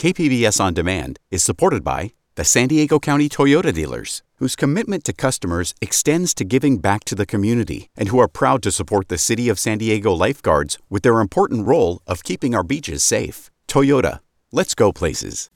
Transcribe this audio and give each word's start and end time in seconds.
KPBS 0.00 0.58
On 0.62 0.72
Demand 0.72 1.18
is 1.30 1.44
supported 1.44 1.84
by 1.84 2.14
the 2.34 2.42
San 2.42 2.68
Diego 2.68 2.98
County 2.98 3.28
Toyota 3.28 3.70
dealers, 3.70 4.22
whose 4.36 4.56
commitment 4.56 5.04
to 5.04 5.12
customers 5.12 5.74
extends 5.82 6.32
to 6.36 6.42
giving 6.42 6.78
back 6.78 7.04
to 7.04 7.14
the 7.14 7.26
community 7.26 7.90
and 7.98 8.08
who 8.08 8.18
are 8.18 8.26
proud 8.26 8.62
to 8.62 8.72
support 8.72 9.08
the 9.08 9.18
City 9.18 9.50
of 9.50 9.58
San 9.58 9.76
Diego 9.76 10.14
lifeguards 10.14 10.78
with 10.88 11.02
their 11.02 11.20
important 11.20 11.66
role 11.66 12.00
of 12.06 12.24
keeping 12.24 12.54
our 12.54 12.62
beaches 12.62 13.02
safe. 13.02 13.50
Toyota, 13.68 14.20
let's 14.52 14.74
go 14.74 14.90
places. 14.90 15.50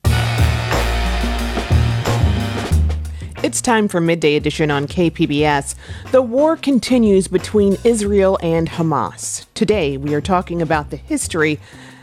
It's 3.42 3.62
time 3.62 3.88
for 3.88 4.02
Midday 4.02 4.36
Edition 4.36 4.70
on 4.70 4.86
KPBS. 4.86 5.74
The 6.10 6.20
war 6.20 6.58
continues 6.58 7.28
between 7.28 7.78
Israel 7.82 8.38
and 8.42 8.68
Hamas. 8.68 9.46
Today, 9.54 9.96
we 9.96 10.12
are 10.12 10.20
talking 10.20 10.60
about 10.60 10.90
the 10.90 10.98
history 10.98 11.58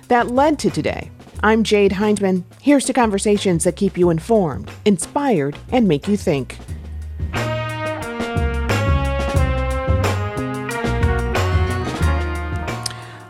that 0.07 0.31
led 0.31 0.57
to 0.57 0.71
today. 0.71 1.11
I'm 1.43 1.63
Jade 1.63 1.93
Hindman. 1.93 2.43
Here's 2.61 2.85
to 2.85 2.93
conversations 2.93 3.63
that 3.63 3.75
keep 3.75 3.97
you 3.97 4.11
informed, 4.11 4.69
inspired, 4.85 5.57
and 5.71 5.87
make 5.87 6.07
you 6.07 6.15
think. 6.15 6.55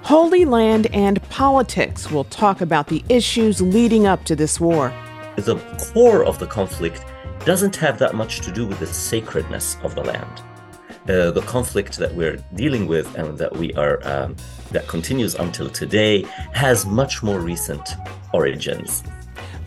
Holy 0.04 0.44
Land 0.44 0.88
and 0.94 1.24
Politics 1.30 2.12
will 2.12 2.26
talk 2.26 2.60
about 2.60 2.88
the 2.88 3.02
issues 3.08 3.62
leading 3.62 4.08
up 4.08 4.26
to 4.26 4.36
this 4.36 4.60
war. 4.60 4.94
The 5.38 5.56
core 5.94 6.26
of 6.26 6.38
the 6.38 6.48
conflict 6.48 7.06
doesn't 7.46 7.78
have 7.78 7.98
that 8.00 8.14
much 8.14 8.42
to 8.42 8.52
do 8.52 8.68
with 8.68 8.80
the 8.80 8.88
sacredness 8.88 9.78
of 9.84 9.96
the 9.96 10.04
land. 10.04 10.42
Uh, 11.08 11.32
the 11.32 11.44
conflict 11.48 11.98
that 11.98 12.14
we're 12.14 12.44
dealing 12.56 12.88
with 12.88 13.16
and 13.18 13.38
that 13.38 13.56
we 13.56 13.74
are 13.76 14.06
um, 14.06 14.36
that 14.72 14.88
continues 14.88 15.36
until 15.36 15.70
today 15.70 16.24
has 16.54 16.86
much 16.86 17.24
more 17.24 17.40
recent 17.40 17.96
origins. 18.34 19.04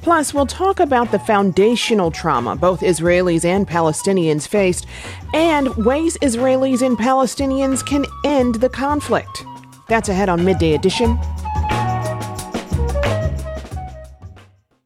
Plus, 0.02 0.34
we'll 0.34 0.44
talk 0.44 0.80
about 0.80 1.10
the 1.10 1.18
foundational 1.18 2.10
trauma 2.10 2.54
both 2.54 2.80
Israelis 2.80 3.44
and 3.46 3.66
Palestinians 3.66 4.46
faced 4.46 4.86
and 5.32 5.74
ways 5.76 6.18
Israelis 6.18 6.82
and 6.82 6.98
Palestinians 6.98 7.84
can 7.84 8.04
end 8.24 8.56
the 8.56 8.68
conflict. 8.68 9.46
That's 9.88 10.10
ahead 10.10 10.28
on 10.28 10.44
Midday 10.44 10.74
Edition. 10.74 11.18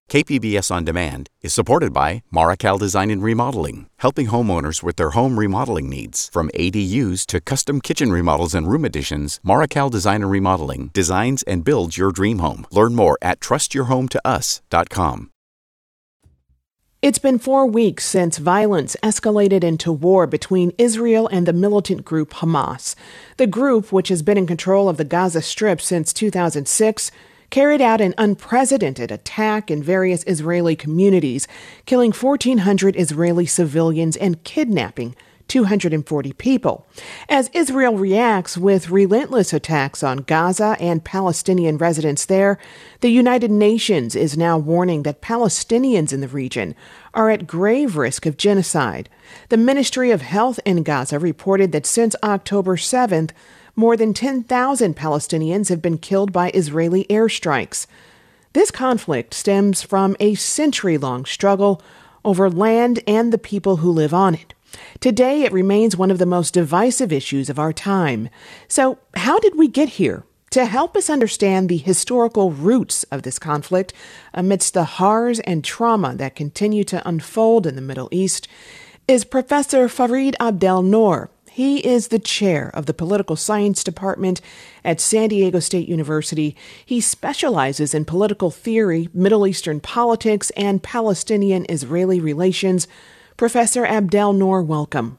KPBS 0.09 0.71
On 0.71 0.87
Demand 0.87 1.29
is 1.43 1.53
supported 1.53 1.93
by 1.93 2.23
Marrokal 2.33 2.79
Design 2.79 3.11
and 3.11 3.23
Remodeling, 3.23 3.91
helping 3.99 4.29
homeowners 4.29 4.83
with 4.83 4.97
their 4.97 5.11
home 5.11 5.39
remodeling 5.39 5.91
needs. 5.91 6.31
From 6.33 6.49
ADUs 6.55 7.27
to 7.27 7.43
custom 7.43 7.83
kitchen 7.83 8.11
remodels 8.11 8.55
and 8.55 8.67
room 8.67 8.87
additions, 8.87 9.39
Marrokal 9.45 9.91
Design 9.91 10.23
and 10.23 10.31
Remodeling 10.31 10.89
designs 10.95 11.43
and 11.43 11.63
builds 11.63 11.99
your 11.99 12.11
dream 12.11 12.39
home. 12.39 12.67
Learn 12.71 12.95
more 12.95 13.19
at 13.21 13.41
trustyourhometous.com. 13.41 15.31
It's 17.01 17.19
been 17.21 17.39
four 17.39 17.65
weeks 17.65 18.05
since 18.07 18.39
violence 18.39 18.97
escalated 19.05 19.63
into 19.63 19.93
war 19.93 20.27
between 20.27 20.73
Israel 20.79 21.29
and 21.29 21.47
the 21.47 21.53
militant 21.53 22.05
group 22.05 22.31
Hamas. 22.31 22.97
The 23.37 23.47
group, 23.47 23.93
which 23.93 24.09
has 24.09 24.23
been 24.23 24.39
in 24.39 24.49
control 24.49 24.89
of 24.89 24.97
the 24.97 25.05
Gaza 25.05 25.43
Strip 25.43 25.81
since 25.81 26.13
2006, 26.13 27.13
carried 27.51 27.81
out 27.81 28.01
an 28.01 28.15
unprecedented 28.19 29.11
attack 29.11 29.71
in 29.71 29.83
various 29.83 30.25
Israeli 30.27 30.77
communities, 30.77 31.49
killing 31.87 32.13
1,400 32.13 32.97
Israeli 32.97 33.47
civilians 33.47 34.17
and 34.17 34.43
kidnapping 34.45 35.15
240 35.49 36.33
people. 36.35 36.87
As 37.29 37.51
Israel 37.53 37.97
reacts 37.97 38.57
with 38.57 38.91
relentless 38.91 39.53
attacks 39.53 40.03
on 40.03 40.19
Gaza 40.19 40.77
and 40.79 41.05
Palestinian 41.05 41.79
residents 41.79 42.27
there, 42.27 42.59
the 43.01 43.09
United 43.09 43.51
Nations 43.51 44.15
is 44.15 44.37
now 44.37 44.59
warning 44.59 45.03
that 45.03 45.23
Palestinians 45.23 46.13
in 46.13 46.21
the 46.21 46.29
region 46.29 46.75
are 47.15 47.31
at 47.31 47.47
grave 47.47 47.97
risk 47.97 48.27
of 48.27 48.37
genocide. 48.37 49.09
The 49.49 49.57
Ministry 49.57 50.11
of 50.11 50.23
Health 50.23 50.61
in 50.65 50.83
Gaza 50.83 51.19
reported 51.19 51.73
that 51.73 51.87
since 51.87 52.15
October 52.23 52.77
7th, 52.77 53.31
more 53.79 53.97
than 53.97 54.13
10,000 54.13 54.97
Palestinians 54.97 55.69
have 55.69 55.81
been 55.81 55.99
killed 55.99 56.33
by 56.33 56.51
Israeli 56.51 57.05
airstrikes. 57.05 57.87
This 58.53 58.73
conflict 58.73 59.33
stems 59.33 59.83
from 59.83 60.17
a 60.19 60.35
century 60.35 60.99
long 60.99 61.25
struggle 61.25 61.81
over 62.25 62.51
land 62.51 62.99
and 63.07 63.33
the 63.33 63.39
people 63.39 63.77
who 63.77 63.93
live 63.93 64.13
on 64.13 64.35
it. 64.35 64.53
Today, 64.99 65.45
it 65.45 65.53
remains 65.53 65.97
one 65.97 66.11
of 66.11 66.19
the 66.19 66.27
most 66.27 66.55
divisive 66.55 67.13
issues 67.13 67.49
of 67.49 67.61
our 67.61 67.73
time. 67.73 68.29
So, 68.67 68.99
how 69.15 69.39
did 69.39 69.57
we 69.57 69.69
get 69.69 69.91
here? 69.91 70.25
To 70.51 70.65
help 70.65 70.97
us 70.97 71.09
understand 71.09 71.69
the 71.69 71.77
historical 71.77 72.51
roots 72.51 73.05
of 73.05 73.23
this 73.23 73.39
conflict 73.39 73.93
amidst 74.35 74.75
the 74.75 74.85
horrors 74.85 75.39
and 75.41 75.63
trauma 75.63 76.17
that 76.17 76.35
continue 76.35 76.83
to 76.85 77.07
unfold 77.09 77.65
in 77.65 77.77
the 77.77 77.83
Middle 77.83 78.09
East 78.11 78.49
is 79.07 79.25
Professor 79.25 79.89
Farid 79.89 80.35
Abdel 80.41 80.83
Nour. 80.83 81.31
He 81.59 81.85
is 81.85 82.07
the 82.07 82.21
chair 82.21 82.71
of 82.73 82.87
the 82.87 82.95
Political 82.95 83.35
Science 83.35 83.83
Department 83.83 84.41
at 84.85 85.01
San 85.01 85.31
Diego 85.31 85.59
State 85.59 85.89
University. 85.89 86.55
He 86.87 87.01
specializes 87.01 87.95
in 87.95 88.05
political 88.05 88.53
theory, 88.53 89.09
Middle 89.13 89.45
Eastern 89.45 89.81
politics, 89.81 90.51
and 90.51 90.81
Palestinian 90.81 91.67
Israeli 91.69 92.21
relations. 92.21 92.87
Professor 93.37 93.85
Abdel 93.85 94.35
Nour, 94.35 94.63
welcome. 94.63 95.19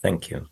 Thank 0.00 0.30
you. 0.30 0.48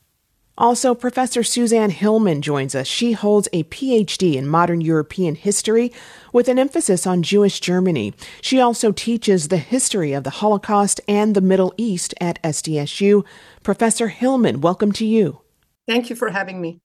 Also, 0.59 0.95
Professor 0.95 1.43
Suzanne 1.43 1.91
Hillman 1.91 2.43
joins 2.43 2.75
us. 2.75 2.87
She 2.87 3.13
holds 3.13 3.49
a 3.53 3.65
PhD 3.65 4.35
in 4.35 4.47
modern 4.47 4.83
European 4.83 5.35
history 5.35 5.91
with 6.31 6.47
an 6.47 6.59
emphasis 6.59 7.07
on 7.07 7.23
Jewish 7.23 7.59
Germany. 7.59 8.13
She 8.43 8.61
also 8.61 8.93
teaches 8.93 9.49
the 9.49 9.57
history 9.57 10.13
of 10.13 10.25
the 10.25 10.31
Holocaust 10.31 11.01
and 11.09 11.35
the 11.35 11.41
Middle 11.41 11.73
East 11.79 12.15
at 12.21 12.43
SDSU. 12.43 13.25
Professor 13.63 14.09
Hillman, 14.09 14.61
welcome 14.61 14.93
to 14.93 15.07
you. 15.07 15.41
Thank 15.89 16.11
you 16.11 16.17
for 16.17 16.31
having 16.31 16.61
me. 16.61 16.81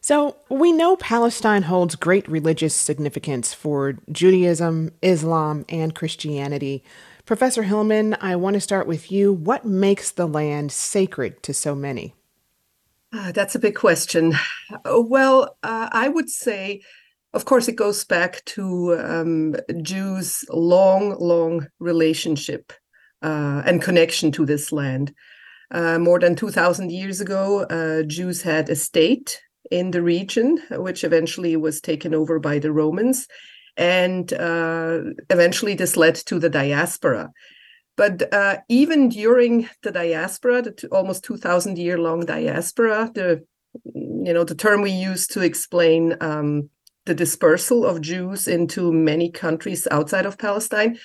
So, 0.00 0.36
we 0.48 0.72
know 0.72 0.96
Palestine 0.96 1.62
holds 1.62 1.94
great 1.94 2.28
religious 2.28 2.74
significance 2.74 3.54
for 3.54 3.98
Judaism, 4.10 4.90
Islam, 5.00 5.64
and 5.68 5.94
Christianity. 5.94 6.82
Professor 7.24 7.62
Hillman, 7.62 8.16
I 8.20 8.34
want 8.34 8.54
to 8.54 8.60
start 8.60 8.88
with 8.88 9.12
you. 9.12 9.32
What 9.32 9.64
makes 9.64 10.10
the 10.10 10.26
land 10.26 10.72
sacred 10.72 11.40
to 11.44 11.54
so 11.54 11.76
many? 11.76 12.16
Uh, 13.12 13.30
that's 13.32 13.54
a 13.54 13.58
big 13.58 13.74
question. 13.74 14.34
Well, 14.86 15.56
uh, 15.62 15.88
I 15.92 16.08
would 16.08 16.30
say, 16.30 16.80
of 17.34 17.44
course, 17.44 17.68
it 17.68 17.76
goes 17.76 18.04
back 18.04 18.42
to 18.46 18.94
um, 18.98 19.54
Jews' 19.82 20.44
long, 20.50 21.18
long 21.18 21.66
relationship 21.78 22.72
uh, 23.22 23.62
and 23.66 23.82
connection 23.82 24.32
to 24.32 24.46
this 24.46 24.72
land. 24.72 25.14
Uh, 25.70 25.98
more 25.98 26.20
than 26.20 26.34
2,000 26.34 26.90
years 26.90 27.20
ago, 27.20 27.62
uh, 27.64 28.02
Jews 28.02 28.42
had 28.42 28.68
a 28.68 28.76
state 28.76 29.40
in 29.70 29.90
the 29.90 30.02
region, 30.02 30.58
which 30.70 31.04
eventually 31.04 31.56
was 31.56 31.80
taken 31.80 32.14
over 32.14 32.38
by 32.38 32.58
the 32.58 32.72
Romans. 32.72 33.26
And 33.76 34.32
uh, 34.34 35.00
eventually, 35.30 35.74
this 35.74 35.96
led 35.96 36.14
to 36.14 36.38
the 36.38 36.50
diaspora. 36.50 37.30
But 37.96 38.32
uh, 38.32 38.58
even 38.68 39.08
during 39.08 39.68
the 39.82 39.90
diaspora, 39.90 40.62
the 40.62 40.72
t- 40.72 40.88
almost 40.88 41.24
2,000 41.24 41.78
year 41.78 41.98
long 41.98 42.24
diaspora, 42.24 43.10
the 43.14 43.44
you 43.84 44.32
know 44.32 44.44
the 44.44 44.54
term 44.54 44.82
we 44.82 44.90
use 44.90 45.26
to 45.28 45.40
explain 45.40 46.16
um, 46.20 46.68
the 47.06 47.14
dispersal 47.14 47.86
of 47.86 48.00
Jews 48.00 48.46
into 48.46 48.92
many 48.92 49.30
countries 49.30 49.88
outside 49.90 50.26
of 50.26 50.38
Palestine, 50.38 50.98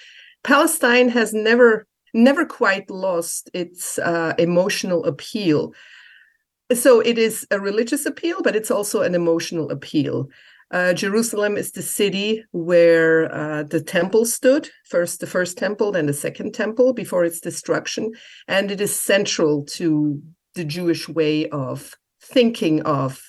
Palestine 0.43 1.09
has 1.09 1.33
never 1.33 1.87
never 2.13 2.45
quite 2.45 2.89
lost 2.89 3.49
its 3.53 3.99
uh, 3.99 4.33
emotional 4.37 5.05
appeal. 5.05 5.73
So 6.73 6.99
it 6.99 7.17
is 7.17 7.47
a 7.51 7.59
religious 7.59 8.05
appeal, 8.05 8.41
but 8.41 8.55
it's 8.55 8.71
also 8.71 9.01
an 9.01 9.15
emotional 9.15 9.69
appeal. 9.71 10.29
Uh, 10.69 10.93
Jerusalem 10.93 11.55
is 11.55 11.71
the 11.71 11.81
city 11.81 12.43
where 12.51 13.33
uh, 13.33 13.63
the 13.63 13.81
temple 13.81 14.25
stood, 14.25 14.69
first 14.85 15.21
the 15.21 15.27
first 15.27 15.57
temple, 15.57 15.93
then 15.93 16.07
the 16.07 16.13
second 16.13 16.53
temple 16.53 16.93
before 16.93 17.23
its 17.23 17.39
destruction. 17.39 18.11
And 18.47 18.69
it 18.69 18.81
is 18.81 18.99
central 18.99 19.63
to 19.77 20.21
the 20.55 20.65
Jewish 20.65 21.07
way 21.07 21.47
of 21.49 21.93
thinking 22.21 22.81
of 22.81 23.21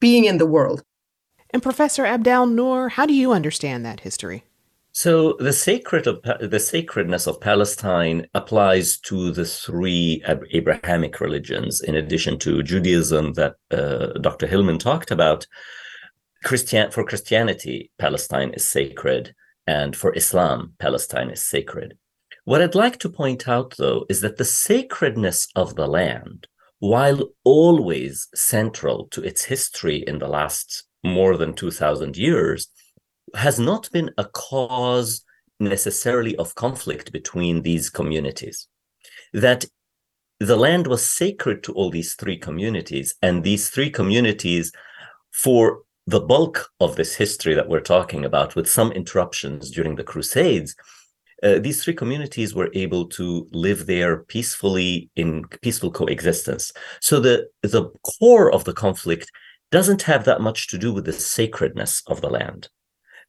being 0.00 0.24
in 0.24 0.38
the 0.38 0.46
world. 0.46 0.82
And 1.50 1.62
Professor 1.62 2.04
Abdel 2.04 2.46
Nour, 2.46 2.88
how 2.88 3.06
do 3.06 3.14
you 3.14 3.32
understand 3.32 3.84
that 3.84 4.00
history? 4.00 4.44
So 4.92 5.34
the 5.38 5.52
sacred 5.52 6.08
of, 6.08 6.20
the 6.40 6.58
sacredness 6.58 7.28
of 7.28 7.40
Palestine 7.40 8.26
applies 8.34 8.98
to 9.00 9.30
the 9.30 9.44
three 9.44 10.22
Abrahamic 10.52 11.20
religions, 11.20 11.80
in 11.80 11.94
addition 11.94 12.38
to 12.40 12.62
Judaism 12.64 13.34
that 13.34 13.54
uh, 13.70 14.18
Dr. 14.20 14.48
Hillman 14.48 14.78
talked 14.78 15.12
about. 15.12 15.46
Christian 16.44 16.90
for 16.90 17.04
Christianity, 17.04 17.90
Palestine 17.98 18.52
is 18.54 18.64
sacred, 18.64 19.34
and 19.66 19.94
for 19.94 20.14
Islam, 20.16 20.74
Palestine 20.78 21.30
is 21.30 21.42
sacred. 21.42 21.96
What 22.44 22.62
I'd 22.62 22.74
like 22.74 22.98
to 23.00 23.08
point 23.10 23.46
out, 23.46 23.74
though, 23.76 24.06
is 24.08 24.22
that 24.22 24.38
the 24.38 24.44
sacredness 24.44 25.46
of 25.54 25.76
the 25.76 25.86
land, 25.86 26.46
while 26.78 27.30
always 27.44 28.28
central 28.34 29.06
to 29.08 29.22
its 29.22 29.44
history 29.44 30.02
in 30.06 30.18
the 30.18 30.28
last 30.28 30.84
more 31.04 31.36
than 31.36 31.52
2,000 31.52 32.16
years, 32.16 32.68
has 33.34 33.60
not 33.60 33.90
been 33.92 34.10
a 34.16 34.24
cause 34.24 35.22
necessarily 35.60 36.34
of 36.36 36.54
conflict 36.54 37.12
between 37.12 37.62
these 37.62 37.90
communities. 37.90 38.66
That 39.34 39.66
the 40.40 40.56
land 40.56 40.86
was 40.86 41.06
sacred 41.06 41.62
to 41.64 41.72
all 41.74 41.90
these 41.90 42.14
three 42.14 42.38
communities, 42.38 43.14
and 43.20 43.44
these 43.44 43.68
three 43.68 43.90
communities, 43.90 44.72
for 45.32 45.82
the 46.10 46.20
bulk 46.20 46.72
of 46.80 46.96
this 46.96 47.14
history 47.14 47.54
that 47.54 47.68
we're 47.68 47.80
talking 47.96 48.24
about, 48.24 48.56
with 48.56 48.68
some 48.68 48.90
interruptions 48.90 49.70
during 49.70 49.94
the 49.94 50.02
Crusades, 50.02 50.74
uh, 51.44 51.60
these 51.60 51.84
three 51.84 51.94
communities 51.94 52.52
were 52.52 52.68
able 52.74 53.06
to 53.06 53.46
live 53.52 53.86
there 53.86 54.24
peacefully 54.24 55.08
in 55.14 55.44
peaceful 55.62 55.90
coexistence. 55.90 56.72
So 57.00 57.20
the 57.20 57.48
the 57.62 57.84
core 58.02 58.52
of 58.52 58.64
the 58.64 58.72
conflict 58.72 59.30
doesn't 59.70 60.02
have 60.02 60.24
that 60.24 60.40
much 60.40 60.66
to 60.68 60.78
do 60.78 60.92
with 60.92 61.04
the 61.04 61.12
sacredness 61.12 62.02
of 62.08 62.20
the 62.20 62.28
land. 62.28 62.68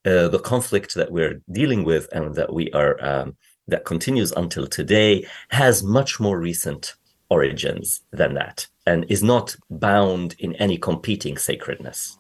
Uh, 0.04 0.28
the 0.28 0.40
conflict 0.40 0.96
that 0.96 1.12
we're 1.12 1.40
dealing 1.52 1.84
with 1.84 2.10
and 2.12 2.34
that 2.34 2.52
we 2.52 2.72
are 2.72 2.94
um, 3.06 3.38
that 3.68 3.86
continues 3.86 4.32
until 4.32 4.66
today 4.66 5.24
has 5.50 5.84
much 5.84 6.20
more 6.20 6.40
recent 6.40 6.96
origins 7.30 8.02
than 8.12 8.34
that 8.34 8.68
and 8.88 9.06
is 9.08 9.22
not 9.22 9.56
bound 9.70 10.36
in 10.40 10.56
any 10.56 10.78
competing 10.80 11.38
sacredness. 11.38 12.18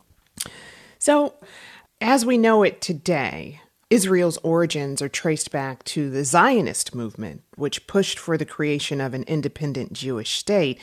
So, 1.01 1.33
as 1.99 2.27
we 2.27 2.37
know 2.37 2.61
it 2.61 2.79
today, 2.79 3.59
Israel's 3.89 4.37
origins 4.43 5.01
are 5.01 5.09
traced 5.09 5.49
back 5.49 5.83
to 5.85 6.11
the 6.11 6.23
Zionist 6.23 6.93
movement, 6.93 7.41
which 7.55 7.87
pushed 7.87 8.19
for 8.19 8.37
the 8.37 8.45
creation 8.45 9.01
of 9.01 9.15
an 9.15 9.23
independent 9.23 9.93
Jewish 9.93 10.37
state. 10.37 10.79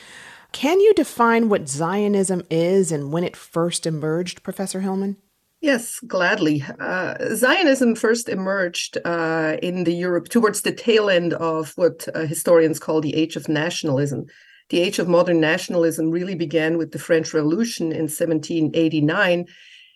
Can 0.50 0.80
you 0.80 0.92
define 0.92 1.48
what 1.48 1.68
Zionism 1.68 2.42
is 2.50 2.90
and 2.90 3.12
when 3.12 3.22
it 3.22 3.36
first 3.36 3.86
emerged, 3.86 4.42
Professor 4.42 4.80
Hillman? 4.80 5.18
Yes, 5.60 6.00
gladly. 6.00 6.64
Uh, 6.80 7.14
Zionism 7.36 7.94
first 7.94 8.28
emerged 8.28 8.98
uh, 9.04 9.56
in 9.62 9.84
the 9.84 9.94
Europe 9.94 10.30
towards 10.30 10.62
the 10.62 10.72
tail 10.72 11.10
end 11.10 11.32
of 11.34 11.74
what 11.76 12.08
uh, 12.12 12.26
historians 12.26 12.80
call 12.80 13.00
the 13.00 13.14
Age 13.14 13.36
of 13.36 13.48
Nationalism. 13.48 14.26
The 14.70 14.80
Age 14.80 14.98
of 14.98 15.06
Modern 15.06 15.38
Nationalism 15.38 16.10
really 16.10 16.34
began 16.34 16.76
with 16.76 16.90
the 16.90 16.98
French 16.98 17.32
Revolution 17.32 17.92
in 17.92 18.08
1789 18.08 19.46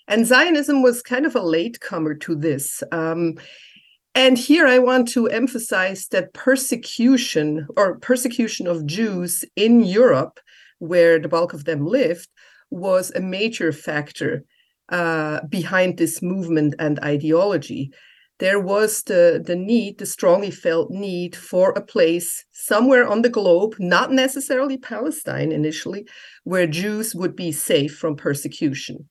and 0.09 0.27
Zionism 0.27 0.83
was 0.83 1.03
kind 1.03 1.27
of 1.27 1.37
a 1.37 1.43
latecomer 1.43 2.15
to 2.17 2.35
this. 2.35 2.83
Um, 2.93 3.35
and 4.15 4.37
here 4.37 4.67
I 4.67 4.79
want 4.79 5.09
to 5.09 5.27
emphasize 5.29 6.09
that 6.09 6.35
persecution 6.35 7.67
or 7.77 7.99
persecution 7.99 8.67
of 8.67 8.87
Jews 8.87 9.45
in 9.57 9.83
Europe, 9.85 10.39
where 10.79 11.19
the 11.19 11.29
bulk 11.29 11.55
of 11.55 11.65
them 11.65 11.87
lived, 11.87 12.29
was 12.71 13.11
a 13.11 13.21
major 13.21 13.73
factor 13.73 14.45
uh, 14.91 15.41
behind 15.49 15.97
this 15.97 16.21
movement 16.21 16.75
and 16.79 17.01
ideology. 17.01 17.91
There 18.39 18.61
was 18.61 19.05
the, 19.05 19.43
the 19.45 19.57
need, 19.57 19.99
the 19.99 20.07
strongly 20.07 20.51
felt 20.51 20.91
need 20.91 21.37
for 21.37 21.71
a 21.71 21.81
place 21.81 22.45
somewhere 22.51 23.07
on 23.07 23.23
the 23.23 23.31
globe, 23.31 23.77
not 23.79 24.11
necessarily 24.11 24.77
Palestine 24.77 25.53
initially, 25.53 26.07
where 26.45 26.67
Jews 26.67 27.15
would 27.15 27.37
be 27.37 27.53
safe 27.53 27.97
from 27.97 28.17
persecution. 28.17 29.09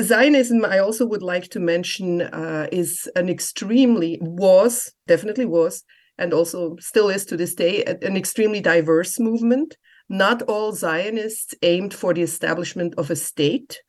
Zionism, 0.00 0.64
I 0.64 0.78
also 0.78 1.06
would 1.06 1.22
like 1.22 1.48
to 1.48 1.60
mention, 1.60 2.22
uh, 2.22 2.68
is 2.70 3.08
an 3.16 3.28
extremely, 3.28 4.18
was, 4.20 4.92
definitely 5.06 5.44
was, 5.44 5.84
and 6.18 6.32
also 6.32 6.76
still 6.78 7.08
is 7.08 7.24
to 7.26 7.36
this 7.36 7.54
day, 7.54 7.84
an 7.84 8.16
extremely 8.16 8.60
diverse 8.60 9.18
movement. 9.18 9.76
Not 10.08 10.42
all 10.42 10.72
Zionists 10.72 11.54
aimed 11.62 11.94
for 11.94 12.14
the 12.14 12.22
establishment 12.22 12.94
of 12.96 13.10
a 13.10 13.16
state. 13.16 13.80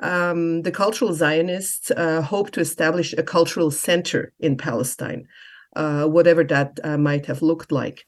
Um, 0.00 0.62
the 0.62 0.72
cultural 0.72 1.12
Zionists 1.12 1.90
uh, 1.92 2.22
hope 2.22 2.50
to 2.52 2.60
establish 2.60 3.12
a 3.12 3.22
cultural 3.22 3.70
center 3.70 4.32
in 4.40 4.56
Palestine, 4.56 5.26
uh, 5.76 6.06
whatever 6.06 6.44
that 6.44 6.78
uh, 6.82 6.98
might 6.98 7.26
have 7.26 7.40
looked 7.40 7.70
like. 7.70 8.04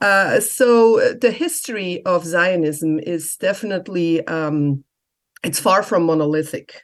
Uh, 0.00 0.40
so 0.40 1.14
the 1.20 1.30
history 1.30 2.04
of 2.04 2.24
Zionism 2.24 2.98
is 2.98 3.36
definitely 3.36 4.26
um, 4.26 4.82
it's 5.42 5.60
far 5.60 5.82
from 5.82 6.04
monolithic. 6.04 6.82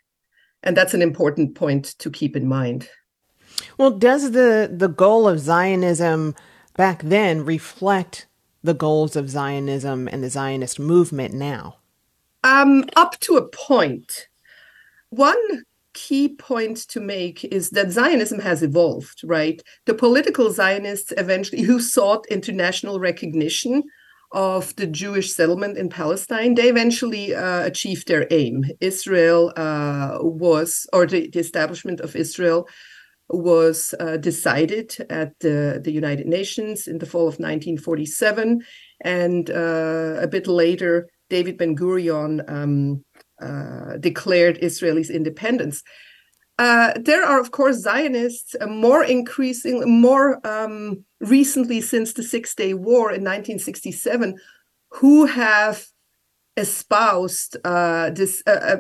And 0.63 0.77
that's 0.77 0.95
an 0.95 1.03
important 1.03 1.55
point 1.55 1.95
to 1.99 2.11
keep 2.11 2.37
in 2.37 2.49
mind. 2.49 2.89
Well, 3.79 3.91
does 3.91 4.33
the, 4.33 4.71
the 4.73 4.89
goal 4.89 5.29
of 5.29 5.41
Zionism 5.41 6.35
back 6.77 7.03
then 7.03 7.45
reflect 7.45 8.27
the 8.63 8.75
goals 8.75 9.17
of 9.17 9.31
Zionism 9.31 10.09
and 10.09 10.23
the 10.23 10.31
Zionist 10.31 10.79
movement 10.79 11.35
now? 11.35 11.77
Um, 12.43 12.85
up 12.97 13.19
to 13.21 13.37
a 13.37 13.49
point. 13.49 14.29
One 15.11 15.65
key 15.95 16.29
point 16.29 16.77
to 16.89 17.01
make 17.01 17.45
is 17.45 17.71
that 17.71 17.91
Zionism 17.91 18.41
has 18.41 18.63
evolved, 18.63 19.23
right? 19.25 19.63
The 19.87 19.95
political 19.95 20.53
Zionists 20.53 21.13
eventually 21.17 21.63
who 21.63 21.81
sought 21.81 22.27
international 22.29 23.01
recognition 23.01 23.83
of 24.33 24.75
the 24.77 24.87
Jewish 24.87 25.33
settlement 25.33 25.79
in 25.79 25.89
Palestine, 25.89 26.55
they 26.55 26.69
eventually 26.69 27.35
uh, 27.35 27.65
achieved 27.65 28.09
their 28.09 28.27
aim. 28.31 28.65
Israel 28.81 29.53
uh, 29.57 30.19
was, 30.21 30.87
or 30.93 31.07
the, 31.07 31.29
the, 31.29 31.39
establishment 31.39 32.01
of 32.01 32.17
Israel 32.17 32.69
was 33.29 33.95
uh, 33.99 34.17
decided 34.17 34.97
at 35.11 35.33
the, 35.41 35.81
the, 35.83 35.93
United 35.93 36.27
Nations 36.27 36.87
in 36.87 36.99
the 36.99 37.07
fall 37.07 37.29
of 37.29 37.39
1947. 37.39 38.63
And 39.03 39.51
uh, 39.51 40.19
a 40.21 40.29
bit 40.29 40.47
later, 40.47 41.09
David 41.29 41.59
Ben 41.59 41.77
Gurion 41.77 42.45
um, 42.49 43.05
uh, 43.41 43.97
declared 43.99 44.59
Israel's 44.59 45.11
independence. 45.11 45.83
Uh, 46.59 46.93
there 46.99 47.23
are, 47.23 47.39
of 47.39 47.51
course, 47.51 47.79
Zionists 47.79 48.55
uh, 48.61 48.67
more 48.67 49.05
increasing, 49.05 50.01
more 50.01 50.41
um, 50.47 51.05
recently 51.21 51.81
since 51.81 52.15
the 52.15 52.23
Six 52.23 52.55
Day 52.55 52.73
War 52.73 53.11
in 53.11 53.23
1967, 53.23 54.39
who 54.93 55.27
have 55.27 55.87
espoused 56.57 57.59
uh, 57.65 58.11
this 58.11 58.43
uh, 58.47 58.77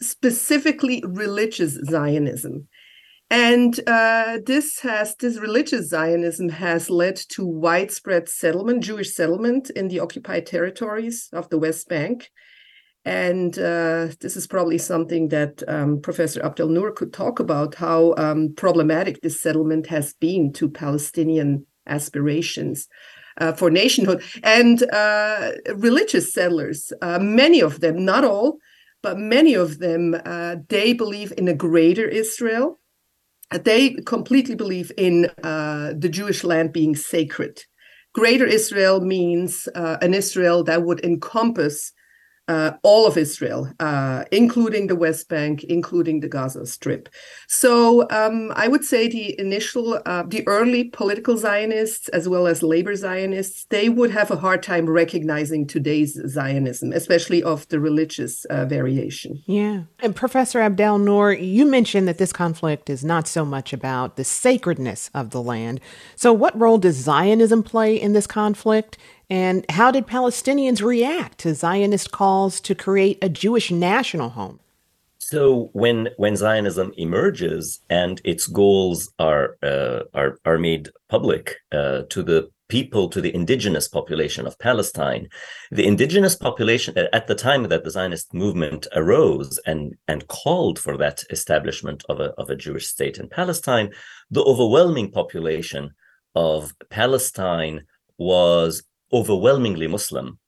specifically 0.00 1.04
religious 1.06 1.74
Zionism. 1.88 2.66
And 3.32 3.74
this 4.44 4.80
has 4.80 5.14
this 5.14 5.38
religious 5.38 5.88
Zionism 5.88 6.48
has 6.48 6.90
led 6.90 7.14
to 7.28 7.46
widespread 7.46 8.28
settlement, 8.28 8.82
Jewish 8.82 9.14
settlement 9.14 9.70
in 9.70 9.86
the 9.86 10.00
occupied 10.00 10.46
territories 10.46 11.28
of 11.32 11.48
the 11.48 11.58
West 11.58 11.88
Bank 11.88 12.28
and 13.04 13.58
uh, 13.58 14.08
this 14.20 14.36
is 14.36 14.46
probably 14.46 14.78
something 14.78 15.28
that 15.28 15.62
um, 15.68 16.00
Professor 16.00 16.44
Abdel 16.44 16.68
Nour 16.68 16.92
could 16.92 17.12
talk 17.12 17.40
about 17.40 17.74
how 17.74 18.14
um, 18.18 18.52
problematic 18.56 19.20
this 19.20 19.40
settlement 19.40 19.86
has 19.86 20.12
been 20.14 20.52
to 20.54 20.68
Palestinian 20.68 21.66
aspirations 21.86 22.88
uh, 23.38 23.52
for 23.52 23.70
nationhood 23.70 24.22
and 24.42 24.82
uh, 24.92 25.52
religious 25.76 26.34
settlers. 26.34 26.92
Uh, 27.00 27.18
many 27.18 27.60
of 27.60 27.80
them, 27.80 28.04
not 28.04 28.22
all, 28.22 28.58
but 29.02 29.16
many 29.18 29.54
of 29.54 29.78
them, 29.78 30.14
uh, 30.26 30.56
they 30.68 30.92
believe 30.92 31.32
in 31.38 31.48
a 31.48 31.54
greater 31.54 32.06
Israel. 32.06 32.78
They 33.50 33.94
completely 34.06 34.54
believe 34.54 34.92
in 34.98 35.30
uh, 35.42 35.94
the 35.96 36.08
Jewish 36.10 36.44
land 36.44 36.72
being 36.72 36.94
sacred. 36.94 37.64
Greater 38.12 38.44
Israel 38.44 39.00
means 39.00 39.68
an 39.74 40.14
Israel 40.14 40.62
that 40.64 40.82
would 40.82 41.02
encompass 41.04 41.92
uh, 42.50 42.72
all 42.82 43.06
of 43.06 43.16
Israel, 43.16 43.72
uh, 43.78 44.24
including 44.32 44.88
the 44.88 44.96
West 44.96 45.28
Bank, 45.28 45.62
including 45.64 46.18
the 46.18 46.28
Gaza 46.28 46.66
Strip. 46.66 47.08
So 47.46 48.10
um, 48.10 48.52
I 48.56 48.66
would 48.66 48.84
say 48.84 49.08
the 49.08 49.38
initial, 49.38 50.00
uh, 50.04 50.24
the 50.26 50.42
early 50.48 50.84
political 50.84 51.36
Zionists 51.36 52.08
as 52.08 52.28
well 52.28 52.48
as 52.48 52.60
labor 52.74 52.96
Zionists, 52.96 53.66
they 53.70 53.88
would 53.88 54.10
have 54.10 54.32
a 54.32 54.36
hard 54.36 54.64
time 54.64 54.90
recognizing 54.90 55.64
today's 55.64 56.20
Zionism, 56.26 56.92
especially 56.92 57.40
of 57.40 57.68
the 57.68 57.78
religious 57.78 58.44
uh, 58.46 58.64
variation. 58.64 59.40
Yeah. 59.46 59.82
And 60.00 60.16
Professor 60.16 60.58
Abdel 60.58 60.98
Nour, 60.98 61.32
you 61.34 61.64
mentioned 61.64 62.08
that 62.08 62.18
this 62.18 62.32
conflict 62.32 62.90
is 62.90 63.04
not 63.04 63.28
so 63.28 63.44
much 63.44 63.72
about 63.72 64.16
the 64.16 64.24
sacredness 64.24 65.08
of 65.14 65.30
the 65.30 65.40
land. 65.40 65.80
So 66.16 66.32
what 66.32 66.58
role 66.58 66.78
does 66.78 66.96
Zionism 66.96 67.62
play 67.62 67.94
in 67.94 68.12
this 68.12 68.26
conflict? 68.26 68.98
And 69.30 69.64
how 69.70 69.92
did 69.92 70.08
Palestinians 70.08 70.82
react 70.82 71.38
to 71.38 71.54
Zionist 71.54 72.10
calls 72.10 72.60
to 72.62 72.74
create 72.74 73.18
a 73.22 73.28
Jewish 73.28 73.70
national 73.70 74.30
home? 74.30 74.58
So 75.18 75.70
when 75.72 76.08
when 76.16 76.34
Zionism 76.34 76.92
emerges 76.96 77.80
and 77.88 78.20
its 78.24 78.48
goals 78.48 79.12
are 79.20 79.56
uh, 79.62 80.00
are 80.12 80.38
are 80.44 80.58
made 80.58 80.90
public 81.08 81.54
uh, 81.70 82.02
to 82.10 82.22
the 82.24 82.50
people, 82.68 83.08
to 83.10 83.20
the 83.20 83.32
indigenous 83.32 83.86
population 83.86 84.46
of 84.46 84.58
Palestine, 84.58 85.28
the 85.70 85.86
indigenous 85.86 86.34
population 86.34 86.96
at 87.12 87.26
the 87.28 87.36
time 87.36 87.62
that 87.68 87.84
the 87.84 87.90
Zionist 87.92 88.34
movement 88.34 88.88
arose 88.96 89.60
and 89.66 89.94
and 90.08 90.26
called 90.26 90.80
for 90.80 90.96
that 90.96 91.22
establishment 91.30 92.02
of 92.08 92.18
a 92.18 92.30
of 92.40 92.50
a 92.50 92.56
Jewish 92.56 92.88
state 92.88 93.18
in 93.18 93.28
Palestine, 93.28 93.92
the 94.32 94.42
overwhelming 94.42 95.12
population 95.12 95.90
of 96.34 96.74
Palestine 96.88 97.82
was 98.18 98.82
overwhelmingly 99.12 99.86
Muslim 99.86 100.38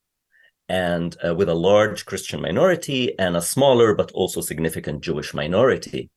and 0.69 1.15
uh, 1.25 1.35
with 1.35 1.49
a 1.49 1.53
large 1.53 2.05
Christian 2.05 2.41
minority 2.41 3.17
and 3.19 3.35
a 3.35 3.41
smaller 3.41 3.93
but 3.93 4.11
also 4.11 4.41
significant 4.41 5.01
Jewish 5.01 5.33
minority. 5.33 6.09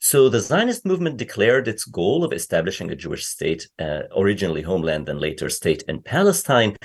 So 0.00 0.28
the 0.28 0.40
Zionist 0.40 0.84
movement 0.84 1.16
declared 1.16 1.66
its 1.66 1.84
goal 1.86 2.24
of 2.24 2.32
establishing 2.32 2.90
a 2.90 2.96
Jewish 2.96 3.24
state, 3.24 3.66
uh, 3.78 4.02
originally 4.14 4.60
homeland 4.60 5.08
and 5.08 5.18
later 5.20 5.48
state 5.48 5.82
in 5.88 6.02
Palestine, 6.02 6.76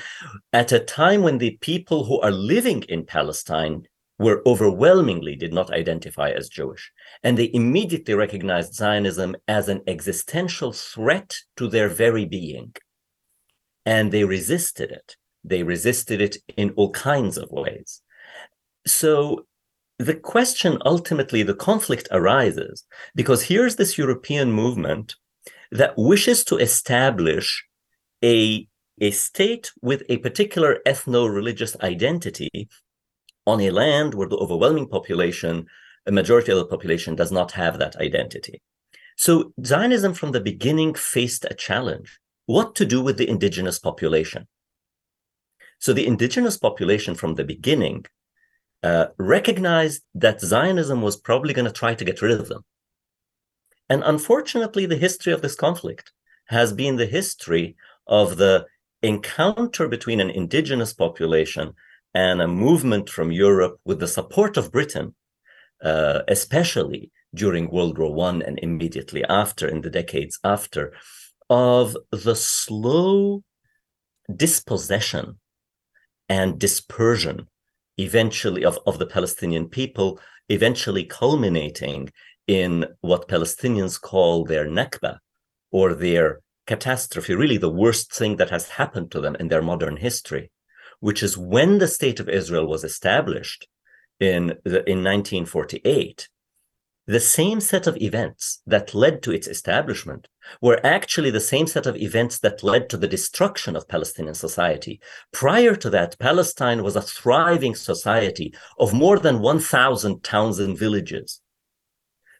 at 0.54 0.72
a 0.72 0.80
time 0.80 1.24
when 1.24 1.38
the 1.38 1.58
people 1.60 2.06
who 2.06 2.22
are 2.22 2.32
living 2.32 2.84
in 2.84 3.06
Palestine 3.06 3.84
were 4.20 4.42
overwhelmingly 4.46 5.36
did 5.36 5.54
not 5.54 5.74
identify 5.74 6.30
as 6.30 6.50
Jewish. 6.50 6.92
And 7.24 7.38
they 7.38 7.50
immediately 7.54 8.14
recognized 8.14 8.76
Zionism 8.76 9.36
as 9.48 9.68
an 9.70 9.82
existential 9.88 10.72
threat 10.72 11.36
to 11.58 11.68
their 11.68 11.90
very 11.90 12.26
being. 12.26 12.74
And 13.96 14.12
they 14.12 14.24
resisted 14.24 14.90
it. 14.92 15.16
They 15.52 15.64
resisted 15.64 16.22
it 16.22 16.36
in 16.62 16.68
all 16.78 16.92
kinds 16.92 17.36
of 17.38 17.50
ways. 17.50 18.02
So 18.86 19.46
the 19.98 20.14
question 20.34 20.78
ultimately, 20.86 21.42
the 21.44 21.62
conflict 21.70 22.08
arises 22.12 22.86
because 23.16 23.42
here's 23.44 23.76
this 23.78 23.98
European 23.98 24.52
movement 24.52 25.16
that 25.72 25.98
wishes 25.98 26.44
to 26.46 26.58
establish 26.58 27.48
a, 28.24 28.68
a 29.02 29.10
state 29.12 29.72
with 29.82 30.04
a 30.08 30.18
particular 30.18 30.72
ethno 30.86 31.22
religious 31.40 31.74
identity 31.94 32.70
on 33.48 33.60
a 33.62 33.72
land 33.72 34.14
where 34.14 34.30
the 34.30 34.38
overwhelming 34.38 34.88
population, 34.88 35.66
a 36.06 36.12
majority 36.12 36.52
of 36.52 36.60
the 36.60 36.72
population, 36.74 37.16
does 37.16 37.32
not 37.32 37.52
have 37.54 37.80
that 37.80 37.96
identity. 37.96 38.62
So 39.18 39.52
Zionism 39.66 40.14
from 40.14 40.32
the 40.32 40.42
beginning 40.52 40.94
faced 40.94 41.44
a 41.46 41.56
challenge 41.56 42.20
what 42.56 42.74
to 42.74 42.86
do 42.94 43.00
with 43.00 43.18
the 43.18 43.30
indigenous 43.30 43.78
population. 43.78 44.48
So 45.78 45.94
the 45.94 46.08
indigenous 46.08 46.58
population 46.58 47.14
from 47.14 47.36
the 47.36 47.44
beginning 47.44 48.06
uh, 48.82 49.06
recognized 49.18 50.02
that 50.16 50.42
Zionism 50.42 51.00
was 51.04 51.16
probably 51.28 51.54
going 51.54 51.70
to 51.72 51.80
try 51.82 51.94
to 51.94 52.08
get 52.10 52.24
rid 52.24 52.40
of 52.40 52.48
them. 52.50 52.64
And 53.88 54.02
unfortunately, 54.04 54.88
the 54.88 55.04
history 55.08 55.32
of 55.32 55.44
this 55.44 55.54
conflict 55.56 56.12
has 56.48 56.74
been 56.74 56.96
the 56.96 57.14
history 57.20 57.76
of 58.08 58.38
the 58.38 58.66
encounter 59.04 59.88
between 59.88 60.20
an 60.20 60.32
indigenous 60.32 60.92
population 60.92 61.74
and 62.16 62.42
a 62.42 62.48
movement 62.48 63.10
from 63.10 63.32
Europe 63.32 63.76
with 63.86 64.00
the 64.00 64.14
support 64.18 64.58
of 64.58 64.72
Britain, 64.72 65.14
uh, 65.84 66.22
especially 66.28 67.12
during 67.42 67.70
World 67.70 68.00
War 68.00 68.12
One 68.12 68.42
and 68.42 68.58
immediately 68.60 69.24
after, 69.26 69.68
in 69.68 69.82
the 69.82 69.92
decades 69.92 70.40
after, 70.44 70.94
of 71.50 71.98
the 72.12 72.36
slow 72.36 73.44
dispossession 74.36 75.40
and 76.28 76.60
dispersion 76.60 77.48
eventually 77.98 78.64
of, 78.64 78.80
of 78.86 79.00
the 79.00 79.06
Palestinian 79.06 79.68
people, 79.68 80.20
eventually 80.48 81.04
culminating 81.04 82.10
in 82.48 82.86
what 83.02 83.28
Palestinians 83.28 84.00
call 84.00 84.46
their 84.46 84.66
Nakba 84.66 85.20
or 85.72 85.94
their 85.94 86.40
catastrophe, 86.66 87.36
really 87.36 87.58
the 87.58 87.70
worst 87.70 88.14
thing 88.14 88.38
that 88.38 88.50
has 88.50 88.70
happened 88.70 89.12
to 89.12 89.20
them 89.20 89.36
in 89.40 89.48
their 89.48 89.62
modern 89.62 89.98
history, 89.98 90.52
which 91.00 91.22
is 91.24 91.38
when 91.38 91.80
the 91.80 91.88
state 91.88 92.20
of 92.20 92.30
Israel 92.30 92.68
was 92.68 92.84
established 92.84 93.68
in, 94.20 94.58
the, 94.64 94.80
in 94.90 95.04
1948 95.04 96.30
the 97.10 97.20
same 97.20 97.60
set 97.60 97.88
of 97.88 97.98
events 97.98 98.62
that 98.68 98.94
led 98.94 99.24
to 99.24 99.32
its 99.32 99.48
establishment 99.48 100.28
were 100.62 100.80
actually 100.86 101.32
the 101.32 101.40
same 101.40 101.66
set 101.66 101.88
of 101.88 101.96
events 101.96 102.38
that 102.38 102.62
led 102.62 102.88
to 102.88 102.98
the 102.98 103.08
destruction 103.08 103.76
of 103.76 103.88
Palestinian 103.88 104.36
society. 104.36 105.02
Prior 105.34 105.76
to 105.76 105.90
that, 105.90 106.20
Palestine 106.20 106.84
was 106.84 106.96
a 106.96 107.02
thriving 107.02 107.74
society 107.74 108.54
of 108.78 108.94
more 108.94 109.18
than 109.18 109.40
1,000 109.40 110.24
towns 110.24 110.60
and 110.60 110.78
villages. 110.78 111.42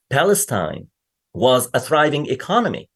Palestine 0.08 0.90
was 1.34 1.68
a 1.74 1.80
thriving 1.80 2.28
economy. 2.28 2.92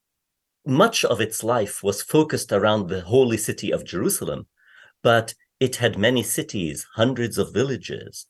Much 0.67 1.03
of 1.03 1.19
its 1.19 1.43
life 1.43 1.81
was 1.81 2.03
focused 2.03 2.51
around 2.51 2.87
the 2.87 3.01
holy 3.01 3.37
city 3.37 3.71
of 3.71 3.83
Jerusalem, 3.83 4.45
but 5.01 5.33
it 5.59 5.77
had 5.77 5.97
many 5.97 6.21
cities, 6.21 6.85
hundreds 6.93 7.39
of 7.39 7.51
villages. 7.51 8.27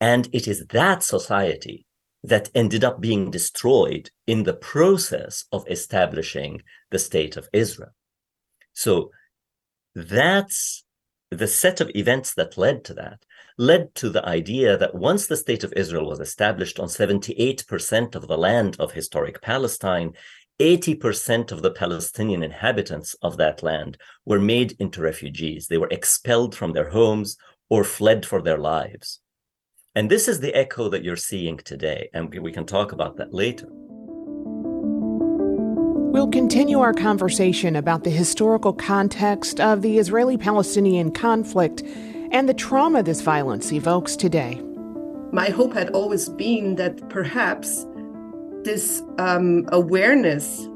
And 0.00 0.30
it 0.32 0.48
is 0.48 0.64
that 0.68 1.02
society 1.02 1.84
that 2.24 2.50
ended 2.54 2.84
up 2.84 3.00
being 3.00 3.30
destroyed 3.30 4.10
in 4.26 4.44
the 4.44 4.54
process 4.54 5.44
of 5.52 5.66
establishing 5.68 6.62
the 6.90 6.98
state 6.98 7.36
of 7.36 7.48
Israel. 7.52 7.90
So 8.72 9.10
that's 9.94 10.84
the 11.30 11.48
set 11.48 11.80
of 11.80 11.90
events 11.94 12.34
that 12.34 12.56
led 12.56 12.84
to 12.84 12.94
that 12.94 13.24
led 13.58 13.94
to 13.94 14.10
the 14.10 14.26
idea 14.26 14.76
that 14.76 14.94
once 14.94 15.26
the 15.26 15.36
state 15.36 15.64
of 15.64 15.72
Israel 15.74 16.08
was 16.08 16.20
established 16.20 16.78
on 16.80 16.88
78% 16.88 18.14
of 18.14 18.28
the 18.28 18.38
land 18.38 18.76
of 18.78 18.92
historic 18.92 19.40
Palestine, 19.42 20.12
80% 20.60 21.50
of 21.50 21.62
the 21.62 21.70
Palestinian 21.70 22.42
inhabitants 22.42 23.14
of 23.22 23.36
that 23.38 23.62
land 23.62 23.98
were 24.24 24.40
made 24.40 24.76
into 24.78 25.00
refugees. 25.00 25.66
They 25.66 25.78
were 25.78 25.88
expelled 25.90 26.54
from 26.54 26.72
their 26.72 26.90
homes 26.90 27.36
or 27.68 27.84
fled 27.84 28.24
for 28.24 28.42
their 28.42 28.58
lives. 28.58 29.20
And 29.94 30.10
this 30.10 30.26
is 30.26 30.40
the 30.40 30.54
echo 30.54 30.88
that 30.88 31.04
you're 31.04 31.16
seeing 31.16 31.58
today. 31.58 32.08
And 32.14 32.32
we 32.34 32.50
can 32.50 32.64
talk 32.64 32.92
about 32.92 33.18
that 33.18 33.34
later. 33.34 33.66
We'll 36.12 36.30
continue 36.30 36.80
our 36.80 36.94
conversation 36.94 37.76
about 37.76 38.04
the 38.04 38.10
historical 38.10 38.72
context 38.72 39.60
of 39.60 39.82
the 39.82 39.98
Israeli 39.98 40.38
Palestinian 40.38 41.12
conflict 41.12 41.82
and 42.30 42.48
the 42.48 42.54
trauma 42.54 43.02
this 43.02 43.20
violence 43.20 43.70
evokes 43.70 44.16
today. 44.16 44.62
My 45.30 45.50
hope 45.50 45.74
had 45.74 45.90
always 45.90 46.30
been 46.30 46.76
that 46.76 47.10
perhaps 47.10 47.86
this 48.62 49.02
um, 49.18 49.66
awareness 49.72 50.68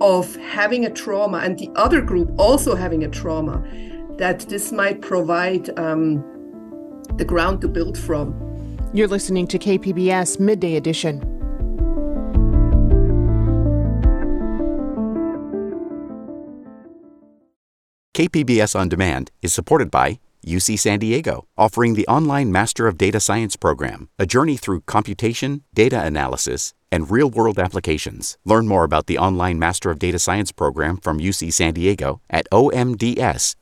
of 0.00 0.34
having 0.36 0.86
a 0.86 0.90
trauma 0.90 1.38
and 1.38 1.58
the 1.58 1.70
other 1.76 2.00
group 2.00 2.30
also 2.38 2.74
having 2.74 3.04
a 3.04 3.08
trauma, 3.08 3.62
that 4.16 4.40
this 4.48 4.72
might 4.72 5.02
provide 5.02 5.78
um, 5.78 6.24
the 7.18 7.24
ground 7.24 7.60
to 7.62 7.68
build 7.68 7.96
from. 7.98 8.34
You're 8.92 9.08
listening 9.08 9.46
to 9.48 9.58
KPBS 9.58 10.38
Midday 10.40 10.76
Edition. 10.76 11.20
KPBS 18.14 18.74
On 18.74 18.88
Demand 18.88 19.30
is 19.42 19.52
supported 19.52 19.90
by 19.90 20.20
UC 20.46 20.78
San 20.78 20.98
Diego, 21.00 21.46
offering 21.58 21.94
the 21.94 22.06
online 22.06 22.50
Master 22.50 22.86
of 22.86 22.96
Data 22.96 23.20
Science 23.20 23.56
program, 23.56 24.08
a 24.18 24.24
journey 24.24 24.56
through 24.56 24.80
computation, 24.82 25.64
data 25.74 26.02
analysis, 26.02 26.72
and 26.90 27.10
real 27.10 27.28
world 27.28 27.58
applications. 27.58 28.38
Learn 28.44 28.66
more 28.68 28.84
about 28.84 29.06
the 29.06 29.18
online 29.18 29.58
Master 29.58 29.90
of 29.90 29.98
Data 29.98 30.18
Science 30.18 30.52
program 30.52 30.96
from 30.96 31.18
UC 31.18 31.52
San 31.52 31.74
Diego 31.74 32.22
at 32.30 32.46
omds.ucsd.edu. 32.50 33.56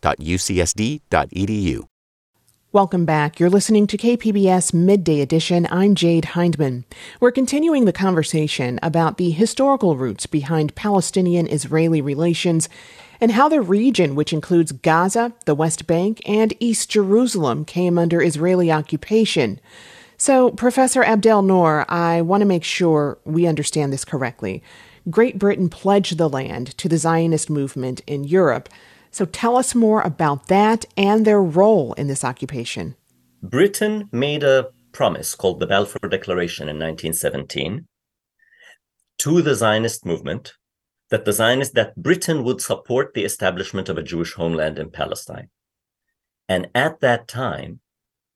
Welcome 2.74 3.04
back. 3.04 3.38
You're 3.38 3.50
listening 3.50 3.86
to 3.86 3.96
KPBS 3.96 4.74
Midday 4.74 5.20
Edition. 5.20 5.68
I'm 5.70 5.94
Jade 5.94 6.24
Hindman. 6.24 6.84
We're 7.20 7.30
continuing 7.30 7.84
the 7.84 7.92
conversation 7.92 8.80
about 8.82 9.16
the 9.16 9.30
historical 9.30 9.96
roots 9.96 10.26
behind 10.26 10.74
Palestinian 10.74 11.46
Israeli 11.46 12.00
relations 12.00 12.68
and 13.20 13.30
how 13.30 13.48
the 13.48 13.60
region, 13.60 14.16
which 14.16 14.32
includes 14.32 14.72
Gaza, 14.72 15.32
the 15.44 15.54
West 15.54 15.86
Bank, 15.86 16.20
and 16.26 16.52
East 16.58 16.90
Jerusalem, 16.90 17.64
came 17.64 17.96
under 17.96 18.20
Israeli 18.20 18.72
occupation. 18.72 19.60
So, 20.16 20.50
Professor 20.50 21.04
Abdel 21.04 21.42
Nour, 21.42 21.84
I 21.88 22.22
want 22.22 22.40
to 22.40 22.44
make 22.44 22.64
sure 22.64 23.18
we 23.24 23.46
understand 23.46 23.92
this 23.92 24.04
correctly. 24.04 24.64
Great 25.08 25.38
Britain 25.38 25.68
pledged 25.68 26.18
the 26.18 26.28
land 26.28 26.76
to 26.78 26.88
the 26.88 26.98
Zionist 26.98 27.48
movement 27.48 28.00
in 28.08 28.24
Europe. 28.24 28.68
So 29.14 29.24
tell 29.24 29.56
us 29.56 29.76
more 29.76 30.00
about 30.00 30.48
that 30.48 30.86
and 30.96 31.24
their 31.24 31.40
role 31.40 31.92
in 31.92 32.08
this 32.08 32.24
occupation. 32.24 32.96
Britain 33.44 34.08
made 34.10 34.42
a 34.42 34.70
promise 34.90 35.36
called 35.36 35.60
the 35.60 35.68
Balfour 35.68 36.08
Declaration 36.08 36.64
in 36.64 36.80
1917 36.80 37.86
to 39.18 39.40
the 39.40 39.54
Zionist 39.54 40.04
movement 40.04 40.54
that 41.10 41.24
the 41.24 41.32
Zionist 41.32 41.74
that 41.74 41.94
Britain 41.94 42.42
would 42.42 42.60
support 42.60 43.14
the 43.14 43.24
establishment 43.24 43.88
of 43.88 43.96
a 43.96 44.02
Jewish 44.02 44.32
homeland 44.32 44.80
in 44.80 44.90
Palestine. 44.90 45.48
And 46.48 46.66
at 46.74 46.98
that 46.98 47.28
time, 47.28 47.78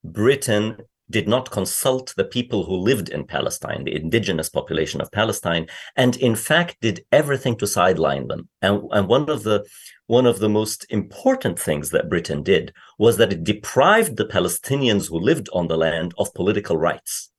Britain 0.04 0.76
did 1.10 1.28
not 1.28 1.50
consult 1.50 2.14
the 2.16 2.24
people 2.24 2.64
who 2.64 2.76
lived 2.76 3.08
in 3.08 3.26
Palestine, 3.26 3.84
the 3.84 3.94
indigenous 3.94 4.48
population 4.48 5.00
of 5.00 5.10
Palestine, 5.12 5.66
and 5.96 6.16
in 6.16 6.36
fact 6.36 6.76
did 6.80 7.04
everything 7.12 7.56
to 7.56 7.66
sideline 7.66 8.28
them. 8.28 8.48
And, 8.62 8.82
and 8.92 9.08
one 9.08 9.28
of 9.28 9.42
the 9.42 9.64
one 10.06 10.26
of 10.26 10.38
the 10.38 10.48
most 10.48 10.86
important 10.88 11.58
things 11.58 11.90
that 11.90 12.08
Britain 12.08 12.42
did 12.42 12.72
was 12.98 13.18
that 13.18 13.32
it 13.32 13.44
deprived 13.44 14.16
the 14.16 14.24
Palestinians 14.24 15.08
who 15.08 15.18
lived 15.18 15.50
on 15.52 15.68
the 15.68 15.76
land 15.76 16.14
of 16.18 16.32
political 16.32 16.78
rights. 16.78 17.30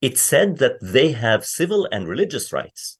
It 0.00 0.18
said 0.18 0.56
that 0.58 0.76
they 0.80 1.12
have 1.12 1.44
civil 1.44 1.86
and 1.92 2.08
religious 2.08 2.50
rights, 2.50 2.98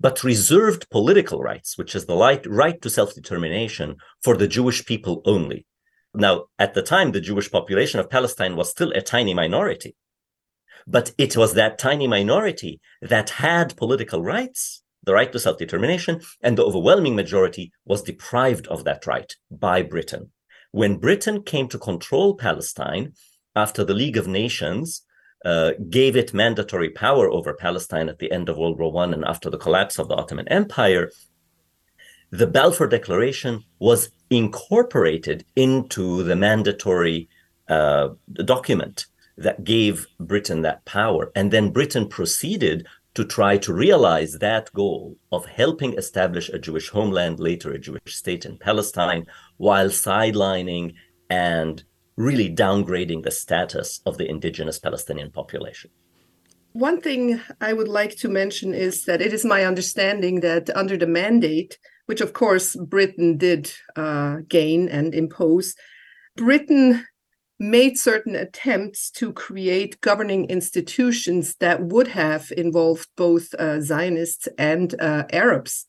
but 0.00 0.24
reserved 0.24 0.88
political 0.90 1.40
rights, 1.40 1.76
which 1.76 1.94
is 1.94 2.06
the 2.06 2.16
right 2.16 2.82
to 2.82 2.90
self 2.90 3.14
determination 3.14 3.96
for 4.24 4.36
the 4.36 4.48
Jewish 4.48 4.84
people 4.84 5.20
only. 5.26 5.66
Now, 6.14 6.46
at 6.58 6.74
the 6.74 6.82
time, 6.82 7.12
the 7.12 7.20
Jewish 7.20 7.50
population 7.50 7.98
of 7.98 8.10
Palestine 8.10 8.56
was 8.56 8.70
still 8.70 8.92
a 8.92 9.00
tiny 9.00 9.34
minority. 9.34 9.96
But 10.86 11.12
it 11.16 11.36
was 11.36 11.54
that 11.54 11.78
tiny 11.78 12.06
minority 12.06 12.80
that 13.00 13.30
had 13.30 13.76
political 13.76 14.22
rights, 14.22 14.82
the 15.04 15.14
right 15.14 15.32
to 15.32 15.38
self 15.38 15.58
determination, 15.58 16.20
and 16.42 16.58
the 16.58 16.64
overwhelming 16.64 17.16
majority 17.16 17.72
was 17.84 18.02
deprived 18.02 18.66
of 18.66 18.84
that 18.84 19.06
right 19.06 19.32
by 19.50 19.82
Britain. 19.82 20.32
When 20.70 20.96
Britain 20.96 21.42
came 21.42 21.68
to 21.68 21.78
control 21.78 22.34
Palestine 22.34 23.12
after 23.54 23.84
the 23.84 23.94
League 23.94 24.16
of 24.16 24.26
Nations 24.26 25.02
uh, 25.44 25.72
gave 25.90 26.16
it 26.16 26.32
mandatory 26.32 26.90
power 26.90 27.28
over 27.28 27.52
Palestine 27.52 28.08
at 28.08 28.18
the 28.18 28.30
end 28.30 28.48
of 28.48 28.56
World 28.56 28.78
War 28.78 29.02
I 29.02 29.12
and 29.12 29.24
after 29.24 29.50
the 29.50 29.58
collapse 29.58 29.98
of 29.98 30.08
the 30.08 30.14
Ottoman 30.14 30.48
Empire, 30.48 31.10
the 32.32 32.46
Balfour 32.46 32.86
Declaration 32.86 33.62
was 33.78 34.10
incorporated 34.30 35.44
into 35.54 36.22
the 36.22 36.34
mandatory 36.34 37.28
uh, 37.68 38.08
document 38.44 39.06
that 39.36 39.64
gave 39.64 40.06
Britain 40.18 40.62
that 40.62 40.84
power. 40.86 41.30
And 41.36 41.50
then 41.50 41.70
Britain 41.70 42.08
proceeded 42.08 42.86
to 43.14 43.24
try 43.26 43.58
to 43.58 43.74
realize 43.74 44.38
that 44.38 44.72
goal 44.72 45.18
of 45.30 45.44
helping 45.44 45.92
establish 45.98 46.48
a 46.48 46.58
Jewish 46.58 46.88
homeland, 46.88 47.38
later 47.38 47.70
a 47.70 47.78
Jewish 47.78 48.16
state 48.16 48.46
in 48.46 48.56
Palestine, 48.56 49.26
while 49.58 49.88
sidelining 49.88 50.94
and 51.28 51.84
really 52.16 52.48
downgrading 52.54 53.24
the 53.24 53.30
status 53.30 54.00
of 54.06 54.16
the 54.16 54.28
indigenous 54.28 54.78
Palestinian 54.78 55.30
population. 55.30 55.90
One 56.72 57.02
thing 57.02 57.40
I 57.60 57.74
would 57.74 57.88
like 57.88 58.16
to 58.16 58.30
mention 58.30 58.72
is 58.72 59.04
that 59.04 59.20
it 59.20 59.34
is 59.34 59.44
my 59.44 59.66
understanding 59.66 60.40
that 60.40 60.74
under 60.74 60.96
the 60.96 61.06
mandate, 61.06 61.76
which 62.06 62.20
of 62.20 62.32
course 62.32 62.76
Britain 62.76 63.36
did 63.36 63.72
uh, 63.96 64.38
gain 64.48 64.88
and 64.88 65.14
impose, 65.14 65.74
Britain 66.36 67.04
made 67.58 67.96
certain 67.96 68.34
attempts 68.34 69.10
to 69.10 69.32
create 69.32 70.00
governing 70.00 70.46
institutions 70.46 71.54
that 71.60 71.80
would 71.80 72.08
have 72.08 72.52
involved 72.56 73.08
both 73.16 73.54
uh, 73.54 73.80
Zionists 73.80 74.48
and 74.58 75.00
uh, 75.00 75.24
Arabs. 75.32 75.86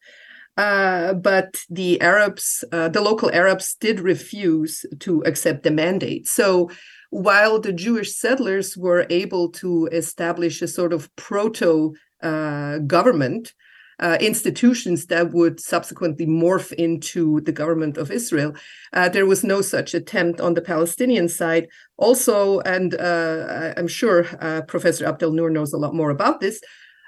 Uh, 0.56 1.16
but 1.16 1.64
the 1.72 2.00
Arabs, 2.00 2.64
uh, 2.72 2.90
the 2.90 3.02
local 3.02 3.32
Arabs, 3.32 3.76
did 3.80 4.00
refuse 4.00 4.86
to 5.00 5.22
accept 5.22 5.64
the 5.64 5.72
mandate. 5.72 6.28
So 6.28 6.70
while 7.10 7.60
the 7.60 7.74
Jewish 7.74 8.16
settlers 8.16 8.78
were 8.78 9.08
able 9.10 9.50
to 9.54 9.88
establish 9.92 10.62
a 10.62 10.68
sort 10.68 10.94
of 10.94 11.14
proto 11.16 11.96
uh, 12.22 12.80
government, 12.80 13.54
uh, 14.00 14.18
institutions 14.20 15.06
that 15.08 15.32
would 15.32 15.60
subsequently 15.60 16.26
morph 16.26 16.72
into 16.74 17.42
the 17.42 17.52
government 17.52 17.98
of 17.98 18.12
Israel. 18.12 18.54
Uh, 18.94 19.10
there 19.10 19.26
was 19.26 19.44
no 19.44 19.62
such 19.62 19.94
attempt 19.94 20.42
on 20.42 20.54
the 20.54 20.62
Palestinian 20.62 21.28
side. 21.28 21.68
Also, 21.98 22.60
and 22.62 22.96
uh, 22.96 23.74
I'm 23.78 23.88
sure 23.88 24.26
uh, 24.42 24.62
Professor 24.68 25.06
Abdel-Nour 25.06 25.50
knows 25.50 25.74
a 25.74 25.78
lot 25.78 25.94
more 25.94 26.10
about 26.10 26.40
this, 26.40 26.60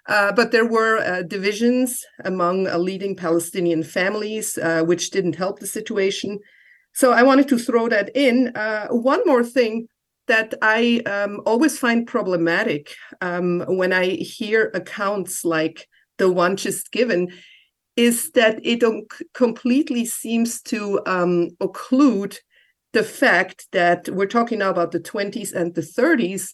uh, 0.07 0.31
but 0.31 0.51
there 0.51 0.67
were 0.67 0.97
uh, 0.99 1.23
divisions 1.23 2.03
among 2.23 2.65
leading 2.65 3.15
Palestinian 3.15 3.83
families, 3.83 4.57
which 4.83 5.11
didn't 5.11 5.35
help 5.35 5.59
the 5.59 5.67
situation. 5.67 6.39
So 6.93 7.11
I 7.11 7.23
wanted 7.23 7.47
to 7.49 7.57
throw 7.57 7.89
that 7.89 8.15
in. 8.15 8.51
one 8.89 9.21
more 9.25 9.43
thing 9.43 9.87
that 10.27 10.53
I 10.61 11.01
um, 11.05 11.41
always 11.45 11.77
find 11.77 12.07
problematic 12.07 12.95
um, 13.21 13.63
when 13.67 13.93
I 13.93 14.07
hear 14.09 14.71
accounts 14.73 15.45
like 15.45 15.87
the 16.17 16.31
one 16.31 16.55
just 16.55 16.91
given 16.91 17.31
is 17.95 18.31
that 18.31 18.60
it 18.63 18.84
completely 19.34 20.05
seems 20.05 20.62
to 20.62 21.00
um, 21.05 21.50
occlude 21.62 22.38
the 22.93 23.03
fact 23.03 23.67
that 23.72 24.10
we're 24.10 24.25
talking 24.25 24.60
now 24.60 24.69
about 24.69 24.91
the 24.91 25.00
20s 25.00 25.53
and 25.53 25.75
the 25.75 25.81
30s 25.81 26.53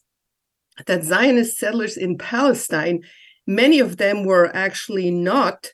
that 0.88 1.03
zionist 1.03 1.58
settlers 1.58 1.98
in 1.98 2.18
palestine 2.18 3.01
many 3.48 3.80
of 3.80 3.98
them 3.98 4.24
were 4.24 4.56
actually 4.56 5.12
not 5.12 5.72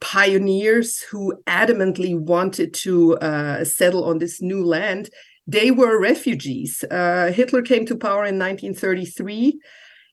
pioneers 0.00 1.00
who 1.00 1.34
adamantly 1.46 2.18
wanted 2.18 2.74
to 2.74 3.16
uh, 3.18 3.64
settle 3.64 4.04
on 4.04 4.18
this 4.18 4.42
new 4.42 4.64
land. 4.64 5.08
They 5.46 5.70
were 5.70 6.00
refugees. 6.00 6.84
Uh, 6.90 7.32
hitler 7.32 7.62
came 7.62 7.86
to 7.86 7.96
power 7.96 8.24
in 8.24 8.38
1933 8.38 9.58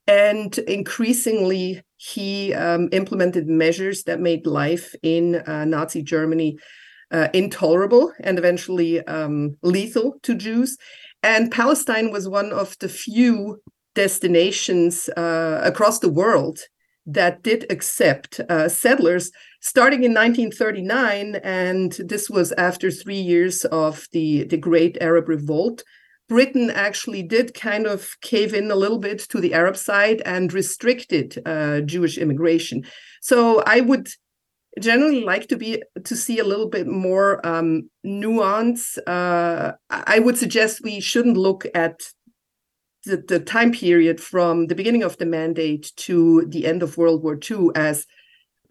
and 0.08 0.58
increasingly, 0.60 1.82
he 2.12 2.54
um, 2.54 2.90
implemented 2.92 3.48
measures 3.48 4.04
that 4.04 4.20
made 4.20 4.46
life 4.46 4.94
in 5.04 5.36
uh, 5.36 5.64
Nazi 5.64 6.02
Germany 6.02 6.58
uh, 7.12 7.30
intolerable 7.34 8.12
and 8.20 8.38
eventually 8.38 9.06
um, 9.08 9.56
lethal 9.62 10.16
to 10.24 10.36
Jews. 10.36 10.78
And 11.22 11.52
Palestine 11.52 12.12
was 12.12 12.28
one 12.28 12.52
of 12.52 12.78
the 12.80 12.90
few 12.90 13.62
destinations 13.96 15.08
uh, 15.16 15.62
across 15.64 16.00
the 16.00 16.12
world 16.12 16.60
that 17.06 17.42
did 17.42 17.66
accept 17.70 18.42
uh, 18.50 18.68
settlers 18.68 19.32
starting 19.62 20.04
in 20.04 20.14
1939 20.14 21.36
and 21.44 21.94
this 21.94 22.30
was 22.30 22.52
after 22.54 22.90
three 22.90 23.20
years 23.20 23.66
of 23.66 24.08
the, 24.14 24.46
the 24.46 24.56
great 24.56 24.98
arab 25.02 25.28
revolt 25.28 25.84
Britain 26.34 26.72
actually 26.72 27.22
did 27.22 27.54
kind 27.54 27.86
of 27.86 28.20
cave 28.22 28.56
in 28.56 28.72
a 28.72 28.76
little 28.76 28.98
bit 28.98 29.20
to 29.20 29.40
the 29.40 29.54
Arab 29.54 29.78
side 29.78 30.20
and 30.26 30.52
restricted 30.52 31.40
uh, 31.46 31.82
Jewish 31.82 32.18
immigration. 32.18 32.84
So 33.22 33.62
I 33.68 33.82
would 33.82 34.08
generally 34.80 35.24
like 35.24 35.48
to 35.50 35.58
be 35.58 35.84
to 36.04 36.16
see 36.16 36.40
a 36.40 36.44
little 36.44 36.68
bit 36.68 36.88
more 36.88 37.46
um, 37.46 37.88
nuance. 38.04 38.98
Uh, 39.06 39.74
I 39.92 40.18
would 40.18 40.40
suggest 40.40 40.82
we 40.84 41.00
shouldn't 41.00 41.38
look 41.38 41.68
at 41.76 42.02
the, 43.06 43.18
the 43.28 43.40
time 43.40 43.72
period 43.72 44.20
from 44.20 44.66
the 44.66 44.76
beginning 44.76 45.04
of 45.04 45.16
the 45.20 45.28
mandate 45.28 45.92
to 45.98 46.48
the 46.48 46.66
end 46.66 46.82
of 46.82 46.98
World 46.98 47.22
War 47.22 47.38
II 47.38 47.70
as 47.76 48.08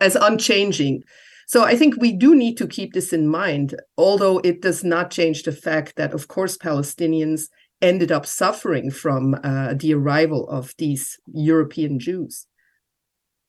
as 0.01 0.16
unchanging. 0.16 1.05
So 1.52 1.64
I 1.64 1.76
think 1.76 1.96
we 1.98 2.12
do 2.14 2.34
need 2.34 2.56
to 2.56 2.66
keep 2.66 2.94
this 2.94 3.12
in 3.12 3.28
mind, 3.28 3.74
although 3.98 4.38
it 4.38 4.62
does 4.62 4.82
not 4.82 5.10
change 5.10 5.42
the 5.42 5.52
fact 5.52 5.96
that, 5.96 6.14
of 6.14 6.26
course, 6.26 6.56
Palestinians 6.56 7.50
ended 7.82 8.10
up 8.10 8.24
suffering 8.24 8.90
from 8.90 9.34
uh, 9.44 9.74
the 9.74 9.92
arrival 9.92 10.48
of 10.48 10.72
these 10.78 11.20
European 11.26 11.98
Jews. 11.98 12.46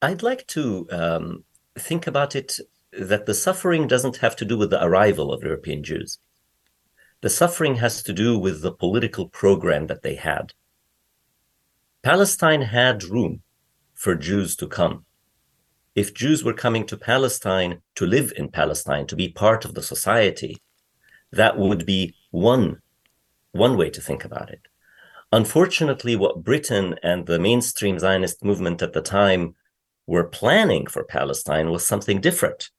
I'd 0.02 0.22
like 0.22 0.46
to 0.48 0.86
um, 0.92 1.46
think 1.80 2.06
about 2.06 2.36
it 2.36 2.60
that 2.92 3.26
the 3.26 3.34
suffering 3.34 3.88
doesn't 3.88 4.18
have 4.18 4.36
to 4.36 4.44
do 4.44 4.58
with 4.58 4.72
the 4.72 4.84
arrival 4.84 5.32
of 5.32 5.42
European 5.42 5.82
Jews. 5.82 6.20
The 7.22 7.30
suffering 7.30 7.76
has 7.76 8.04
to 8.04 8.12
do 8.12 8.38
with 8.38 8.62
the 8.62 8.74
political 8.74 9.30
program 9.30 9.88
that 9.88 10.04
they 10.04 10.16
had. 10.16 10.52
Palestine 12.02 12.64
had 12.64 13.06
room 13.06 13.44
for 13.94 14.14
Jews 14.14 14.58
to 14.58 14.68
come 14.68 15.06
if 15.96 16.14
Jews 16.14 16.44
were 16.44 16.54
coming 16.54 16.86
to 16.88 16.98
Palestine 16.98 17.82
to 17.96 18.06
live 18.06 18.34
in 18.36 18.50
Palestine, 18.50 19.06
to 19.08 19.16
be 19.16 19.30
part 19.30 19.66
of 19.66 19.74
the 19.74 19.84
society, 19.84 20.58
that 21.32 21.58
would 21.58 21.86
be 21.86 22.16
one, 22.32 22.82
one 23.52 23.78
way 23.78 23.90
to 23.90 24.02
think 24.02 24.26
about 24.26 24.50
it. 24.50 24.62
Unfortunately, 25.32 26.16
what 26.16 26.44
Britain 26.44 26.96
and 27.04 27.26
the 27.26 27.40
mainstream 27.40 28.00
Zionist 28.00 28.44
movement 28.44 28.82
at 28.82 28.94
the 28.94 29.02
time 29.02 29.56
were 30.06 30.24
planning 30.24 30.88
for 30.88 31.04
Palestine 31.04 31.72
was 31.72 31.86
something 31.86 32.22
different. 32.22 32.70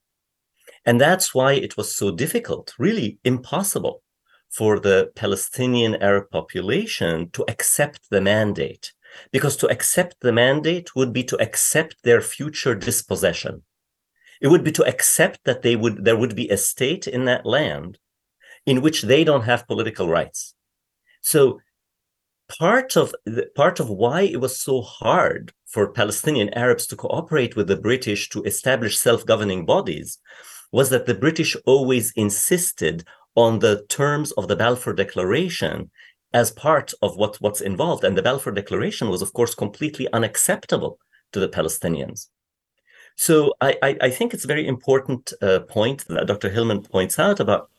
And 0.85 1.00
that's 1.00 1.35
why 1.35 1.55
it 1.55 1.77
was 1.77 1.96
so 1.96 2.11
difficult, 2.11 2.74
really 2.79 3.18
impossible, 3.24 4.03
for 4.50 4.79
the 4.79 5.11
Palestinian 5.16 5.96
Arab 5.96 6.31
population 6.31 7.31
to 7.31 7.44
accept 7.48 8.09
the 8.11 8.20
mandate 8.20 8.92
because 9.33 9.57
to 9.57 9.68
accept 9.68 10.16
the 10.20 10.33
mandate 10.33 10.94
would 10.94 11.12
be 11.12 11.24
to 11.24 11.40
accept 11.40 11.96
their 12.03 12.20
future 12.20 12.74
dispossession. 12.74 13.62
It 14.40 14.48
would 14.48 14.64
be 14.64 14.72
to 14.72 14.85
accept 14.85 15.40
that 15.44 15.62
they 15.62 15.77
would 15.77 16.05
there 16.05 16.16
would 16.16 16.35
be 16.35 16.48
a 16.48 16.57
state 16.57 17.07
in 17.07 17.24
that 17.24 17.46
land 17.46 17.98
in 18.66 18.83
which 18.83 19.03
they 19.03 19.24
don't 19.24 19.44
have 19.44 19.66
political 19.66 20.09
rights. 20.09 20.55
So 21.22 21.61
part 22.59 22.96
of 22.96 23.14
the, 23.24 23.48
part 23.55 23.81
of 23.81 23.88
why 23.88 24.22
it 24.22 24.40
was 24.40 24.61
so 24.61 24.83
hard 24.83 25.53
for 25.66 25.92
Palestinian 25.92 26.53
Arabs 26.55 26.87
to 26.88 26.96
cooperate 26.96 27.57
with 27.57 27.68
the 27.68 27.77
British 27.77 28.29
to 28.31 28.42
establish 28.44 28.98
self-governing 28.98 29.64
bodies 29.64 30.18
was 30.72 30.90
that 30.90 31.07
the 31.07 31.14
British 31.14 31.57
always 31.66 32.12
insisted 32.16 33.05
on 33.35 33.59
the 33.59 33.85
terms 33.88 34.33
of 34.33 34.48
the 34.48 34.57
Balfour 34.57 34.92
Declaration 34.92 35.90
as 36.35 36.51
part 36.51 36.92
of 37.01 37.16
what, 37.16 37.37
what's 37.37 37.61
involved. 37.61 38.05
And 38.05 38.18
the 38.18 38.23
Balfour 38.23 38.53
Declaration 38.53 39.09
was, 39.09 39.23
of 39.23 39.33
course, 39.33 39.55
completely 39.55 40.12
unacceptable 40.12 40.99
to 41.33 41.40
the 41.40 41.49
Palestinians. 41.49 42.27
So 43.16 43.55
I, 43.61 43.79
I, 43.83 43.97
I 44.03 44.11
think 44.11 44.35
it's 44.35 44.44
a 44.44 44.49
very 44.49 44.66
important 44.66 45.33
uh, 45.40 45.61
point 45.61 46.05
that 46.09 46.27
Dr. 46.27 46.51
Hillman 46.51 46.83
points 46.83 47.18
out 47.20 47.38
about 47.38 47.70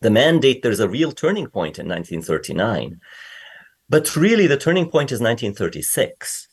the 0.00 0.10
mandate. 0.10 0.62
There's 0.62 0.80
a 0.80 0.88
real 0.88 1.12
turning 1.12 1.46
point 1.46 1.78
in 1.78 1.86
1939. 1.86 3.00
But 3.88 4.16
really, 4.16 4.48
the 4.48 4.56
turning 4.56 4.90
point 4.90 5.12
is 5.12 5.20
1936, 5.20 6.48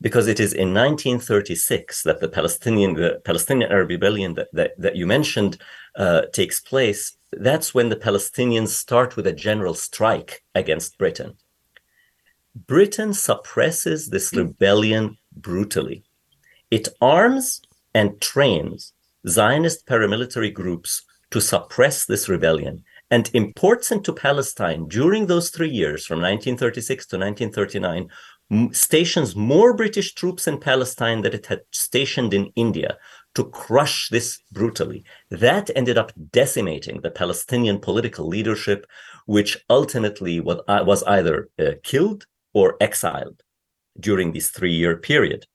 because 0.00 0.28
it 0.28 0.38
is 0.38 0.52
in 0.52 0.72
1936 0.72 2.04
that 2.04 2.20
the 2.20 2.28
Palestinian, 2.28 2.94
the 2.94 3.20
Palestinian 3.24 3.70
Arab 3.72 3.88
rebellion 3.88 4.34
that, 4.34 4.48
that, 4.52 4.72
that 4.78 4.96
you 4.96 5.06
mentioned 5.06 5.60
uh, 5.96 6.22
takes 6.32 6.60
place 6.60 7.16
that's 7.32 7.74
when 7.74 7.88
the 7.88 7.96
Palestinians 7.96 8.68
start 8.68 9.16
with 9.16 9.26
a 9.26 9.32
general 9.32 9.74
strike 9.74 10.42
against 10.54 10.98
Britain. 10.98 11.36
Britain 12.54 13.14
suppresses 13.14 14.08
this 14.08 14.30
hmm. 14.30 14.38
rebellion 14.38 15.18
brutally. 15.36 16.04
It 16.70 16.88
arms 17.00 17.62
and 17.94 18.20
trains 18.20 18.92
Zionist 19.28 19.86
paramilitary 19.86 20.52
groups 20.52 21.02
to 21.30 21.40
suppress 21.40 22.06
this 22.06 22.28
rebellion 22.28 22.82
and 23.10 23.30
imports 23.34 23.90
into 23.90 24.12
Palestine 24.12 24.86
during 24.88 25.26
those 25.26 25.50
three 25.50 25.68
years, 25.68 26.06
from 26.06 26.18
1936 26.20 27.06
to 27.06 27.16
1939, 27.16 28.08
m- 28.50 28.72
stations 28.72 29.34
more 29.34 29.74
British 29.74 30.14
troops 30.14 30.46
in 30.46 30.58
Palestine 30.58 31.22
than 31.22 31.34
it 31.34 31.46
had 31.46 31.62
stationed 31.72 32.32
in 32.32 32.52
India 32.56 32.96
to 33.34 33.44
crush 33.44 34.08
this 34.08 34.40
brutally. 34.52 35.04
That 35.30 35.70
ended 35.76 35.98
up 35.98 36.12
decimating 36.32 37.00
the 37.00 37.10
Palestinian 37.10 37.78
political 37.78 38.26
leadership, 38.26 38.86
which 39.26 39.58
ultimately 39.68 40.40
was, 40.40 40.60
uh, 40.68 40.82
was 40.86 41.02
either 41.04 41.48
uh, 41.58 41.72
killed 41.82 42.26
or 42.54 42.76
exiled 42.80 43.42
during 43.98 44.32
this 44.32 44.50
three 44.50 44.72
year 44.72 44.96
period. 44.96 45.46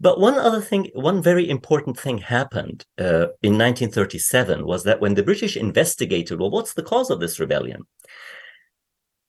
But 0.00 0.18
one 0.18 0.38
other 0.38 0.62
thing, 0.62 0.90
one 0.94 1.22
very 1.22 1.48
important 1.48 1.98
thing 1.98 2.18
happened 2.18 2.86
uh, 2.98 3.28
in 3.42 3.58
1937 3.58 4.64
was 4.64 4.84
that 4.84 5.00
when 5.00 5.14
the 5.14 5.22
British 5.22 5.58
investigated, 5.58 6.40
well, 6.40 6.50
what's 6.50 6.72
the 6.72 6.82
cause 6.82 7.10
of 7.10 7.20
this 7.20 7.38
rebellion? 7.38 7.82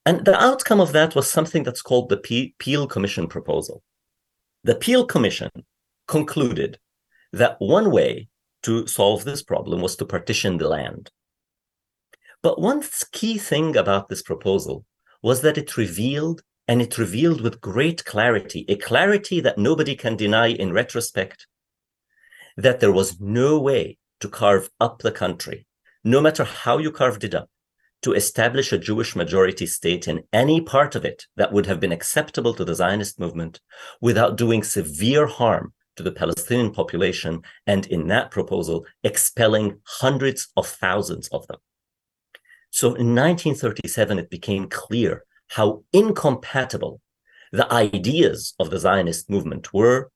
And 0.05 0.23
the 0.23 0.41
outcome 0.41 0.79
of 0.79 0.93
that 0.93 1.13
was 1.13 1.29
something 1.29 1.63
that's 1.63 1.81
called 1.81 2.09
the 2.09 2.53
Peel 2.57 2.87
Commission 2.87 3.27
proposal. 3.27 3.83
The 4.63 4.75
Peel 4.75 5.05
Commission 5.05 5.51
concluded 6.07 6.79
that 7.31 7.55
one 7.59 7.91
way 7.91 8.27
to 8.63 8.87
solve 8.87 9.23
this 9.23 9.41
problem 9.41 9.81
was 9.81 9.95
to 9.95 10.05
partition 10.05 10.57
the 10.57 10.67
land. 10.67 11.11
But 12.41 12.59
one 12.59 12.83
key 13.11 13.37
thing 13.37 13.75
about 13.75 14.09
this 14.09 14.21
proposal 14.21 14.85
was 15.21 15.41
that 15.41 15.57
it 15.57 15.77
revealed 15.77 16.41
and 16.67 16.81
it 16.81 16.97
revealed 16.97 17.41
with 17.41 17.61
great 17.61 18.05
clarity, 18.05 18.65
a 18.69 18.75
clarity 18.75 19.39
that 19.41 19.57
nobody 19.57 19.95
can 19.95 20.15
deny 20.15 20.47
in 20.47 20.73
retrospect, 20.73 21.47
that 22.57 22.79
there 22.79 22.91
was 22.91 23.19
no 23.19 23.59
way 23.59 23.97
to 24.19 24.29
carve 24.29 24.69
up 24.79 24.99
the 24.99 25.11
country, 25.11 25.65
no 26.03 26.21
matter 26.21 26.43
how 26.43 26.77
you 26.77 26.91
carved 26.91 27.23
it 27.23 27.35
up, 27.35 27.49
to 28.01 28.13
establish 28.13 28.71
a 28.71 28.79
Jewish 28.79 29.15
majority 29.15 29.67
state 29.67 30.07
in 30.07 30.23
any 30.33 30.61
part 30.61 30.95
of 30.95 31.05
it 31.05 31.25
that 31.35 31.53
would 31.53 31.67
have 31.67 31.79
been 31.79 31.91
acceptable 31.91 32.53
to 32.55 32.65
the 32.65 32.75
Zionist 32.75 33.19
movement 33.19 33.59
without 33.99 34.37
doing 34.37 34.63
severe 34.63 35.27
harm 35.27 35.73
to 35.97 36.03
the 36.03 36.11
Palestinian 36.11 36.71
population, 36.71 37.41
and 37.67 37.85
in 37.87 38.07
that 38.07 38.31
proposal, 38.31 38.85
expelling 39.03 39.79
hundreds 39.85 40.49
of 40.55 40.67
thousands 40.67 41.27
of 41.29 41.45
them. 41.47 41.57
So 42.69 42.87
in 42.87 43.13
1937, 43.15 44.19
it 44.19 44.29
became 44.29 44.69
clear 44.69 45.25
how 45.49 45.83
incompatible 45.91 47.01
the 47.51 47.71
ideas 47.71 48.53
of 48.59 48.69
the 48.69 48.79
Zionist 48.79 49.29
movement 49.29 49.73
were, 49.73 50.09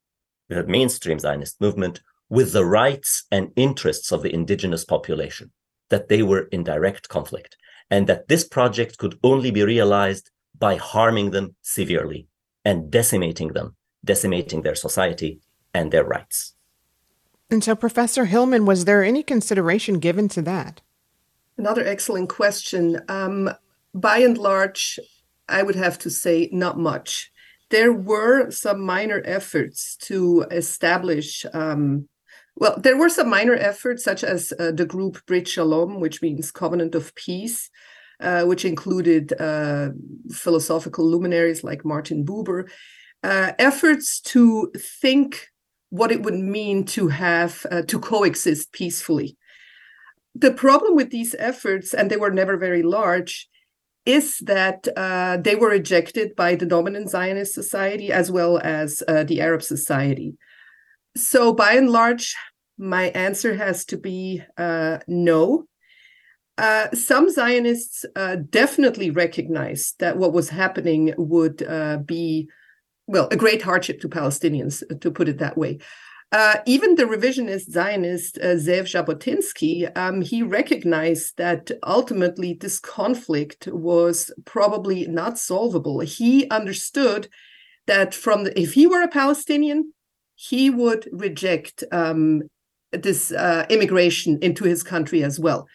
the 0.48 0.64
mainstream 0.66 1.20
Zionist 1.20 1.60
movement, 1.60 2.02
with 2.30 2.54
the 2.54 2.66
rights 2.66 3.26
and 3.32 3.52
interests 3.56 4.12
of 4.12 4.24
the 4.24 4.34
indigenous 4.34 4.86
population, 4.86 5.52
that 5.90 6.08
they 6.08 6.24
were 6.24 6.48
in 6.52 6.64
direct 6.64 7.10
conflict, 7.10 7.58
and 7.92 8.08
that 8.08 8.28
this 8.30 8.48
project 8.48 8.98
could 8.98 9.20
only 9.24 9.52
be 9.52 9.64
realized 9.64 10.32
by 10.58 10.76
harming 10.78 11.32
them 11.32 11.56
severely 11.62 12.28
and 12.64 12.90
decimating 12.90 13.50
them, 13.50 13.76
decimating 14.04 14.62
their 14.62 14.76
society 14.76 15.40
and 15.76 15.92
their 15.92 16.06
rights. 16.06 16.54
And 17.52 17.64
so, 17.64 17.76
Professor 17.76 18.26
Hillman, 18.26 18.66
was 18.66 18.86
there 18.86 19.04
any 19.04 19.22
consideration 19.22 20.00
given 20.00 20.28
to 20.30 20.42
that? 20.44 20.82
Another 21.58 21.86
excellent 21.86 22.30
question. 22.30 23.02
Um, 23.08 23.52
by 23.94 24.18
and 24.20 24.38
large, 24.38 25.00
I 25.48 25.62
would 25.62 25.76
have 25.76 26.00
to 26.00 26.10
say 26.10 26.50
not 26.52 26.80
much. 26.80 27.32
There 27.70 27.94
were 27.94 28.52
some 28.52 28.82
minor 28.82 29.22
efforts 29.26 29.96
to 30.08 30.46
establish, 30.50 31.46
um, 31.54 32.08
well, 32.56 32.76
there 32.78 32.98
were 32.98 33.10
some 33.10 33.30
minor 33.30 33.56
efforts, 33.56 34.04
such 34.04 34.24
as 34.24 34.54
uh, 34.60 34.72
the 34.72 34.86
group 34.86 35.26
Brit 35.26 35.48
Shalom, 35.48 36.00
which 36.00 36.22
means 36.22 36.52
Covenant 36.52 36.96
of 36.96 37.14
Peace, 37.16 37.70
uh, 38.20 38.44
which 38.44 38.66
included 38.66 39.34
uh, 39.40 39.90
philosophical 40.32 41.06
luminaries 41.06 41.64
like 41.64 41.84
Martin 41.86 42.26
Buber, 42.26 42.70
uh, 43.24 43.52
efforts 43.60 44.20
to 44.22 44.72
think 44.78 45.50
what 45.90 46.12
it 46.12 46.24
would 46.24 46.36
mean 46.36 46.84
to 46.84 47.08
have 47.08 47.66
uh, 47.72 47.82
to 47.84 48.00
coexist 48.00 48.72
peacefully. 48.72 49.38
The 50.34 50.52
problem 50.52 50.96
with 50.96 51.12
these 51.12 51.36
efforts, 51.40 51.94
and 51.94 52.10
they 52.10 52.18
were 52.18 52.32
never 52.32 52.58
very 52.58 52.84
large, 52.84 53.48
is 54.06 54.38
that 54.40 54.88
uh, 54.96 55.38
they 55.38 55.56
were 55.56 55.70
rejected 55.70 56.36
by 56.36 56.56
the 56.56 56.66
dominant 56.66 57.10
Zionist 57.10 57.54
society 57.54 58.12
as 58.12 58.32
well 58.32 58.60
as 58.60 59.02
uh, 59.08 59.24
the 59.24 59.42
Arab 59.42 59.64
society. 59.64 60.38
So, 61.18 61.54
by 61.54 61.74
and 61.74 61.90
large, 61.90 62.36
my 62.78 63.06
answer 63.10 63.56
has 63.56 63.86
to 63.86 63.98
be 63.98 64.44
uh, 64.58 65.00
no. 65.08 65.66
Uh, 66.58 66.90
some 66.94 67.30
Zionists 67.30 68.06
uh, 68.16 68.38
definitely 68.50 69.10
recognized 69.10 70.00
that 70.00 70.18
what 70.18 70.34
was 70.34 70.50
happening 70.50 71.14
would 71.18 71.58
be, 72.06 72.50
well, 73.08 73.28
a 73.32 73.38
great 73.38 73.62
hardship 73.62 74.00
to 74.02 74.10
Palestinians, 74.10 74.84
to 75.02 75.12
put 75.12 75.28
it 75.28 75.38
that 75.38 75.58
way. 75.58 75.80
Uh, 76.32 76.58
even 76.66 76.96
the 76.96 77.04
revisionist 77.04 77.70
Zionist 77.70 78.38
uh, 78.40 78.56
Zev 78.56 78.86
Jabotinsky, 78.86 79.96
um, 79.96 80.22
he 80.22 80.42
recognized 80.42 81.38
that 81.38 81.72
ultimately 81.86 82.54
this 82.54 82.80
conflict 82.80 83.68
was 83.68 84.32
probably 84.44 85.06
not 85.08 85.38
solvable. 85.38 86.00
He 86.00 86.50
understood 86.50 87.30
that 87.86 88.14
from 88.16 88.46
the, 88.46 88.60
if 88.60 88.74
he 88.74 88.88
were 88.88 89.04
a 89.04 89.08
Palestinian, 89.08 89.94
he 90.34 90.70
would 90.70 91.08
reject 91.12 91.84
um, 91.92 92.42
this 92.92 93.32
uh, 93.32 93.66
immigration 93.70 94.40
into 94.42 94.64
his 94.66 94.84
country 94.84 95.24
as 95.24 95.40
well. 95.40 95.68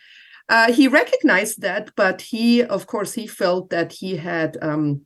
Uh, 0.48 0.72
he 0.72 0.88
recognized 0.88 1.62
that, 1.62 1.90
but 1.94 2.20
he, 2.20 2.62
of 2.62 2.88
course, 2.88 3.14
he 3.14 3.26
felt 3.26 3.70
that 3.70 3.92
he 3.92 4.16
had. 4.16 4.58
Um, 4.60 5.02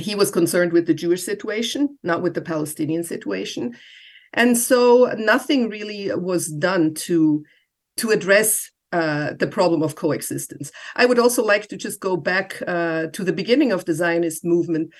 he 0.00 0.14
was 0.14 0.30
concerned 0.30 0.72
with 0.72 0.86
the 0.86 0.94
Jewish 0.94 1.22
situation, 1.22 1.98
not 2.02 2.22
with 2.22 2.34
the 2.34 2.42
Palestinian 2.42 3.04
situation 3.04 3.74
and 4.32 4.56
so 4.56 5.12
nothing 5.16 5.68
really 5.68 6.10
was 6.14 6.48
done 6.48 6.94
to 6.94 7.44
to 7.96 8.10
address 8.10 8.70
uh, 8.92 9.32
the 9.38 9.46
problem 9.46 9.82
of 9.82 9.96
coexistence. 9.96 10.70
I 10.96 11.04
would 11.06 11.18
also 11.18 11.44
like 11.44 11.68
to 11.68 11.76
just 11.76 12.00
go 12.00 12.16
back 12.16 12.62
uh, 12.66 13.08
to 13.12 13.24
the 13.24 13.32
beginning 13.32 13.72
of 13.72 13.84
the 13.84 13.94
Zionist 13.94 14.44
movement. 14.44 14.92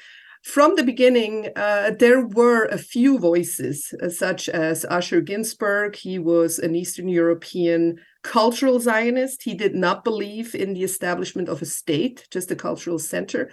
From 0.44 0.76
the 0.76 0.84
beginning, 0.84 1.48
uh, 1.56 1.92
there 1.98 2.26
were 2.26 2.66
a 2.66 2.78
few 2.78 3.18
voices, 3.18 3.94
uh, 4.02 4.08
such 4.08 4.48
as 4.48 4.84
Asher 4.84 5.20
Ginsburg. 5.20 5.96
He 5.96 6.18
was 6.18 6.58
an 6.58 6.74
Eastern 6.74 7.08
European 7.08 7.98
cultural 8.22 8.78
Zionist. 8.78 9.42
He 9.42 9.54
did 9.54 9.74
not 9.74 10.04
believe 10.04 10.54
in 10.54 10.74
the 10.74 10.84
establishment 10.84 11.48
of 11.48 11.62
a 11.62 11.66
state, 11.66 12.26
just 12.30 12.50
a 12.50 12.56
cultural 12.56 12.98
center. 12.98 13.50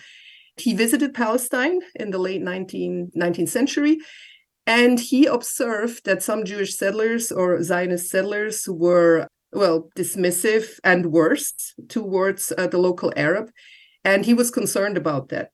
He 0.57 0.73
visited 0.73 1.13
Palestine 1.13 1.81
in 1.95 2.11
the 2.11 2.17
late 2.17 2.41
19, 2.41 3.11
19th 3.15 3.49
century. 3.49 3.99
And 4.67 4.99
he 4.99 5.25
observed 5.25 6.05
that 6.05 6.23
some 6.23 6.43
Jewish 6.43 6.75
settlers 6.75 7.31
or 7.31 7.61
Zionist 7.61 8.09
settlers 8.09 8.67
were, 8.67 9.27
well, 9.51 9.89
dismissive 9.95 10.79
and 10.83 11.07
worse 11.07 11.53
towards 11.87 12.51
uh, 12.57 12.67
the 12.67 12.79
local 12.79 13.13
Arab. 13.15 13.51
And 14.03 14.25
he 14.25 14.33
was 14.33 14.49
concerned 14.49 14.97
about 14.97 15.29
that. 15.29 15.51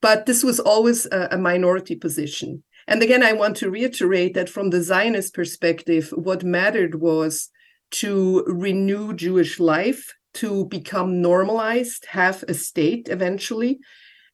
But 0.00 0.26
this 0.26 0.42
was 0.42 0.60
always 0.60 1.06
a, 1.06 1.28
a 1.32 1.38
minority 1.38 1.96
position. 1.96 2.62
And 2.86 3.02
again, 3.02 3.22
I 3.22 3.32
want 3.32 3.56
to 3.56 3.70
reiterate 3.70 4.34
that 4.34 4.48
from 4.48 4.70
the 4.70 4.82
Zionist 4.82 5.34
perspective, 5.34 6.12
what 6.14 6.44
mattered 6.44 6.96
was 7.00 7.50
to 7.92 8.44
renew 8.46 9.12
Jewish 9.12 9.58
life, 9.58 10.14
to 10.34 10.66
become 10.66 11.20
normalized, 11.20 12.06
have 12.10 12.44
a 12.46 12.54
state 12.54 13.08
eventually, 13.10 13.80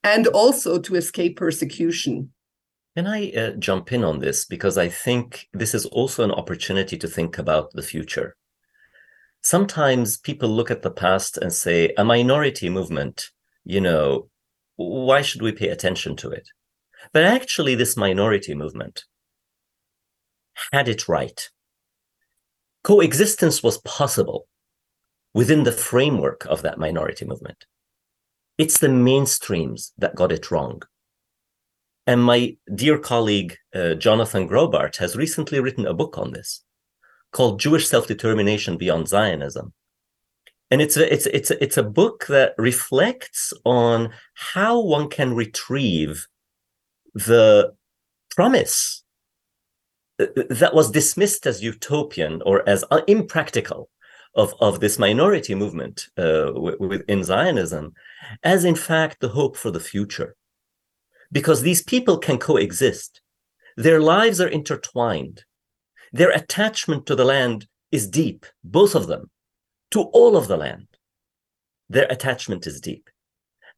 and 0.04 0.26
also 0.28 0.78
to 0.78 0.96
escape 0.96 1.36
persecution. 1.36 2.30
Can 2.96 3.06
I 3.06 3.30
uh, 3.30 3.50
jump 3.52 3.92
in 3.92 4.04
on 4.04 4.18
this? 4.18 4.44
Because 4.44 4.76
I 4.76 4.88
think 4.88 5.48
this 5.52 5.74
is 5.74 5.86
also 5.86 6.24
an 6.24 6.32
opportunity 6.32 6.98
to 6.98 7.08
think 7.08 7.38
about 7.38 7.72
the 7.72 7.82
future. 7.82 8.36
Sometimes 9.40 10.18
people 10.18 10.48
look 10.48 10.70
at 10.70 10.82
the 10.82 10.90
past 10.90 11.36
and 11.38 11.52
say, 11.52 11.92
a 11.96 12.04
minority 12.04 12.68
movement, 12.68 13.30
you 13.64 13.80
know, 13.80 14.28
why 14.76 15.22
should 15.22 15.42
we 15.42 15.52
pay 15.52 15.68
attention 15.68 16.16
to 16.16 16.30
it? 16.30 16.48
But 17.12 17.24
actually, 17.24 17.74
this 17.74 17.96
minority 17.96 18.54
movement 18.54 19.04
had 20.72 20.88
it 20.88 21.08
right. 21.08 21.48
Coexistence 22.84 23.62
was 23.62 23.78
possible 23.78 24.46
within 25.34 25.64
the 25.64 25.72
framework 25.72 26.46
of 26.46 26.62
that 26.62 26.78
minority 26.78 27.24
movement. 27.24 27.64
It's 28.58 28.78
the 28.78 28.88
mainstreams 28.88 29.92
that 29.98 30.14
got 30.14 30.32
it 30.32 30.50
wrong. 30.50 30.82
And 32.06 32.22
my 32.22 32.56
dear 32.74 32.98
colleague, 32.98 33.56
uh, 33.74 33.94
Jonathan 33.94 34.48
Graubart, 34.48 34.96
has 34.96 35.16
recently 35.16 35.60
written 35.60 35.86
a 35.86 35.94
book 35.94 36.18
on 36.18 36.32
this 36.32 36.64
called 37.32 37.60
Jewish 37.60 37.88
Self 37.88 38.06
Determination 38.06 38.76
Beyond 38.76 39.08
Zionism. 39.08 39.72
And 40.70 40.80
it's 40.80 40.96
a, 40.96 41.12
it's, 41.12 41.26
it's, 41.26 41.50
it's 41.50 41.76
a 41.76 41.82
book 41.82 42.26
that 42.28 42.54
reflects 42.58 43.52
on 43.64 44.10
how 44.34 44.80
one 44.80 45.08
can 45.08 45.34
retrieve 45.34 46.26
the 47.14 47.74
promise 48.30 49.02
uh, 50.18 50.26
that 50.48 50.74
was 50.74 50.90
dismissed 50.90 51.46
as 51.46 51.62
utopian 51.62 52.42
or 52.46 52.66
as 52.68 52.84
impractical 53.06 53.90
of, 54.34 54.54
of 54.60 54.80
this 54.80 54.98
minority 54.98 55.54
movement 55.54 56.08
uh, 56.16 56.52
within 56.54 57.22
Zionism 57.22 57.92
as, 58.42 58.64
in 58.64 58.74
fact, 58.74 59.20
the 59.20 59.28
hope 59.28 59.56
for 59.56 59.70
the 59.70 59.80
future. 59.80 60.36
Because 61.30 61.62
these 61.62 61.82
people 61.82 62.18
can 62.18 62.38
coexist, 62.38 63.20
their 63.76 64.00
lives 64.00 64.40
are 64.40 64.48
intertwined, 64.48 65.44
their 66.12 66.30
attachment 66.30 67.06
to 67.06 67.14
the 67.14 67.24
land 67.24 67.66
is 67.90 68.08
deep, 68.08 68.46
both 68.62 68.94
of 68.94 69.06
them, 69.06 69.30
to 69.90 70.02
all 70.02 70.36
of 70.36 70.48
the 70.48 70.56
land. 70.56 70.86
Their 71.88 72.06
attachment 72.10 72.66
is 72.66 72.80
deep. 72.80 73.08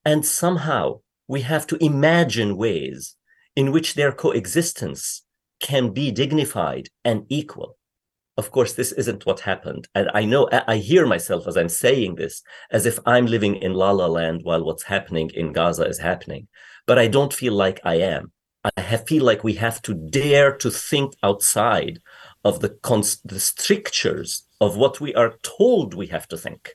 And 0.04 0.24
somehow 0.24 1.00
we 1.26 1.42
have 1.42 1.66
to 1.68 1.84
imagine 1.84 2.56
ways 2.56 3.16
in 3.56 3.72
which 3.72 3.94
their 3.94 4.12
coexistence 4.12 5.22
can 5.60 5.92
be 5.92 6.10
dignified 6.10 6.88
and 7.04 7.24
equal. 7.28 7.76
Of 8.36 8.50
course, 8.50 8.72
this 8.72 8.90
isn't 8.92 9.26
what 9.26 9.40
happened. 9.40 9.86
And 9.94 10.10
I 10.12 10.24
know 10.24 10.48
I 10.52 10.76
hear 10.76 11.06
myself 11.06 11.46
as 11.46 11.56
I'm 11.56 11.68
saying 11.68 12.16
this 12.16 12.42
as 12.70 12.84
if 12.84 12.98
I'm 13.06 13.26
living 13.26 13.56
in 13.56 13.74
La 13.74 13.92
La 13.92 14.06
Land 14.06 14.40
while 14.42 14.64
what's 14.64 14.82
happening 14.82 15.30
in 15.34 15.52
Gaza 15.52 15.84
is 15.84 15.98
happening. 15.98 16.48
But 16.86 16.98
I 16.98 17.06
don't 17.06 17.32
feel 17.32 17.52
like 17.52 17.80
I 17.84 17.96
am. 17.96 18.32
I 18.76 18.96
feel 18.96 19.24
like 19.24 19.44
we 19.44 19.54
have 19.54 19.82
to 19.82 19.94
dare 19.94 20.56
to 20.56 20.70
think 20.70 21.14
outside 21.22 22.00
of 22.44 22.60
the, 22.60 22.70
cons- 22.70 23.20
the 23.24 23.40
strictures 23.40 24.44
of 24.60 24.76
what 24.76 25.00
we 25.00 25.14
are 25.14 25.34
told 25.42 25.94
we 25.94 26.06
have 26.08 26.26
to 26.28 26.36
think. 26.36 26.74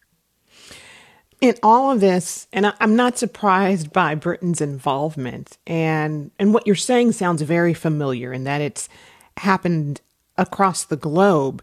In 1.42 1.56
all 1.64 1.92
of 1.92 2.00
this, 2.00 2.48
and 2.52 2.74
I'm 2.80 2.96
not 2.96 3.18
surprised 3.18 3.94
by 3.94 4.14
Britain's 4.14 4.60
involvement, 4.60 5.58
and 5.66 6.32
and 6.38 6.54
what 6.54 6.68
you're 6.68 6.76
saying 6.76 7.14
sounds 7.14 7.42
very 7.44 7.74
familiar 7.74 8.34
in 8.34 8.44
that 8.44 8.60
it's 8.60 8.90
happened 9.38 10.02
across 10.40 10.84
the 10.86 10.98
globe. 10.98 11.62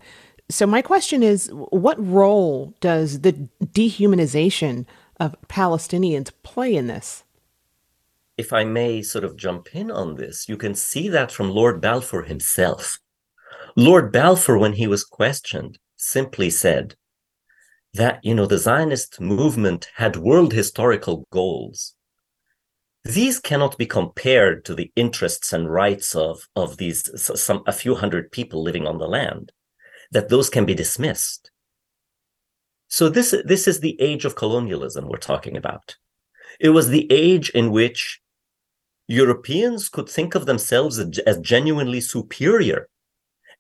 So 0.49 0.67
my 0.67 0.81
question 0.81 1.25
is, 1.25 1.51
what 1.53 1.99
role 1.99 2.75
does 2.81 3.23
the 3.23 3.33
dehumanization 3.65 4.87
of 5.19 5.35
Palestinians 5.49 6.31
play 6.45 6.77
in 6.77 6.87
this? 6.87 7.25
If 8.37 8.53
I 8.53 8.63
may 8.65 9.03
sort 9.03 9.25
of 9.25 9.37
jump 9.37 9.75
in 9.75 9.91
on 9.91 10.15
this, 10.15 10.49
you 10.49 10.57
can 10.57 10.75
see 10.75 11.09
that 11.09 11.33
from 11.33 11.51
Lord 11.51 11.81
Balfour 11.81 12.23
himself. 12.23 12.99
Lord 13.75 14.13
Balfour, 14.13 14.59
when 14.59 14.75
he 14.75 14.87
was 14.87 15.05
questioned, 15.05 15.79
simply 15.97 16.51
said 16.51 16.95
that, 17.95 18.21
you 18.23 18.35
know, 18.35 18.47
the 18.47 18.59
Zionist 18.59 19.21
movement 19.21 19.89
had 19.97 20.17
world 20.17 20.53
historical 20.53 21.27
goals. 21.33 21.96
These 23.07 23.39
cannot 23.39 23.79
be 23.79 23.87
compared 23.87 24.65
to 24.65 24.75
the 24.75 24.91
interests 24.97 25.53
and 25.53 25.73
rights 25.73 26.17
of, 26.17 26.49
of 26.57 26.77
these 26.77 27.09
some 27.41 27.63
a 27.65 27.73
few 27.73 27.95
hundred 27.95 28.33
people 28.33 28.65
living 28.65 28.85
on 28.85 28.99
the 28.99 29.07
land, 29.07 29.53
that 30.11 30.29
those 30.29 30.51
can 30.51 30.65
be 30.65 30.75
dismissed. 30.75 31.53
So 32.89 33.09
this, 33.09 33.33
this 33.45 33.69
is 33.69 33.79
the 33.79 33.97
age 34.01 34.25
of 34.25 34.35
colonialism 34.35 35.09
we're 35.09 35.19
talking 35.19 35.57
about. 35.57 35.95
It 36.59 36.71
was 36.71 36.89
the 36.89 37.07
age 37.13 37.49
in 37.51 37.71
which 37.71 38.21
Europeans 39.07 39.89
could 39.89 40.09
think 40.09 40.35
of 40.35 40.47
themselves 40.47 40.99
as 40.99 41.39
genuinely 41.39 42.01
superior 42.01 42.89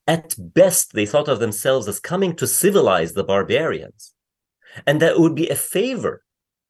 at 0.09 0.35
best, 0.38 0.92
they 0.92 1.06
thought 1.06 1.28
of 1.28 1.38
themselves 1.38 1.87
as 1.87 2.00
coming 2.00 2.35
to 2.37 2.46
civilize 2.48 3.12
the 3.12 3.24
barbarians, 3.24 4.12
and 4.87 5.00
that 5.00 5.12
it 5.12 5.20
would 5.20 5.35
be 5.37 5.48
a 5.48 5.56
favor 5.56 6.24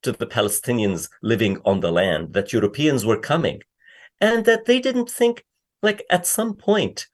to 0.06 0.12
the 0.12 0.26
Palestinians 0.26 1.08
living 1.22 1.58
on 1.64 1.80
the 1.80 1.92
land 1.92 2.32
that 2.32 2.52
Europeans 2.52 3.04
were 3.04 3.18
coming, 3.18 3.60
and 4.20 4.44
that 4.44 4.64
they 4.64 4.80
didn't 4.80 5.10
think, 5.10 5.44
like, 5.82 6.04
at 6.10 6.26
some 6.26 6.54
point, 6.54 7.06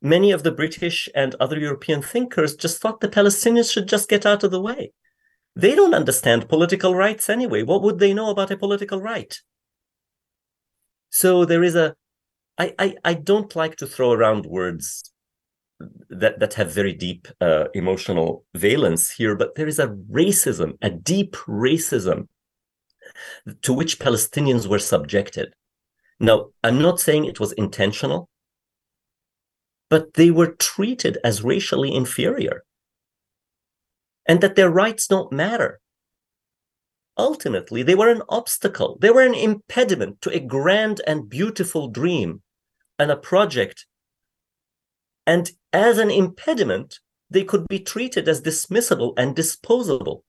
many 0.00 0.32
of 0.32 0.42
the 0.42 0.52
British 0.52 1.08
and 1.14 1.34
other 1.36 1.58
European 1.58 2.02
thinkers 2.02 2.56
just 2.56 2.80
thought 2.80 3.00
the 3.00 3.08
Palestinians 3.08 3.72
should 3.72 3.88
just 3.88 4.08
get 4.08 4.24
out 4.26 4.44
of 4.44 4.50
the 4.50 4.60
way. 4.60 4.92
They 5.54 5.74
don't 5.74 5.94
understand 5.94 6.48
political 6.48 6.94
rights 6.94 7.28
anyway. 7.28 7.62
What 7.62 7.82
would 7.82 7.98
they 7.98 8.14
know 8.14 8.30
about 8.30 8.50
a 8.50 8.56
political 8.56 9.00
right? 9.00 9.36
So 11.10 11.44
there 11.44 11.64
is 11.64 11.74
a 11.74 11.96
I, 12.58 12.74
I, 12.78 12.96
I 13.04 13.14
don't 13.14 13.54
like 13.54 13.76
to 13.76 13.86
throw 13.86 14.12
around 14.12 14.44
words 14.46 15.12
that 16.10 16.40
that 16.40 16.54
have 16.54 16.72
very 16.72 16.92
deep 16.92 17.28
uh, 17.40 17.64
emotional 17.74 18.44
valence 18.54 19.10
here, 19.10 19.36
but 19.36 19.54
there 19.54 19.68
is 19.68 19.78
a 19.78 19.88
racism, 20.10 20.76
a 20.82 20.90
deep 20.90 21.36
racism 21.46 22.28
to 23.62 23.72
which 23.72 23.98
Palestinians 23.98 24.66
were 24.66 24.78
subjected. 24.78 25.54
Now, 26.20 26.50
I'm 26.64 26.80
not 26.80 27.00
saying 27.00 27.24
it 27.24 27.40
was 27.40 27.52
intentional, 27.52 28.28
but 29.88 30.14
they 30.14 30.30
were 30.30 30.52
treated 30.52 31.18
as 31.24 31.44
racially 31.44 31.94
inferior 31.94 32.64
and 34.26 34.40
that 34.40 34.56
their 34.56 34.70
rights 34.70 35.06
don't 35.06 35.32
matter. 35.32 35.80
Ultimately, 37.16 37.82
they 37.82 37.94
were 37.94 38.10
an 38.10 38.22
obstacle, 38.28 38.98
they 39.00 39.10
were 39.10 39.22
an 39.22 39.34
impediment 39.34 40.20
to 40.22 40.30
a 40.30 40.40
grand 40.40 41.00
and 41.06 41.28
beautiful 41.28 41.88
dream 41.88 42.42
and 42.98 43.10
a 43.10 43.16
project 43.16 43.86
and 45.28 45.50
as 45.74 45.98
an 45.98 46.10
impediment, 46.10 47.00
they 47.28 47.44
could 47.44 47.68
be 47.68 47.80
treated 47.80 48.26
as 48.30 48.40
dismissible 48.40 49.12
and 49.18 49.36
disposable. 49.36 50.24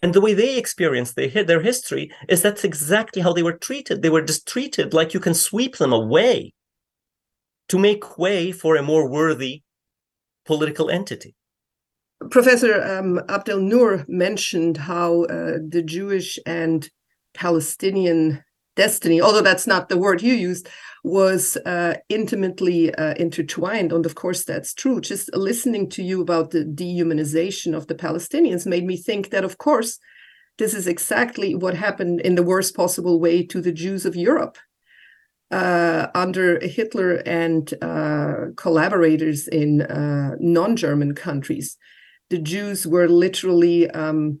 And 0.00 0.14
the 0.14 0.20
way 0.20 0.32
they 0.32 0.56
experienced 0.56 1.16
their, 1.16 1.44
their 1.44 1.60
history 1.60 2.10
is 2.28 2.40
that's 2.40 2.64
exactly 2.64 3.20
how 3.20 3.32
they 3.32 3.42
were 3.42 3.58
treated. 3.58 4.00
They 4.00 4.10
were 4.10 4.22
just 4.22 4.48
treated 4.48 4.94
like 4.94 5.12
you 5.12 5.20
can 5.20 5.34
sweep 5.34 5.76
them 5.76 5.92
away 5.92 6.54
to 7.68 7.78
make 7.78 8.18
way 8.18 8.52
for 8.52 8.76
a 8.76 8.82
more 8.82 9.08
worthy 9.08 9.62
political 10.46 10.88
entity. 10.90 11.34
Professor 12.30 12.82
um, 12.82 13.20
Abdel 13.28 13.60
Nour 13.60 14.04
mentioned 14.08 14.76
how 14.76 15.24
uh, 15.24 15.58
the 15.68 15.82
Jewish 15.84 16.38
and 16.46 16.88
Palestinian 17.34 18.42
destiny, 18.76 19.20
although 19.20 19.42
that's 19.42 19.66
not 19.66 19.88
the 19.88 19.98
word 19.98 20.22
you 20.22 20.34
used, 20.34 20.68
was 21.04 21.56
uh, 21.66 21.94
intimately 22.08 22.94
uh, 22.94 23.14
intertwined. 23.14 23.92
And 23.92 24.06
of 24.06 24.14
course, 24.14 24.44
that's 24.44 24.72
true. 24.72 25.00
Just 25.00 25.34
listening 25.34 25.88
to 25.90 26.02
you 26.02 26.20
about 26.20 26.50
the 26.50 26.64
dehumanization 26.64 27.76
of 27.76 27.88
the 27.88 27.94
Palestinians 27.94 28.66
made 28.66 28.84
me 28.84 28.96
think 28.96 29.30
that, 29.30 29.44
of 29.44 29.58
course, 29.58 29.98
this 30.58 30.74
is 30.74 30.86
exactly 30.86 31.54
what 31.54 31.74
happened 31.74 32.20
in 32.20 32.36
the 32.36 32.42
worst 32.42 32.76
possible 32.76 33.18
way 33.18 33.44
to 33.46 33.60
the 33.60 33.72
Jews 33.72 34.06
of 34.06 34.14
Europe. 34.14 34.58
Uh, 35.50 36.06
under 36.14 36.58
Hitler 36.66 37.16
and 37.26 37.74
uh, 37.82 38.52
collaborators 38.56 39.48
in 39.48 39.82
uh, 39.82 40.34
non 40.40 40.76
German 40.76 41.14
countries, 41.14 41.76
the 42.30 42.38
Jews 42.38 42.86
were 42.86 43.08
literally, 43.08 43.90
um, 43.90 44.40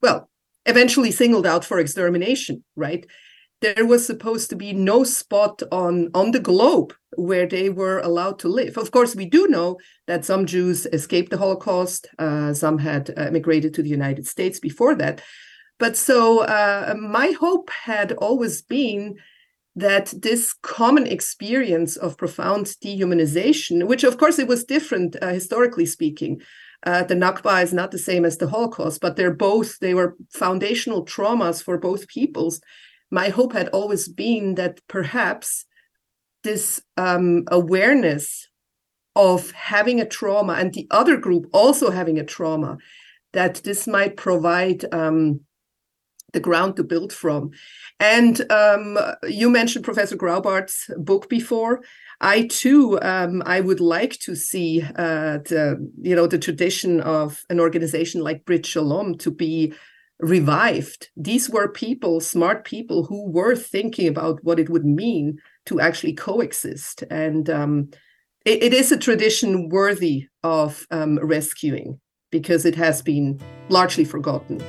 well, 0.00 0.30
eventually 0.64 1.10
singled 1.10 1.46
out 1.46 1.64
for 1.64 1.78
extermination, 1.78 2.64
right? 2.74 3.04
There 3.60 3.86
was 3.86 4.06
supposed 4.06 4.50
to 4.50 4.56
be 4.56 4.72
no 4.72 5.04
spot 5.04 5.62
on 5.72 6.10
on 6.14 6.30
the 6.32 6.40
globe 6.40 6.92
where 7.16 7.46
they 7.46 7.70
were 7.70 8.00
allowed 8.00 8.38
to 8.40 8.48
live. 8.48 8.76
Of 8.76 8.90
course, 8.90 9.16
we 9.16 9.26
do 9.26 9.48
know 9.48 9.78
that 10.06 10.24
some 10.24 10.44
Jews 10.46 10.86
escaped 10.86 11.30
the 11.30 11.38
Holocaust. 11.38 12.08
Uh, 12.18 12.52
some 12.52 12.78
had 12.78 13.10
emigrated 13.16 13.72
to 13.74 13.82
the 13.82 13.88
United 13.88 14.26
States 14.26 14.60
before 14.60 14.94
that. 14.96 15.22
But 15.78 15.96
so 15.96 16.40
uh, 16.40 16.94
my 16.98 17.28
hope 17.32 17.70
had 17.70 18.12
always 18.12 18.62
been 18.62 19.16
that 19.74 20.12
this 20.16 20.54
common 20.62 21.06
experience 21.06 21.96
of 21.96 22.16
profound 22.16 22.66
dehumanization, 22.82 23.86
which 23.86 24.04
of 24.04 24.16
course 24.16 24.38
it 24.38 24.48
was 24.48 24.64
different 24.64 25.16
uh, 25.20 25.28
historically 25.28 25.84
speaking, 25.84 26.40
uh, 26.86 27.02
the 27.02 27.14
Nakba 27.14 27.62
is 27.62 27.74
not 27.74 27.90
the 27.90 27.98
same 27.98 28.24
as 28.24 28.38
the 28.38 28.48
Holocaust, 28.48 29.00
but 29.00 29.16
they're 29.16 29.34
both 29.34 29.78
they 29.80 29.94
were 29.94 30.16
foundational 30.30 31.04
traumas 31.04 31.62
for 31.62 31.78
both 31.78 32.08
peoples 32.08 32.60
my 33.10 33.28
hope 33.28 33.52
had 33.52 33.68
always 33.68 34.08
been 34.08 34.54
that 34.56 34.80
perhaps 34.88 35.64
this 36.42 36.80
um, 36.96 37.44
awareness 37.48 38.48
of 39.14 39.50
having 39.52 40.00
a 40.00 40.06
trauma 40.06 40.54
and 40.54 40.72
the 40.72 40.86
other 40.90 41.16
group 41.16 41.46
also 41.52 41.90
having 41.90 42.18
a 42.18 42.24
trauma, 42.24 42.76
that 43.32 43.56
this 43.64 43.86
might 43.86 44.16
provide 44.16 44.84
um, 44.92 45.40
the 46.32 46.40
ground 46.40 46.76
to 46.76 46.84
build 46.84 47.12
from. 47.12 47.50
And 47.98 48.50
um, 48.52 48.98
you 49.26 49.48
mentioned 49.48 49.84
Professor 49.84 50.16
Graubart's 50.16 50.90
book 50.98 51.28
before. 51.28 51.82
I 52.20 52.46
too, 52.46 52.98
um, 53.00 53.42
I 53.46 53.60
would 53.60 53.80
like 53.80 54.18
to 54.20 54.34
see 54.34 54.82
uh, 54.82 55.38
the, 55.38 55.90
you 56.00 56.14
know, 56.14 56.26
the 56.26 56.38
tradition 56.38 57.00
of 57.00 57.42
an 57.50 57.60
organization 57.60 58.20
like 58.22 58.44
Brit 58.44 58.66
Shalom 58.66 59.16
to 59.18 59.30
be 59.30 59.74
revived. 60.20 61.08
These 61.16 61.50
were 61.50 61.68
people, 61.68 62.20
smart 62.20 62.64
people, 62.64 63.04
who 63.04 63.30
were 63.30 63.54
thinking 63.54 64.08
about 64.08 64.42
what 64.42 64.58
it 64.58 64.70
would 64.70 64.84
mean 64.84 65.38
to 65.66 65.80
actually 65.80 66.14
coexist. 66.14 67.04
And 67.10 67.50
um, 67.50 67.90
it, 68.44 68.62
it 68.62 68.74
is 68.74 68.92
a 68.92 68.96
tradition 68.96 69.68
worthy 69.68 70.28
of 70.42 70.86
um, 70.90 71.18
rescuing 71.22 72.00
because 72.30 72.64
it 72.64 72.74
has 72.76 73.02
been 73.02 73.40
largely 73.68 74.04
forgotten. 74.04 74.62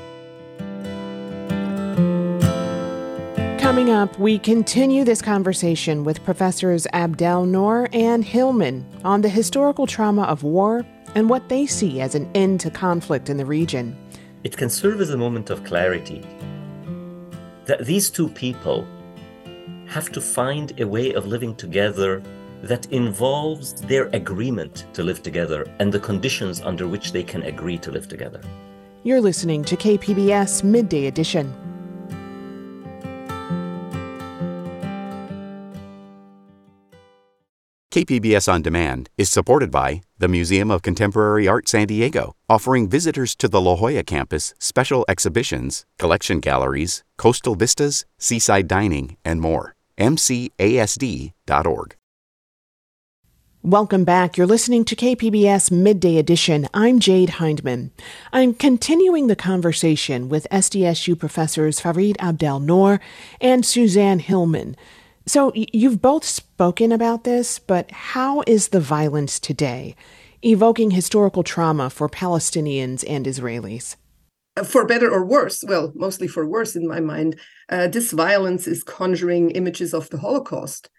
Coming 3.60 3.89
up, 3.89 4.17
we 4.17 4.39
continue 4.39 5.03
this 5.03 5.21
conversation 5.21 6.05
with 6.05 6.23
Professors 6.23 6.88
Abdel 6.93 7.45
Nour 7.45 7.89
and 7.91 8.23
Hillman 8.23 8.86
on 9.03 9.21
the 9.21 9.29
historical 9.29 9.86
trauma 9.86 10.23
of 10.23 10.43
war 10.43 10.86
and 11.15 11.29
what 11.29 11.49
they 11.49 11.65
see 11.65 11.99
as 11.99 12.15
an 12.15 12.29
end 12.33 12.62
to 12.62 12.69
conflict 12.69 13.29
in 13.29 13.38
the 13.38 13.45
region. 13.45 13.97
It 14.43 14.56
can 14.56 14.69
serve 14.69 15.02
as 15.02 15.10
a 15.10 15.17
moment 15.17 15.50
of 15.50 15.63
clarity 15.63 16.23
that 17.65 17.86
these 17.86 18.10
two 18.10 18.30
people 18.30 18.88
have 19.88 20.12
to 20.12 20.21
find 20.21 20.80
a 20.80 20.88
way 20.88 21.13
of 21.13 21.26
living 21.26 21.56
together 21.56 22.21
that 22.62 22.86
involves 22.91 23.73
their 23.73 24.08
agreement 24.13 24.86
to 24.93 25.04
live 25.04 25.23
together 25.23 25.65
and 25.80 25.91
the 25.91 26.00
conditions 26.00 26.62
under 26.62 26.88
which 26.88 27.12
they 27.12 27.23
can 27.23 27.43
agree 27.43 27.78
to 27.78 27.91
live 27.91 28.08
together. 28.08 28.41
You're 29.04 29.21
listening 29.21 29.63
to 29.65 29.76
KPBS 29.76 30.63
Midday 30.63 31.08
Edition. 31.08 31.66
KPBS 37.97 38.47
On 38.47 38.62
Demand 38.62 39.10
is 39.17 39.27
supported 39.27 39.71
by 39.71 40.01
the 40.19 40.27
Museum 40.27 40.69
of 40.69 40.83
Contemporary 40.83 41.47
Art 41.47 41.67
San 41.67 41.88
Diego, 41.88 42.36
offering 42.47 42.88
visitors 42.88 43.36
to 43.38 43.47
the 43.47 43.60
La 43.60 43.75
Jolla 43.75 44.03
campus 44.03 44.53
special 44.60 45.03
exhibitions, 45.07 45.83
collection 45.97 46.39
galleries, 46.39 47.03
coastal 47.17 47.55
vistas, 47.55 48.05
seaside 48.19 48.67
dining, 48.67 49.17
and 49.25 49.41
more. 49.41 49.73
MCASD.org. 49.97 51.95
Welcome 53.63 54.05
back. 54.05 54.38
You're 54.38 54.45
listening 54.45 54.86
to 54.86 54.95
KPBS 54.95 55.71
Midday 55.71 56.17
Edition. 56.17 56.67
I'm 56.75 56.99
Jade 56.99 57.31
Hindman. 57.31 57.89
I'm 58.31 58.53
continuing 58.53 59.25
the 59.25 59.36
conversation 59.36 60.29
with 60.29 60.45
SDSU 60.51 61.17
professors 61.17 61.79
Farid 61.79 62.15
Abdel 62.19 62.60
Nour 62.60 62.99
and 63.41 63.65
Suzanne 63.65 64.19
Hillman. 64.19 64.75
So 65.27 65.51
you've 65.53 66.01
both 66.01 66.23
spoken 66.23 66.93
about 66.93 67.25
this, 67.25 67.59
but 67.59 67.91
how 67.91 68.43
is 68.47 68.69
the 68.69 68.79
violence 68.79 69.39
today 69.39 69.93
evoking 70.41 70.91
historical 70.91 71.43
trauma 71.43 71.89
for 71.89 72.07
Palestinians 72.07 73.03
and 73.05 73.25
Israelis? 73.25 73.97
For 74.63 74.85
better 74.85 75.11
or 75.11 75.25
worse, 75.25 75.65
well, 75.67 75.91
mostly 75.95 76.29
for 76.29 76.47
worse 76.47 76.77
in 76.77 76.87
my 76.87 77.01
mind, 77.01 77.37
uh, 77.69 77.89
this 77.89 78.11
violence 78.11 78.67
is 78.67 78.83
conjuring 78.83 79.51
images 79.51 79.93
of 79.93 80.09
the 80.09 80.17
Holocaust. 80.17 80.89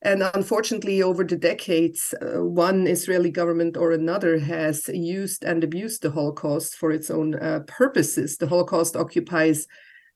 And 0.00 0.22
unfortunately, 0.22 1.02
over 1.02 1.24
the 1.24 1.36
decades, 1.36 2.14
uh, 2.22 2.44
one 2.44 2.86
Israeli 2.86 3.30
government 3.30 3.76
or 3.76 3.90
another 3.90 4.38
has 4.38 4.86
used 4.88 5.42
and 5.42 5.64
abused 5.64 6.02
the 6.02 6.12
Holocaust 6.12 6.76
for 6.76 6.92
its 6.92 7.10
own 7.10 7.34
uh, 7.34 7.60
purposes. 7.66 8.36
The 8.36 8.46
Holocaust 8.46 8.94
occupies 8.94 9.66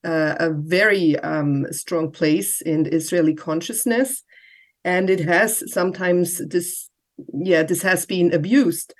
uh, 0.05 0.35
a 0.39 0.51
very 0.51 1.19
um, 1.21 1.67
strong 1.73 2.11
place 2.11 2.61
in 2.61 2.87
Israeli 2.87 3.35
consciousness, 3.35 4.23
and 4.85 5.11
it 5.11 5.21
has 5.21 5.63
sometimes 5.73 6.39
this, 6.49 6.89
yeah, 7.35 7.63
this 7.63 7.83
has 7.83 8.07
been 8.07 8.33
abused. 8.33 8.95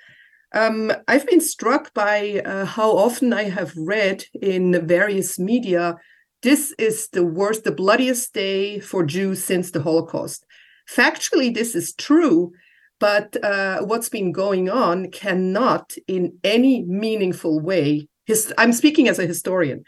Um, 0.53 0.91
I've 1.07 1.25
been 1.25 1.41
struck 1.41 1.93
by 1.93 2.41
uh, 2.45 2.65
how 2.65 2.91
often 2.91 3.31
I 3.33 3.43
have 3.43 3.73
read 3.77 4.25
in 4.41 4.85
various 4.85 5.39
media, 5.39 5.95
this 6.43 6.73
is 6.77 7.07
the 7.09 7.23
worst, 7.23 7.63
the 7.63 7.71
bloodiest 7.71 8.33
day 8.33 8.79
for 8.79 9.05
Jews 9.05 9.43
since 9.43 9.71
the 9.71 9.81
Holocaust. 9.81 10.45
Factually, 10.89 11.53
this 11.53 11.75
is 11.75 11.93
true, 11.93 12.51
but 12.99 13.37
uh, 13.43 13.81
what's 13.83 14.09
been 14.09 14.31
going 14.31 14.69
on 14.69 15.09
cannot, 15.11 15.93
in 16.07 16.37
any 16.43 16.83
meaningful 16.83 17.59
way, 17.59 18.07
his, 18.25 18.53
I'm 18.57 18.73
speaking 18.73 19.07
as 19.07 19.19
a 19.19 19.25
historian, 19.25 19.83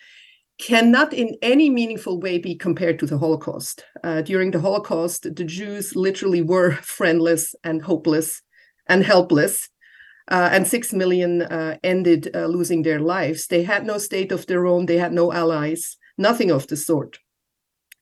cannot 0.63 1.13
in 1.13 1.35
any 1.41 1.69
meaningful 1.69 2.21
way 2.21 2.37
be 2.37 2.55
compared 2.55 2.97
to 2.97 3.05
the 3.05 3.17
Holocaust. 3.17 3.83
Uh, 4.01 4.21
during 4.21 4.51
the 4.51 4.61
Holocaust, 4.61 5.23
the 5.35 5.43
Jews 5.43 5.93
literally 5.93 6.41
were 6.41 6.71
friendless 6.81 7.53
and 7.65 7.81
hopeless 7.81 8.41
and 8.87 9.03
helpless. 9.03 9.69
Uh, 10.31 10.49
and 10.53 10.65
six 10.65 10.93
million 10.93 11.41
uh, 11.41 11.77
ended 11.83 12.33
uh, 12.33 12.45
losing 12.45 12.83
their 12.83 13.01
lives. 13.01 13.47
They 13.47 13.63
had 13.63 13.85
no 13.85 13.97
state 13.97 14.31
of 14.31 14.45
their 14.45 14.65
own, 14.65 14.85
they 14.85 14.97
had 14.97 15.11
no 15.11 15.33
allies, 15.33 15.97
nothing 16.17 16.49
of 16.49 16.65
the 16.67 16.77
sort. 16.77 17.19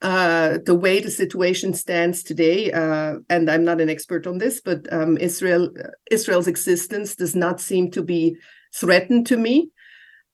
Uh, 0.03 0.59
the 0.63 0.75
way 0.75 0.99
the 0.99 1.09
situation 1.09 1.73
stands 1.73 2.21
today, 2.21 2.71
uh, 2.71 3.15
and 3.29 3.49
I'm 3.49 3.65
not 3.65 3.81
an 3.81 3.89
expert 3.89 4.27
on 4.27 4.37
this, 4.37 4.61
but 4.61 4.91
um, 4.93 5.17
Israel 5.17 5.69
Israel's 6.11 6.47
existence 6.47 7.15
does 7.15 7.35
not 7.35 7.59
seem 7.59 7.89
to 7.91 8.03
be 8.03 8.35
threatened 8.73 9.25
to 9.27 9.37
me. 9.37 9.71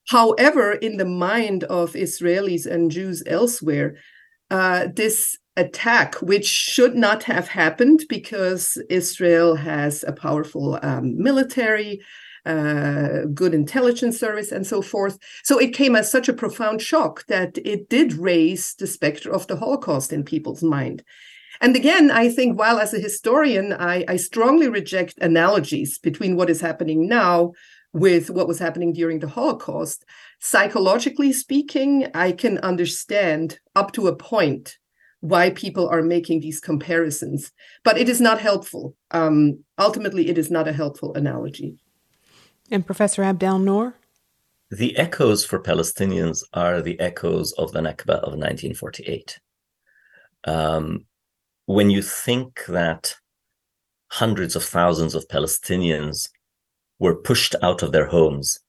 However, 0.08 0.74
in 0.74 0.98
the 0.98 1.06
mind 1.06 1.64
of 1.66 1.94
Israelis 1.94 2.66
and 2.66 2.90
Jews 2.90 3.24
elsewhere, 3.28 3.96
uh, 4.50 4.88
this 4.96 5.38
attack, 5.58 6.16
which 6.22 6.46
should 6.46 6.96
not 6.96 7.24
have 7.24 7.50
happened 7.50 8.06
because 8.08 8.82
Israel 8.90 9.56
has 9.56 10.06
a 10.08 10.14
powerful 10.14 10.80
um, 10.82 11.18
military, 11.22 12.00
uh, 12.46 13.26
good 13.34 13.54
intelligence 13.54 14.18
service, 14.18 14.52
and 14.54 14.66
so 14.66 14.82
forth. 14.82 15.18
So 15.44 15.60
it 15.60 15.74
came 15.74 15.96
as 15.96 16.10
such 16.10 16.30
a 16.30 16.34
profound 16.34 16.82
shock 16.82 17.26
that 17.28 17.58
it 17.66 17.90
did 17.90 18.14
raise 18.14 18.76
the 18.76 18.88
specter 18.88 19.30
of 19.30 19.48
the 19.48 19.58
Holocaust 19.58 20.14
in 20.14 20.24
people's 20.24 20.64
mind. 20.64 21.04
And 21.60 21.76
again, 21.76 22.12
I 22.12 22.30
think 22.30 22.58
while 22.58 22.78
as 22.78 22.94
a 22.94 23.00
historian, 23.00 23.74
I, 23.74 24.06
I 24.08 24.18
strongly 24.18 24.70
reject 24.70 25.18
analogies 25.20 25.98
between 25.98 26.36
what 26.36 26.50
is 26.50 26.62
happening 26.62 27.10
now 27.10 27.54
with 27.94 28.30
what 28.30 28.48
was 28.48 28.60
happening 28.60 28.94
during 28.94 29.20
the 29.20 29.28
Holocaust, 29.28 30.06
psychologically 30.40 31.34
speaking, 31.34 32.08
I 32.14 32.32
can 32.32 32.58
understand 32.60 33.60
up 33.76 33.92
to 33.94 34.08
a 34.08 34.16
point 34.16 34.78
why 35.22 35.50
people 35.50 35.88
are 35.90 36.04
making 36.04 36.42
these 36.42 36.60
comparisons, 36.60 37.52
but 37.84 37.98
it 37.98 38.08
is 38.08 38.22
not 38.22 38.40
helpful. 38.40 38.96
Um, 39.12 39.64
ultimately, 39.80 40.30
it 40.30 40.38
is 40.38 40.52
not 40.52 40.68
a 40.68 40.74
helpful 40.74 41.14
analogy. 41.16 41.78
And 42.70 42.86
Professor 42.86 43.24
Abdel 43.24 43.60
Nour? 43.60 43.96
The 44.70 44.98
echoes 44.98 45.46
for 45.46 45.60
Palestinians 45.60 46.44
are 46.54 46.82
the 46.82 47.00
echoes 47.00 47.54
of 47.54 47.72
the 47.72 47.80
Nakba 47.80 48.16
of 48.16 48.34
1948. 48.34 49.40
Um, 50.44 51.06
when 51.66 51.90
you 51.90 52.02
think 52.02 52.66
that 52.68 53.16
hundreds 54.10 54.56
of 54.56 54.64
thousands 54.64 55.16
of 55.16 55.28
Palestinians 55.28 56.30
were 57.00 57.16
pushed 57.16 57.56
out 57.62 57.84
of 57.84 57.92
their 57.92 58.08
homes. 58.08 58.60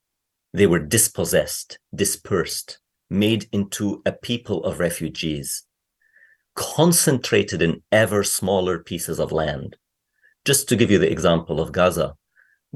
They 0.53 0.67
were 0.67 0.79
dispossessed, 0.79 1.79
dispersed, 1.95 2.79
made 3.11 3.49
into 3.53 4.03
a 4.05 4.13
people 4.13 4.65
of 4.65 4.81
refugees, 4.81 5.65
concentrated 6.55 7.63
in 7.63 7.83
ever 7.93 8.23
smaller 8.23 8.79
pieces 8.79 9.19
of 9.19 9.33
land. 9.33 9.77
Just 10.45 10.69
to 10.69 10.77
give 10.77 10.91
you 10.91 10.99
the 10.99 11.11
example 11.11 11.61
of 11.61 11.73
Gaza, 11.73 12.15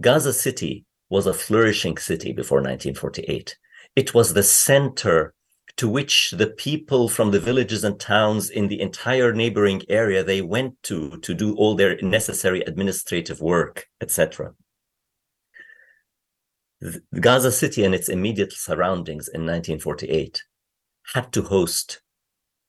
Gaza 0.00 0.32
City 0.32 0.84
was 1.10 1.26
a 1.26 1.34
flourishing 1.34 1.98
city 1.98 2.32
before 2.32 2.58
1948. 2.58 3.56
It 3.94 4.14
was 4.14 4.32
the 4.32 4.42
center 4.42 5.34
to 5.76 5.88
which 5.88 6.32
the 6.32 6.48
people 6.48 7.08
from 7.08 7.30
the 7.30 7.40
villages 7.40 7.84
and 7.84 7.98
towns 7.98 8.50
in 8.50 8.68
the 8.68 8.80
entire 8.80 9.32
neighboring 9.32 9.82
area 9.88 10.22
they 10.22 10.42
went 10.42 10.82
to 10.82 11.18
to 11.18 11.34
do 11.34 11.54
all 11.56 11.74
their 11.74 11.96
necessary 12.02 12.60
administrative 12.62 13.40
work 13.40 13.86
etc 14.00 14.52
Gaza 17.20 17.52
City 17.52 17.84
and 17.84 17.94
its 17.94 18.08
immediate 18.08 18.52
surroundings 18.52 19.28
in 19.28 19.42
1948 19.42 20.42
had 21.14 21.32
to 21.32 21.42
host, 21.42 22.02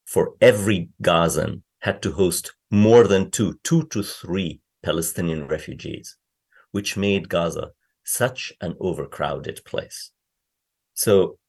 for 0.05 0.33
every 0.41 0.89
Gazan, 1.01 1.63
had 1.79 2.01
to 2.03 2.11
host 2.11 2.53
more 2.71 3.07
than 3.07 3.31
two, 3.31 3.59
two 3.63 3.87
to 3.87 4.03
three 4.03 4.61
Palestinian 4.83 5.47
refugees, 5.47 6.17
which 6.71 6.97
made 6.97 7.29
Gaza 7.29 7.71
such 8.03 8.53
an 8.61 8.75
overcrowded 8.79 9.61
place. 9.65 10.11
So 10.93 11.39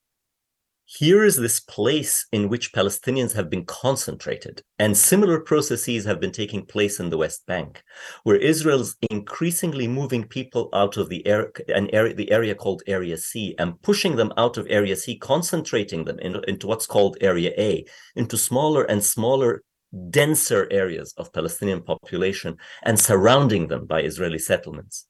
here 0.97 1.25
is 1.25 1.37
this 1.37 1.59
place 1.59 2.27
in 2.31 2.49
which 2.49 2.73
Palestinians 2.73 3.35
have 3.35 3.51
been 3.51 3.65
concentrated, 3.65 4.63
and 4.79 4.97
similar 4.97 5.41
processes 5.41 6.05
have 6.05 6.21
been 6.21 6.31
taking 6.31 6.65
place 6.65 7.01
in 7.01 7.11
the 7.11 7.19
West 7.19 7.45
Bank, 7.47 7.83
where 8.23 8.37
Israel's 8.37 8.95
increasingly 9.11 9.89
moving 9.89 10.23
people 10.23 10.69
out 10.73 10.97
of 10.97 11.09
the 11.09 11.27
area, 11.27 11.49
an 11.69 11.91
area, 11.93 12.15
the 12.15 12.31
area 12.31 12.55
called 12.55 12.83
Area 12.87 13.17
C, 13.17 13.57
and 13.59 13.81
pushing 13.83 14.15
them 14.15 14.33
out 14.37 14.57
of 14.57 14.69
Area 14.71 14.95
C, 14.95 15.19
concentrating 15.19 16.05
them 16.05 16.21
in, 16.21 16.41
into 16.47 16.69
what's 16.69 16.87
called 16.87 17.17
Area 17.21 17.53
A, 17.59 17.85
into 18.15 18.37
smaller 18.37 18.85
and 18.85 19.03
smaller, 19.03 19.65
denser 20.11 20.69
areas 20.71 21.13
of 21.17 21.33
Palestinian 21.33 21.83
population, 21.83 22.57
and 22.85 23.01
surrounding 23.01 23.67
them 23.67 23.87
by 23.87 24.03
Israeli 24.03 24.39
settlements. 24.39 25.09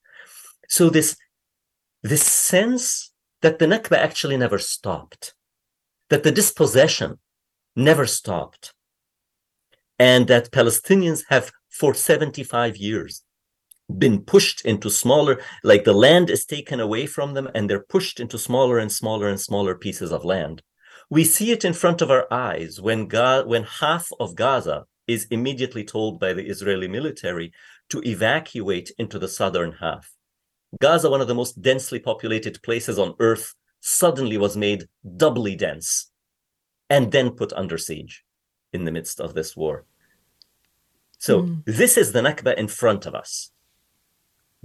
So 0.68 0.88
this 0.88 1.16
this 2.02 2.22
sense 2.22 3.12
that 3.42 3.58
the 3.58 3.66
Nakba 3.66 3.96
actually 3.96 4.38
never 4.38 4.58
stopped 4.58 5.34
that 6.14 6.22
the 6.22 6.30
dispossession 6.30 7.18
never 7.74 8.06
stopped 8.06 8.72
and 9.98 10.28
that 10.28 10.52
Palestinians 10.52 11.24
have 11.28 11.50
for 11.70 11.92
75 11.92 12.76
years 12.76 13.22
been 13.98 14.20
pushed 14.22 14.64
into 14.64 14.88
smaller 14.88 15.40
like 15.64 15.82
the 15.82 15.92
land 15.92 16.30
is 16.30 16.44
taken 16.44 16.78
away 16.78 17.04
from 17.04 17.34
them 17.34 17.48
and 17.52 17.68
they're 17.68 17.90
pushed 17.96 18.20
into 18.20 18.38
smaller 18.38 18.78
and 18.78 18.92
smaller 18.92 19.28
and 19.28 19.40
smaller 19.40 19.74
pieces 19.74 20.12
of 20.12 20.24
land 20.24 20.62
We 21.10 21.24
see 21.24 21.50
it 21.50 21.64
in 21.64 21.72
front 21.72 22.00
of 22.00 22.12
our 22.12 22.26
eyes 22.32 22.80
when, 22.80 23.08
Ga- 23.08 23.42
when 23.52 23.64
half 23.64 24.06
of 24.20 24.36
Gaza 24.36 24.84
is 25.08 25.26
immediately 25.32 25.82
told 25.82 26.20
by 26.20 26.32
the 26.32 26.46
Israeli 26.46 26.86
military 26.86 27.48
to 27.90 27.98
evacuate 28.14 28.92
into 29.02 29.18
the 29.18 29.32
southern 29.38 29.72
half. 29.84 30.04
Gaza, 30.80 31.10
one 31.10 31.22
of 31.24 31.28
the 31.28 31.40
most 31.42 31.60
densely 31.60 31.98
populated 31.98 32.62
places 32.62 33.00
on 33.00 33.16
earth, 33.18 33.46
suddenly 33.86 34.38
was 34.38 34.56
made 34.56 34.88
doubly 35.18 35.54
dense 35.54 36.10
and 36.88 37.12
then 37.12 37.28
put 37.30 37.52
under 37.52 37.76
siege 37.76 38.24
in 38.72 38.86
the 38.86 38.90
midst 38.90 39.20
of 39.20 39.34
this 39.34 39.54
war. 39.54 39.84
So, 41.18 41.42
mm. 41.42 41.62
this 41.66 41.98
is 41.98 42.12
the 42.12 42.22
Nakba 42.22 42.56
in 42.56 42.66
front 42.66 43.04
of 43.04 43.14
us. 43.14 43.50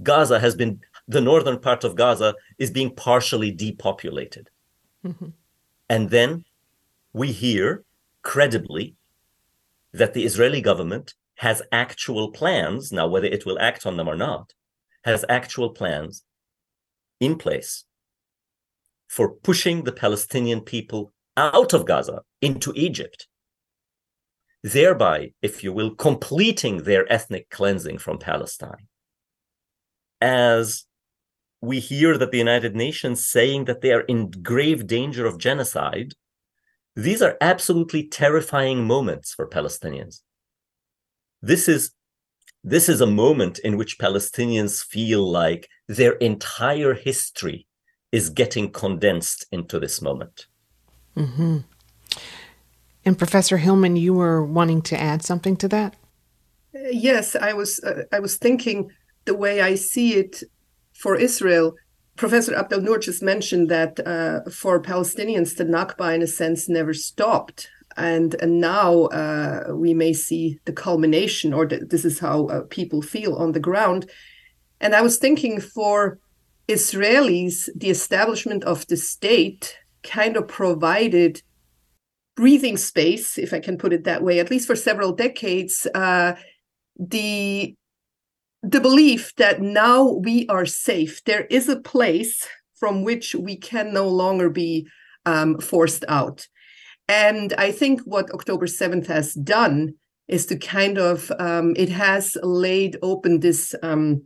Gaza 0.02 0.40
has 0.40 0.54
been, 0.54 0.80
the 1.06 1.20
northern 1.20 1.58
part 1.58 1.84
of 1.84 1.96
Gaza 1.96 2.34
is 2.58 2.70
being 2.70 2.94
partially 2.94 3.50
depopulated. 3.50 4.48
Mm-hmm. 5.04 5.28
And 5.90 6.08
then 6.08 6.46
we 7.12 7.30
hear 7.30 7.84
credibly 8.22 8.94
that 9.92 10.14
the 10.14 10.24
Israeli 10.24 10.62
government 10.62 11.12
has 11.34 11.60
actual 11.72 12.30
plans, 12.30 12.90
now 12.90 13.06
whether 13.06 13.26
it 13.26 13.44
will 13.44 13.58
act 13.58 13.84
on 13.84 13.98
them 13.98 14.08
or 14.08 14.16
not, 14.16 14.54
has 15.04 15.26
actual 15.28 15.70
plans 15.70 16.24
in 17.20 17.36
place 17.36 17.84
for 19.10 19.34
pushing 19.42 19.82
the 19.82 19.92
Palestinian 19.92 20.60
people 20.60 21.12
out 21.36 21.72
of 21.74 21.84
Gaza 21.84 22.20
into 22.40 22.72
Egypt, 22.76 23.26
thereby, 24.62 25.32
if 25.42 25.64
you 25.64 25.72
will, 25.72 25.96
completing 25.96 26.84
their 26.84 27.12
ethnic 27.12 27.50
cleansing 27.50 27.98
from 27.98 28.18
Palestine. 28.18 28.86
As 30.20 30.84
we 31.60 31.80
hear 31.80 32.16
that 32.18 32.30
the 32.30 32.38
United 32.38 32.76
Nations 32.76 33.26
saying 33.26 33.64
that 33.64 33.80
they 33.80 33.90
are 33.90 34.02
in 34.02 34.30
grave 34.30 34.86
danger 34.86 35.26
of 35.26 35.38
genocide, 35.38 36.12
these 36.94 37.20
are 37.20 37.36
absolutely 37.40 38.06
terrifying 38.06 38.86
moments 38.86 39.34
for 39.34 39.48
Palestinians. 39.48 40.20
This 41.42 41.68
is 41.68 41.90
this 42.62 42.90
is 42.90 43.00
a 43.00 43.06
moment 43.06 43.58
in 43.58 43.78
which 43.78 43.98
Palestinians 43.98 44.84
feel 44.84 45.28
like 45.28 45.66
their 45.88 46.12
entire 46.12 46.92
history 46.92 47.66
is 48.12 48.28
getting 48.30 48.70
condensed 48.70 49.46
into 49.52 49.78
this 49.78 50.02
moment. 50.02 50.46
Mm-hmm. 51.16 51.58
And 53.04 53.18
Professor 53.18 53.56
Hillman, 53.56 53.96
you 53.96 54.14
were 54.14 54.44
wanting 54.44 54.82
to 54.82 55.00
add 55.00 55.22
something 55.22 55.56
to 55.56 55.68
that? 55.68 55.96
Yes, 56.74 57.34
I 57.34 57.52
was. 57.52 57.80
Uh, 57.82 58.04
I 58.12 58.20
was 58.20 58.36
thinking 58.36 58.90
the 59.24 59.34
way 59.34 59.60
I 59.60 59.74
see 59.74 60.14
it 60.14 60.42
for 60.94 61.16
Israel. 61.16 61.74
Professor 62.16 62.54
Abdel 62.54 62.82
Nour 62.82 62.98
just 62.98 63.22
mentioned 63.22 63.70
that 63.70 63.98
uh, 64.06 64.48
for 64.50 64.80
Palestinians, 64.80 65.56
the 65.56 65.64
Nakba, 65.64 66.14
in 66.14 66.22
a 66.22 66.26
sense, 66.26 66.68
never 66.68 66.92
stopped 66.92 67.68
and 67.96 68.34
and 68.40 68.60
now 68.60 69.04
uh, 69.06 69.64
we 69.72 69.94
may 69.94 70.12
see 70.12 70.58
the 70.64 70.72
culmination 70.72 71.52
or 71.52 71.66
the, 71.66 71.78
this 71.78 72.04
is 72.04 72.18
how 72.18 72.46
uh, 72.46 72.62
people 72.70 73.02
feel 73.02 73.34
on 73.34 73.52
the 73.52 73.60
ground 73.60 74.08
and 74.80 74.94
i 74.94 75.02
was 75.02 75.18
thinking 75.18 75.60
for 75.60 76.18
israelis 76.70 77.68
the 77.76 77.90
establishment 77.90 78.64
of 78.64 78.86
the 78.86 78.96
state 78.96 79.76
kind 80.02 80.36
of 80.36 80.48
provided 80.48 81.42
breathing 82.36 82.76
space 82.76 83.38
if 83.38 83.52
i 83.52 83.60
can 83.60 83.76
put 83.76 83.92
it 83.92 84.04
that 84.04 84.22
way 84.22 84.38
at 84.40 84.50
least 84.50 84.66
for 84.66 84.76
several 84.76 85.12
decades 85.12 85.86
uh, 85.94 86.34
the 86.98 87.74
the 88.62 88.80
belief 88.80 89.34
that 89.36 89.60
now 89.60 90.04
we 90.04 90.46
are 90.48 90.66
safe. 90.66 91.24
There 91.24 91.46
is 91.46 91.68
a 91.68 91.80
place 91.80 92.46
from 92.78 93.04
which 93.04 93.34
we 93.34 93.56
can 93.56 93.92
no 93.92 94.08
longer 94.08 94.50
be 94.50 94.86
um, 95.26 95.58
forced 95.58 96.04
out. 96.08 96.46
And 97.08 97.52
I 97.54 97.72
think 97.72 98.02
what 98.02 98.30
October 98.30 98.66
7th 98.66 99.06
has 99.06 99.34
done 99.34 99.94
is 100.28 100.46
to 100.46 100.56
kind 100.56 100.98
of 100.98 101.32
um, 101.38 101.74
it 101.76 101.88
has 101.88 102.36
laid 102.42 102.96
open 103.02 103.40
this 103.40 103.74
um, 103.82 104.22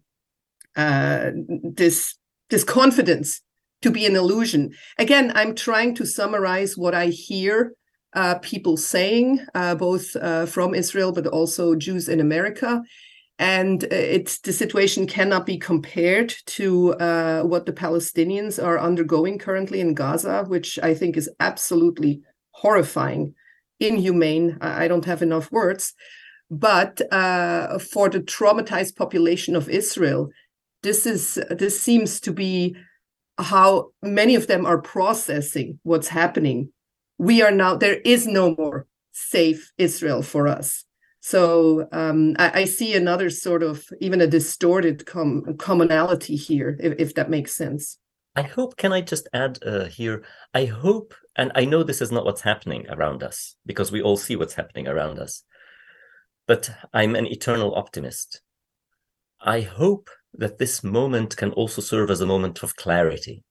uh, 0.76 1.30
this 1.62 2.16
this 2.50 2.64
confidence 2.64 3.40
to 3.82 3.90
be 3.90 4.06
an 4.06 4.16
illusion. 4.16 4.72
Again, 4.98 5.32
I'm 5.34 5.54
trying 5.54 5.94
to 5.96 6.06
summarize 6.06 6.76
what 6.76 6.94
I 6.94 7.06
hear 7.06 7.74
uh, 8.14 8.38
people 8.38 8.76
saying, 8.76 9.40
uh, 9.54 9.74
both 9.74 10.14
uh, 10.16 10.46
from 10.46 10.74
Israel 10.74 11.12
but 11.12 11.26
also 11.26 11.74
Jews 11.74 12.08
in 12.08 12.20
America. 12.20 12.82
And 13.38 13.82
uh, 13.84 13.88
it's 13.90 14.38
the 14.38 14.52
situation 14.52 15.06
cannot 15.06 15.44
be 15.44 15.58
compared 15.58 16.32
to 16.46 16.94
uh, 16.94 17.42
what 17.42 17.66
the 17.66 17.72
Palestinians 17.72 18.62
are 18.62 18.78
undergoing 18.78 19.38
currently 19.38 19.80
in 19.80 19.94
Gaza, 19.94 20.44
which 20.46 20.78
I 20.82 20.94
think 20.94 21.16
is 21.16 21.28
absolutely 21.40 22.22
horrifying, 22.52 23.34
inhumane. 23.80 24.58
I 24.60 24.86
don't 24.86 25.04
have 25.04 25.22
enough 25.22 25.50
words. 25.50 25.92
But 26.50 27.00
uh, 27.12 27.78
for 27.78 28.08
the 28.08 28.20
traumatized 28.20 28.94
population 28.96 29.56
of 29.56 29.68
Israel, 29.68 30.30
this 30.84 31.06
is 31.06 31.40
this 31.50 31.80
seems 31.80 32.20
to 32.20 32.32
be 32.32 32.76
how 33.38 33.90
many 34.02 34.36
of 34.36 34.46
them 34.46 34.64
are 34.64 34.80
processing 34.80 35.80
what's 35.82 36.08
happening. 36.08 36.72
We 37.18 37.42
are 37.42 37.50
now 37.50 37.74
there 37.74 38.00
is 38.04 38.26
no 38.28 38.54
more 38.54 38.86
safe 39.12 39.72
Israel 39.78 40.22
for 40.22 40.46
us. 40.46 40.84
So 41.20 41.88
um, 41.90 42.36
I, 42.38 42.60
I, 42.60 42.64
see 42.66 42.94
another 42.94 43.30
sort 43.30 43.62
of 43.62 43.86
even 43.98 44.20
a 44.20 44.26
distorted 44.26 45.06
com- 45.06 45.56
commonality 45.56 46.36
here, 46.36 46.76
if, 46.78 46.92
if 46.98 47.14
that 47.14 47.30
makes 47.30 47.54
sense. 47.54 47.98
I 48.36 48.42
hope, 48.42 48.76
can 48.76 48.92
I 48.92 49.00
just 49.00 49.26
add 49.32 49.58
uh, 49.64 49.86
here? 49.86 50.22
I 50.52 50.66
hope, 50.66 51.14
and 51.34 51.50
I 51.54 51.64
know 51.64 51.82
this 51.82 52.02
is 52.02 52.12
not 52.12 52.26
what's 52.26 52.42
happening 52.42 52.84
around 52.90 53.22
us 53.22 53.56
because 53.64 53.90
we 53.90 54.02
all 54.02 54.18
see 54.18 54.36
what's 54.36 54.52
happening 54.52 54.86
around 54.86 55.18
us, 55.18 55.44
but 56.46 56.70
I'm 56.92 57.16
an 57.16 57.26
eternal 57.26 57.74
optimist. 57.74 58.42
I 59.40 59.62
hope 59.62 60.10
that 60.36 60.58
this 60.58 60.82
moment 60.82 61.36
can 61.36 61.52
also 61.52 61.80
serve 61.80 62.10
as 62.10 62.20
a 62.20 62.26
moment 62.26 62.62
of 62.62 62.76
clarity. 62.76 63.42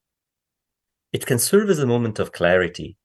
It 1.12 1.26
can 1.26 1.40
serve 1.40 1.70
as 1.70 1.80
a 1.80 1.88
moment 1.88 2.20
of 2.20 2.32
clarity 2.32 2.98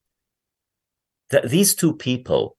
that 1.30 1.50
these 1.50 1.74
two 1.74 1.94
people 1.94 2.56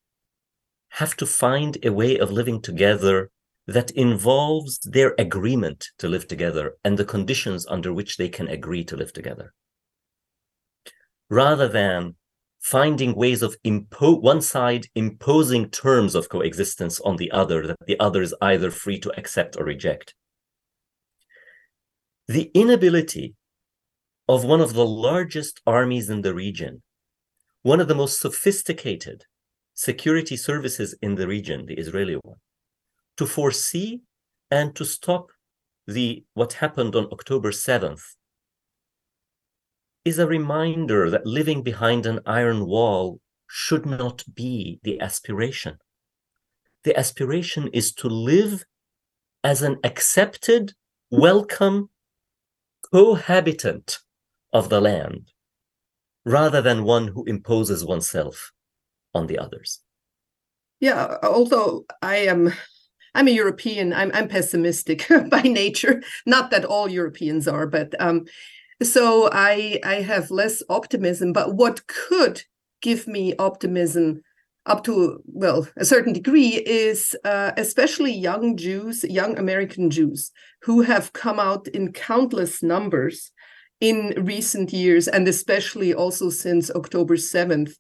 have 0.90 1.16
to 1.18 1.26
find 1.26 1.78
a 1.84 1.92
way 1.92 2.18
of 2.18 2.32
living 2.32 2.62
together 2.62 3.32
that 3.68 3.92
involves 3.92 4.80
their 4.80 5.14
agreement 5.20 5.90
to 6.00 6.08
live 6.08 6.28
together 6.28 6.78
and 6.84 6.98
the 6.98 7.06
conditions 7.06 7.66
under 7.68 7.94
which 7.94 8.18
they 8.18 8.30
can 8.30 8.48
agree 8.48 8.84
to 8.84 8.96
live 8.96 9.14
together. 9.14 9.54
Rather 11.30 11.68
than 11.68 12.16
finding 12.60 13.16
ways 13.16 13.42
of 13.42 13.56
impo- 13.64 14.22
one 14.22 14.42
side 14.42 14.88
imposing 14.96 15.70
terms 15.70 16.16
of 16.16 16.30
coexistence 16.30 17.00
on 17.02 17.16
the 17.18 17.32
other 17.32 17.68
that 17.68 17.78
the 17.88 18.00
other 18.00 18.22
is 18.22 18.36
either 18.42 18.72
free 18.72 19.00
to 19.00 19.12
accept 19.18 19.56
or 19.58 19.64
reject. 19.64 20.14
The 22.30 22.52
inability 22.54 23.34
of 24.28 24.46
one 24.46 24.62
of 24.62 24.74
the 24.74 24.86
largest 24.86 25.62
armies 25.66 26.12
in 26.12 26.22
the 26.22 26.36
region, 26.36 26.84
one 27.64 27.80
of 27.80 27.88
the 27.88 27.96
most 27.96 28.20
sophisticated 28.20 29.24
security 29.74 30.38
services 30.38 30.96
in 31.02 31.16
the 31.16 31.28
region, 31.28 31.66
the 31.66 31.74
Israeli 31.74 32.18
one, 32.22 32.38
to 33.18 33.26
foresee 33.26 34.02
and 34.52 34.76
to 34.76 34.86
stop 34.86 35.32
the 35.88 36.24
what 36.36 36.54
happened 36.54 36.96
on 36.96 37.08
October 37.12 37.50
7th 37.50 38.04
is 40.06 40.20
a 40.20 40.28
reminder 40.28 41.10
that 41.10 41.26
living 41.26 41.64
behind 41.64 42.06
an 42.06 42.20
iron 42.28 42.68
wall 42.68 43.20
should 43.48 43.88
not 43.88 44.24
be 44.36 44.80
the 44.84 45.02
aspiration. 45.02 45.80
The 46.84 46.96
aspiration 46.96 47.70
is 47.74 47.92
to 47.94 48.08
live 48.08 48.66
as 49.44 49.64
an 49.64 49.80
accepted, 49.84 50.74
welcome 51.10 51.90
cohabitant 52.92 54.00
of 54.54 54.70
the 54.70 54.82
land 54.82 55.32
rather 56.26 56.62
than 56.62 56.84
one 56.84 57.08
who 57.08 57.24
imposes 57.26 57.86
oneself 57.86 58.52
on 59.14 59.28
the 59.28 59.38
others. 59.38 59.80
Yeah, 60.80 61.18
although 61.24 61.86
I 62.02 62.18
am 62.18 62.54
I'm 63.16 63.28
a 63.28 63.32
European. 63.32 63.94
I'm 63.94 64.12
I'm 64.14 64.28
pessimistic 64.28 65.06
by 65.30 65.42
nature. 65.42 66.02
Not 66.26 66.52
that 66.52 66.66
all 66.66 66.90
Europeans 66.90 67.48
are, 67.48 67.68
but 67.68 67.94
um, 68.00 68.26
so 68.82 69.30
I 69.32 69.80
I 69.84 69.96
have 69.96 70.32
less 70.32 70.64
optimism. 70.70 71.34
But 71.34 71.56
what 71.56 71.86
could 71.88 72.44
give 72.82 73.08
me 73.08 73.36
optimism 73.38 74.22
up 74.70 74.84
to 74.84 75.22
well 75.26 75.68
a 75.78 75.86
certain 75.86 76.14
degree 76.14 76.64
is 76.66 77.16
uh, 77.26 77.52
especially 77.58 78.14
young 78.14 78.56
Jews, 78.56 79.04
young 79.04 79.38
American 79.38 79.90
Jews 79.90 80.32
who 80.62 80.82
have 80.82 81.14
come 81.14 81.40
out 81.40 81.68
in 81.68 81.92
countless 81.92 82.62
numbers 82.64 83.32
in 83.82 84.14
recent 84.18 84.74
years, 84.74 85.08
and 85.08 85.28
especially 85.28 85.94
also 85.94 86.30
since 86.30 86.70
October 86.72 87.18
seventh, 87.18 87.78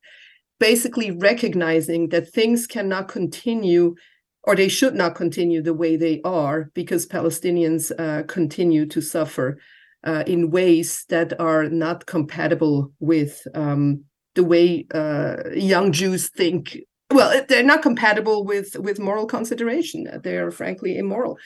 basically 0.59 1.11
recognizing 1.11 2.09
that 2.09 2.31
things 2.33 2.65
cannot 2.67 3.07
continue 3.07 3.95
or 4.43 4.55
they 4.55 4.69
should 4.69 4.95
not 4.95 5.15
continue 5.15 5.61
the 5.61 5.73
way 5.73 5.95
they 5.95 6.21
are 6.23 6.71
because 6.73 7.05
Palestinians 7.05 7.91
uh, 7.99 8.23
continue 8.23 8.85
to 8.85 9.01
suffer 9.01 9.59
uh, 10.05 10.23
in 10.25 10.49
ways 10.49 11.05
that 11.09 11.39
are 11.39 11.65
not 11.69 12.05
compatible 12.05 12.93
with 12.99 13.45
um, 13.53 14.05
the 14.35 14.43
way 14.43 14.85
uh, 14.93 15.37
young 15.53 15.91
Jews 15.91 16.29
think. 16.29 16.77
Well, 17.11 17.43
they're 17.47 17.63
not 17.63 17.81
compatible 17.81 18.45
with 18.45 18.77
with 18.77 18.99
moral 18.99 19.25
consideration. 19.25 20.07
They 20.23 20.37
are 20.37 20.51
frankly 20.51 20.97
immoral. 20.97 21.37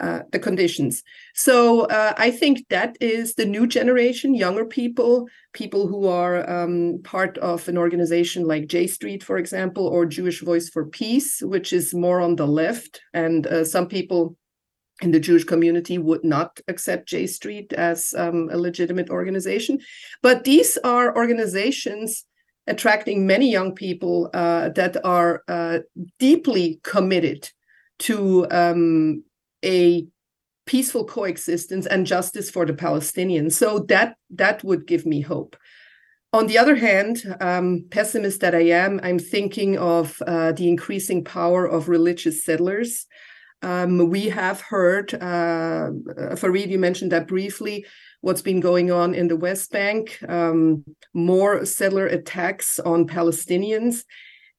Uh, 0.00 0.22
the 0.32 0.40
conditions. 0.40 1.04
So 1.36 1.82
uh, 1.82 2.14
I 2.18 2.32
think 2.32 2.66
that 2.68 2.96
is 3.00 3.36
the 3.36 3.46
new 3.46 3.64
generation, 3.64 4.34
younger 4.34 4.64
people, 4.64 5.28
people 5.52 5.86
who 5.86 6.08
are 6.08 6.50
um, 6.50 7.00
part 7.04 7.38
of 7.38 7.68
an 7.68 7.78
organization 7.78 8.44
like 8.44 8.66
J 8.66 8.88
Street, 8.88 9.22
for 9.22 9.38
example, 9.38 9.86
or 9.86 10.04
Jewish 10.04 10.40
Voice 10.40 10.68
for 10.68 10.86
Peace, 10.86 11.40
which 11.42 11.72
is 11.72 11.94
more 11.94 12.20
on 12.20 12.34
the 12.34 12.46
left. 12.46 13.02
And 13.12 13.46
uh, 13.46 13.64
some 13.64 13.86
people 13.86 14.36
in 15.02 15.10
the 15.10 15.20
Jewish 15.20 15.44
community 15.44 15.98
would 15.98 16.24
not 16.24 16.60
accept 16.68 17.08
J 17.08 17.26
Street 17.26 17.72
as 17.72 18.14
um, 18.16 18.48
a 18.52 18.56
legitimate 18.56 19.10
organization. 19.10 19.80
But 20.22 20.44
these 20.44 20.78
are 20.78 21.16
organizations 21.16 22.24
attracting 22.66 23.26
many 23.26 23.50
young 23.50 23.74
people 23.74 24.30
uh, 24.32 24.70
that 24.70 25.04
are 25.04 25.42
uh, 25.48 25.80
deeply 26.18 26.80
committed 26.82 27.50
to 27.98 28.46
um, 28.50 29.24
a 29.64 30.06
peaceful 30.66 31.04
coexistence 31.04 31.86
and 31.86 32.06
justice 32.06 32.50
for 32.50 32.64
the 32.64 32.72
Palestinians. 32.72 33.52
So 33.52 33.80
that 33.88 34.16
that 34.30 34.64
would 34.64 34.86
give 34.86 35.04
me 35.04 35.20
hope. 35.20 35.56
On 36.32 36.46
the 36.48 36.58
other 36.58 36.74
hand, 36.74 37.22
um, 37.40 37.84
pessimist 37.90 38.40
that 38.40 38.56
I 38.56 38.62
am, 38.70 38.98
I'm 39.04 39.20
thinking 39.20 39.78
of 39.78 40.20
uh, 40.26 40.52
the 40.52 40.68
increasing 40.68 41.22
power 41.22 41.64
of 41.64 41.88
religious 41.88 42.42
settlers. 42.44 43.06
Um, 43.64 44.10
we 44.10 44.28
have 44.28 44.60
heard, 44.60 45.14
uh, 45.14 45.90
Farid, 46.36 46.70
you 46.70 46.78
mentioned 46.78 47.12
that 47.12 47.26
briefly, 47.26 47.86
what's 48.20 48.42
been 48.42 48.60
going 48.60 48.90
on 48.90 49.14
in 49.14 49.28
the 49.28 49.36
West 49.36 49.70
Bank, 49.70 50.18
um, 50.28 50.84
more 51.14 51.64
settler 51.64 52.06
attacks 52.06 52.78
on 52.78 53.08
Palestinians. 53.08 54.04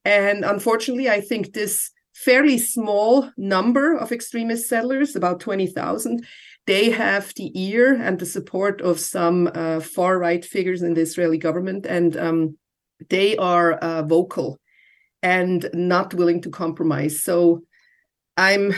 And 0.04 0.44
unfortunately, 0.44 1.08
I 1.08 1.20
think 1.20 1.52
this 1.52 1.92
fairly 2.16 2.58
small 2.58 3.30
number 3.36 3.96
of 3.96 4.10
extremist 4.10 4.68
settlers, 4.68 5.14
about 5.14 5.38
20,000. 5.38 6.26
They 6.66 6.90
have 6.90 7.32
the 7.36 7.52
ear 7.54 7.94
and 7.94 8.18
the 8.18 8.26
support 8.26 8.80
of 8.80 8.98
some 8.98 9.48
uh, 9.54 9.80
far 9.80 10.18
right 10.18 10.44
figures 10.44 10.82
in 10.82 10.94
the 10.94 11.02
Israeli 11.02 11.38
government, 11.38 11.86
and 11.86 12.16
um, 12.16 12.58
they 13.08 13.36
are 13.36 13.74
uh, 13.74 14.02
vocal 14.02 14.58
and 15.22 15.68
not 15.74 16.14
willing 16.14 16.40
to 16.42 16.50
compromise. 16.50 17.22
So 17.22 17.62
I'm, 18.36 18.74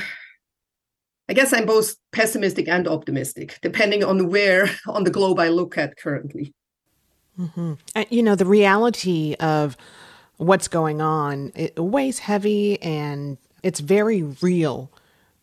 I 1.28 1.32
guess 1.32 1.52
I'm 1.52 1.66
both 1.66 1.96
pessimistic 2.12 2.68
and 2.68 2.86
optimistic, 2.88 3.58
depending 3.62 4.04
on 4.04 4.28
where 4.28 4.70
on 4.86 5.04
the 5.04 5.10
globe 5.10 5.38
I 5.38 5.48
look 5.48 5.76
at 5.78 5.96
currently. 5.96 6.54
Mm-hmm. 7.38 7.74
And, 7.94 8.06
you 8.10 8.22
know, 8.22 8.34
the 8.34 8.46
reality 8.46 9.34
of 9.38 9.76
what's 10.38 10.68
going 10.68 11.00
on. 11.00 11.52
It 11.54 11.78
weighs 11.78 12.20
heavy 12.20 12.80
and 12.80 13.36
it's 13.62 13.80
very 13.80 14.22
real 14.22 14.90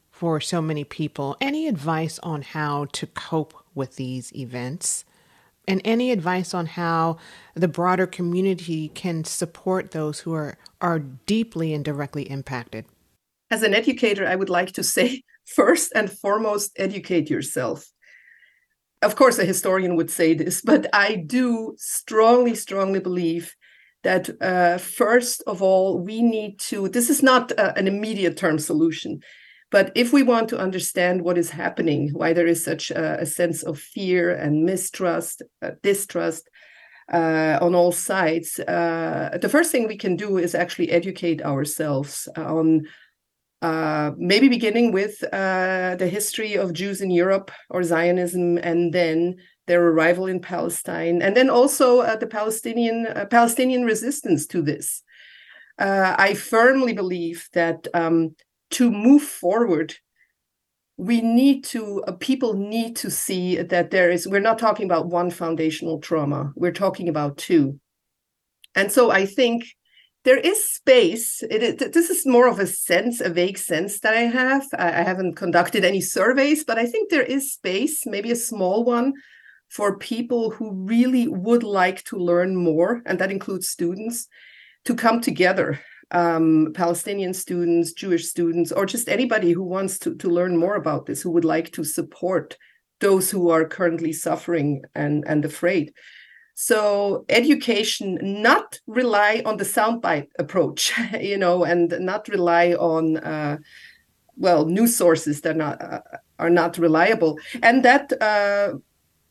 for 0.09 0.41
so 0.41 0.61
many 0.61 0.83
people. 0.83 1.37
Any 1.39 1.67
advice 1.67 2.17
on 2.23 2.41
how 2.41 2.85
to 2.93 3.05
cope 3.05 3.53
with 3.75 3.97
these 3.97 4.33
events? 4.35 5.05
And 5.67 5.81
any 5.83 6.11
advice 6.11 6.53
on 6.53 6.65
how 6.67 7.17
the 7.53 7.67
broader 7.67 8.07
community 8.07 8.89
can 8.89 9.25
support 9.25 9.91
those 9.91 10.21
who 10.21 10.33
are, 10.33 10.57
are 10.79 10.99
deeply 10.99 11.73
and 11.73 11.83
directly 11.83 12.29
impacted? 12.29 12.85
As 13.55 13.63
an 13.63 13.73
educator, 13.73 14.27
I 14.27 14.35
would 14.35 14.49
like 14.49 14.73
to 14.73 14.83
say 14.83 15.23
first 15.45 15.93
and 15.95 16.11
foremost, 16.11 16.73
educate 16.75 17.29
yourself. 17.29 17.89
Of 19.01 19.15
course, 19.15 19.39
a 19.39 19.45
historian 19.45 19.95
would 19.95 20.11
say 20.11 20.33
this, 20.33 20.61
but 20.61 20.87
I 20.91 21.15
do 21.15 21.75
strongly, 21.77 22.53
strongly 22.55 22.99
believe 22.99 23.55
that 24.03 24.29
uh, 24.41 24.77
first 24.77 25.41
of 25.47 25.61
all, 25.61 25.99
we 25.99 26.21
need 26.21 26.59
to, 26.67 26.89
this 26.89 27.09
is 27.09 27.23
not 27.23 27.57
uh, 27.57 27.71
an 27.77 27.87
immediate 27.87 28.35
term 28.35 28.59
solution, 28.59 29.21
but 29.71 29.89
if 29.95 30.11
we 30.11 30.21
want 30.21 30.49
to 30.49 30.59
understand 30.59 31.21
what 31.21 31.37
is 31.37 31.49
happening, 31.49 32.09
why 32.11 32.33
there 32.33 32.47
is 32.47 32.61
such 32.61 32.91
a, 32.91 33.21
a 33.21 33.25
sense 33.25 33.63
of 33.63 33.79
fear 33.79 34.35
and 34.35 34.65
mistrust, 34.65 35.43
uh, 35.61 35.71
distrust 35.81 36.49
uh, 37.13 37.57
on 37.61 37.73
all 37.73 37.93
sides, 37.93 38.59
uh, 38.59 39.37
the 39.41 39.47
first 39.55 39.71
thing 39.71 39.87
we 39.87 39.97
can 39.97 40.17
do 40.17 40.37
is 40.37 40.53
actually 40.55 40.91
educate 40.91 41.41
ourselves 41.41 42.27
on 42.35 42.83
uh, 43.61 44.11
maybe 44.17 44.47
beginning 44.47 44.91
with 44.91 45.23
uh, 45.33 45.95
the 45.95 46.07
history 46.07 46.55
of 46.55 46.73
Jews 46.73 47.01
in 47.01 47.09
Europe 47.09 47.51
or 47.69 47.83
Zionism, 47.83 48.57
and 48.57 48.93
then 48.93 49.35
their 49.67 49.87
arrival 49.87 50.27
in 50.27 50.39
Palestine, 50.39 51.21
and 51.21 51.35
then 51.35 51.49
also 51.49 52.01
uh, 52.01 52.15
the 52.15 52.27
Palestinian 52.27 53.07
uh, 53.07 53.25
Palestinian 53.25 53.83
resistance 53.85 54.45
to 54.47 54.61
this. 54.61 55.01
Uh, 55.79 56.15
I 56.17 56.33
firmly 56.33 56.93
believe 56.93 57.49
that 57.53 57.87
um, 57.93 58.35
to 58.71 58.91
move 58.91 59.23
forward, 59.23 59.95
we 60.97 61.21
need 61.21 61.63
to 61.65 62.03
uh, 62.07 62.11
people 62.13 62.53
need 62.53 62.95
to 62.97 63.09
see 63.09 63.57
that 63.57 63.91
there 63.91 64.11
is. 64.11 64.27
We're 64.27 64.39
not 64.39 64.59
talking 64.59 64.85
about 64.85 65.07
one 65.07 65.31
foundational 65.31 65.99
trauma. 65.99 66.51
We're 66.55 66.71
talking 66.71 67.09
about 67.09 67.37
two, 67.37 67.79
and 68.75 68.91
so 68.91 69.11
I 69.11 69.25
think 69.25 69.65
there 70.25 70.37
is 70.37 70.67
space. 70.67 71.43
It, 71.43 71.63
it, 71.63 71.93
this 71.93 72.09
is 72.09 72.25
more 72.25 72.47
of 72.47 72.59
a 72.59 72.67
sense, 72.67 73.21
a 73.21 73.29
vague 73.29 73.59
sense 73.59 73.99
that 73.99 74.15
I 74.15 74.21
have. 74.21 74.65
I, 74.77 74.87
I 74.87 75.03
haven't 75.03 75.35
conducted 75.35 75.85
any 75.85 76.01
surveys, 76.01 76.65
but 76.65 76.77
I 76.77 76.85
think 76.87 77.09
there 77.09 77.21
is 77.21 77.53
space, 77.53 78.05
maybe 78.05 78.31
a 78.31 78.35
small 78.35 78.83
one, 78.83 79.13
for 79.69 79.97
people 79.97 80.49
who 80.49 80.71
really 80.71 81.27
would 81.27 81.63
like 81.63 82.03
to 82.05 82.17
learn 82.17 82.55
more, 82.55 83.01
and 83.05 83.19
that 83.19 83.31
includes 83.31 83.69
students, 83.69 84.27
to 84.85 84.95
come 84.95 85.21
together. 85.21 85.79
Um, 86.11 86.71
Palestinian 86.73 87.33
students, 87.33 87.93
Jewish 87.93 88.27
students, 88.27 88.71
or 88.71 88.85
just 88.85 89.09
anybody 89.09 89.51
who 89.51 89.63
wants 89.63 89.97
to, 89.99 90.15
to 90.15 90.29
learn 90.29 90.57
more 90.57 90.75
about 90.75 91.05
this, 91.05 91.21
who 91.21 91.31
would 91.31 91.45
like 91.45 91.71
to 91.73 91.83
support 91.83 92.57
those 92.99 93.29
who 93.29 93.49
are 93.49 93.67
currently 93.67 94.13
suffering 94.13 94.83
and, 94.93 95.23
and 95.27 95.45
afraid. 95.45 95.93
So 96.55 97.25
education, 97.27 98.17
not 98.21 98.79
rely 98.87 99.41
on 99.45 99.57
the 99.57 99.65
soundbite 99.65 100.29
approach, 100.39 100.93
you 101.21 101.37
know, 101.37 101.65
and 101.65 101.93
not 101.99 102.29
rely 102.29 102.73
on 102.73 103.17
uh, 103.17 103.57
well 104.37 104.65
news 104.65 104.95
sources 104.97 105.41
that 105.41 105.51
are 105.51 105.57
not 105.57 105.81
uh, 105.81 106.01
are 106.39 106.49
not 106.49 106.77
reliable, 106.77 107.37
and 107.61 107.83
that 107.83 108.11
uh, 108.21 108.73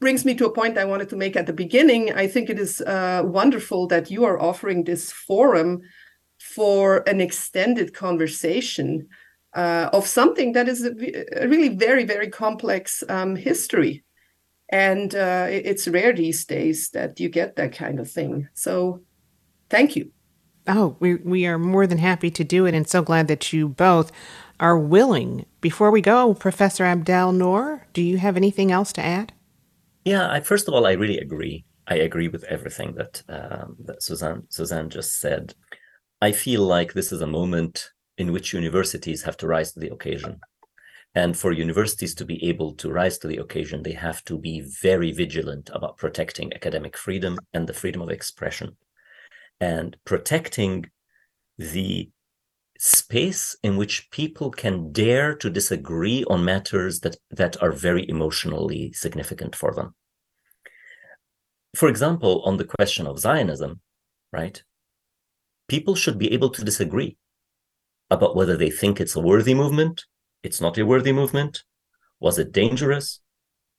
brings 0.01 0.27
me 0.27 0.35
to 0.35 0.47
a 0.47 0.53
point 0.53 0.77
I 0.77 0.85
wanted 0.85 1.09
to 1.11 1.17
make 1.17 1.35
at 1.35 1.47
the 1.47 1.53
beginning. 1.55 2.13
I 2.13 2.27
think 2.27 2.51
it 2.51 2.59
is 2.59 2.83
uh, 2.83 3.23
wonderful 3.25 3.87
that 3.87 4.11
you 4.11 4.25
are 4.25 4.39
offering 4.39 4.85
this 4.85 5.11
forum 5.11 5.81
for 6.39 7.09
an 7.09 7.23
extended 7.23 7.95
conversation 7.95 9.09
uh, 9.55 9.89
of 9.95 10.07
something 10.07 10.53
that 10.53 10.69
is 10.69 10.85
a, 10.85 11.43
a 11.43 11.49
really 11.49 11.71
very, 11.71 12.05
very 12.05 12.29
complex 12.29 13.03
um, 13.09 13.35
history. 13.35 14.04
And 14.75 15.15
uh, 15.15 15.47
it's 15.49 15.87
rare 15.87 16.13
these 16.13 16.45
days 16.45 16.91
that 16.91 17.21
you 17.21 17.29
get 17.29 17.55
that 17.55 17.73
kind 17.73 18.01
of 18.01 18.11
thing. 18.11 18.49
So 18.55 19.03
thank 19.71 19.95
you. 19.95 20.11
Oh, 20.67 20.97
we, 20.99 21.15
we 21.15 21.47
are 21.47 21.61
more 21.61 21.87
than 21.87 21.99
happy 21.99 22.29
to 22.33 22.43
do 22.43 22.67
it 22.67 22.75
and 22.75 22.89
so 22.89 23.01
glad 23.01 23.29
that 23.29 23.53
you 23.53 23.69
both 23.69 24.11
are 24.59 24.77
willing. 24.77 25.47
Before 25.61 25.93
we 25.93 26.01
go, 26.01 26.35
Professor 26.35 26.83
Abdel 26.85 27.31
Nour, 27.31 27.87
do 27.93 28.03
you 28.03 28.19
have 28.19 28.37
anything 28.37 28.73
else 28.73 28.93
to 28.95 29.01
add? 29.01 29.33
Yeah, 30.05 30.29
I, 30.29 30.41
first 30.41 30.67
of 30.67 30.75
all, 30.75 30.89
I 30.89 30.95
really 30.95 31.19
agree. 31.19 31.65
I 31.87 31.95
agree 31.95 32.27
with 32.27 32.43
everything 32.45 32.97
that 32.97 33.23
um, 33.29 33.77
that 33.85 34.03
Suzanne 34.03 34.43
Suzanne 34.49 34.91
just 34.91 35.21
said. 35.21 35.55
I 36.21 36.33
feel 36.33 36.63
like 36.63 36.95
this 36.95 37.13
is 37.13 37.21
a 37.21 37.27
moment 37.29 37.91
in 38.19 38.33
which 38.33 38.55
universities 38.55 39.23
have 39.23 39.37
to 39.37 39.47
rise 39.47 39.73
to 39.73 39.81
the 39.81 39.93
occasion. 39.93 40.41
And 41.15 41.37
for 41.37 41.53
universities 41.53 42.15
to 42.17 42.25
be 42.25 42.45
able 42.49 42.75
to 42.75 42.91
rise 42.91 43.19
to 43.19 43.29
the 43.29 43.37
occasion, 43.37 43.83
they 43.83 43.93
have 43.93 44.25
to 44.25 44.37
be 44.37 44.61
very 44.61 45.13
vigilant 45.13 45.71
about 45.73 45.97
protecting 45.97 46.53
academic 46.53 46.97
freedom 46.97 47.39
and 47.53 47.69
the 47.69 47.73
freedom 47.73 48.03
of 48.03 48.11
expression 48.11 48.77
and 49.61 49.97
protecting 50.05 50.87
the 51.57 52.11
space 52.79 53.57
in 53.63 53.77
which 53.77 54.11
people 54.11 54.51
can 54.51 54.93
dare 54.93 55.35
to 55.37 55.49
disagree 55.49 56.25
on 56.25 56.45
matters 56.45 57.01
that, 57.01 57.17
that 57.31 57.63
are 57.63 57.71
very 57.71 58.09
emotionally 58.09 58.93
significant 58.93 59.55
for 59.55 59.73
them. 59.73 59.95
For 61.77 61.89
example, 61.89 62.43
on 62.43 62.57
the 62.57 62.65
question 62.65 63.07
of 63.07 63.21
Zionism, 63.21 63.81
right? 64.33 64.63
People 65.69 65.95
should 65.95 66.19
be 66.19 66.33
able 66.33 66.51
to 66.51 66.65
disagree 66.65 67.17
about 68.11 68.37
whether 68.37 68.57
they 68.57 68.71
think 68.71 69.01
it's 69.01 69.17
a 69.17 69.21
worthy 69.21 69.55
movement, 69.55 70.05
it's 70.45 70.61
not 70.61 70.79
a 70.79 70.87
worthy 70.87 71.13
movement, 71.13 71.65
was 72.21 72.39
it 72.39 72.53
dangerous, 72.53 73.21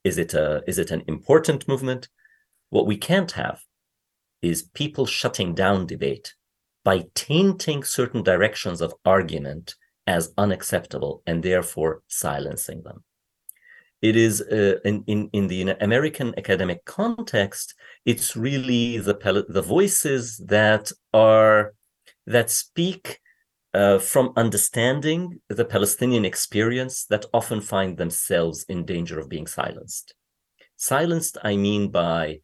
is 0.03 0.17
it 0.17 0.33
a 0.33 0.63
is 0.67 0.77
it 0.77 0.91
an 0.91 1.03
important 1.07 1.67
movement? 1.67 2.09
What 2.69 2.87
we 2.87 2.97
can't 2.97 3.31
have 3.33 3.59
is 4.41 4.69
people 4.73 5.05
shutting 5.05 5.53
down 5.55 5.85
debate 5.85 6.33
by 6.83 7.05
tainting 7.15 7.83
certain 7.83 8.23
directions 8.23 8.81
of 8.81 8.93
argument 9.05 9.75
as 10.07 10.33
unacceptable 10.37 11.23
and 11.25 11.41
therefore 11.41 12.01
silencing 12.07 12.83
them. 12.83 13.03
It 14.01 14.15
is 14.15 14.41
uh, 14.41 14.79
in, 14.83 15.03
in 15.07 15.29
in 15.33 15.47
the 15.47 15.75
American 15.81 16.33
academic 16.37 16.83
context. 16.85 17.75
It's 18.05 18.35
really 18.35 18.97
the 18.97 19.45
the 19.49 19.61
voices 19.61 20.37
that 20.45 20.91
are 21.13 21.73
that 22.27 22.49
speak 22.49 23.19
uh, 23.75 23.99
from 23.99 24.31
understanding 24.37 25.41
the 25.49 25.65
Palestinian 25.65 26.23
experience 26.23 27.05
that 27.07 27.25
often 27.33 27.59
find 27.59 27.97
themselves 27.97 28.63
in 28.69 28.85
danger 28.85 29.19
of 29.19 29.27
being 29.27 29.45
silenced. 29.45 30.15
Silenced, 30.77 31.37
I 31.43 31.57
mean 31.57 31.91
by 31.91 32.39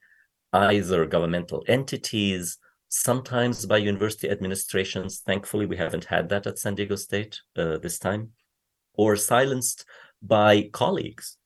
either 0.52 1.06
governmental 1.06 1.64
entities, 1.70 2.58
sometimes 2.90 3.66
by 3.66 3.78
university 3.78 4.30
administrations. 4.30 5.22
Thankfully, 5.26 5.66
we 5.66 5.78
haven't 5.78 6.04
had 6.04 6.28
that 6.30 6.48
at 6.48 6.60
San 6.60 6.76
Diego 6.76 6.98
State 6.98 7.40
uh, 7.56 7.78
this 7.78 7.98
time, 7.98 8.32
or 8.96 9.16
silenced 9.16 9.86
by 10.22 10.70
colleagues. 10.74 11.38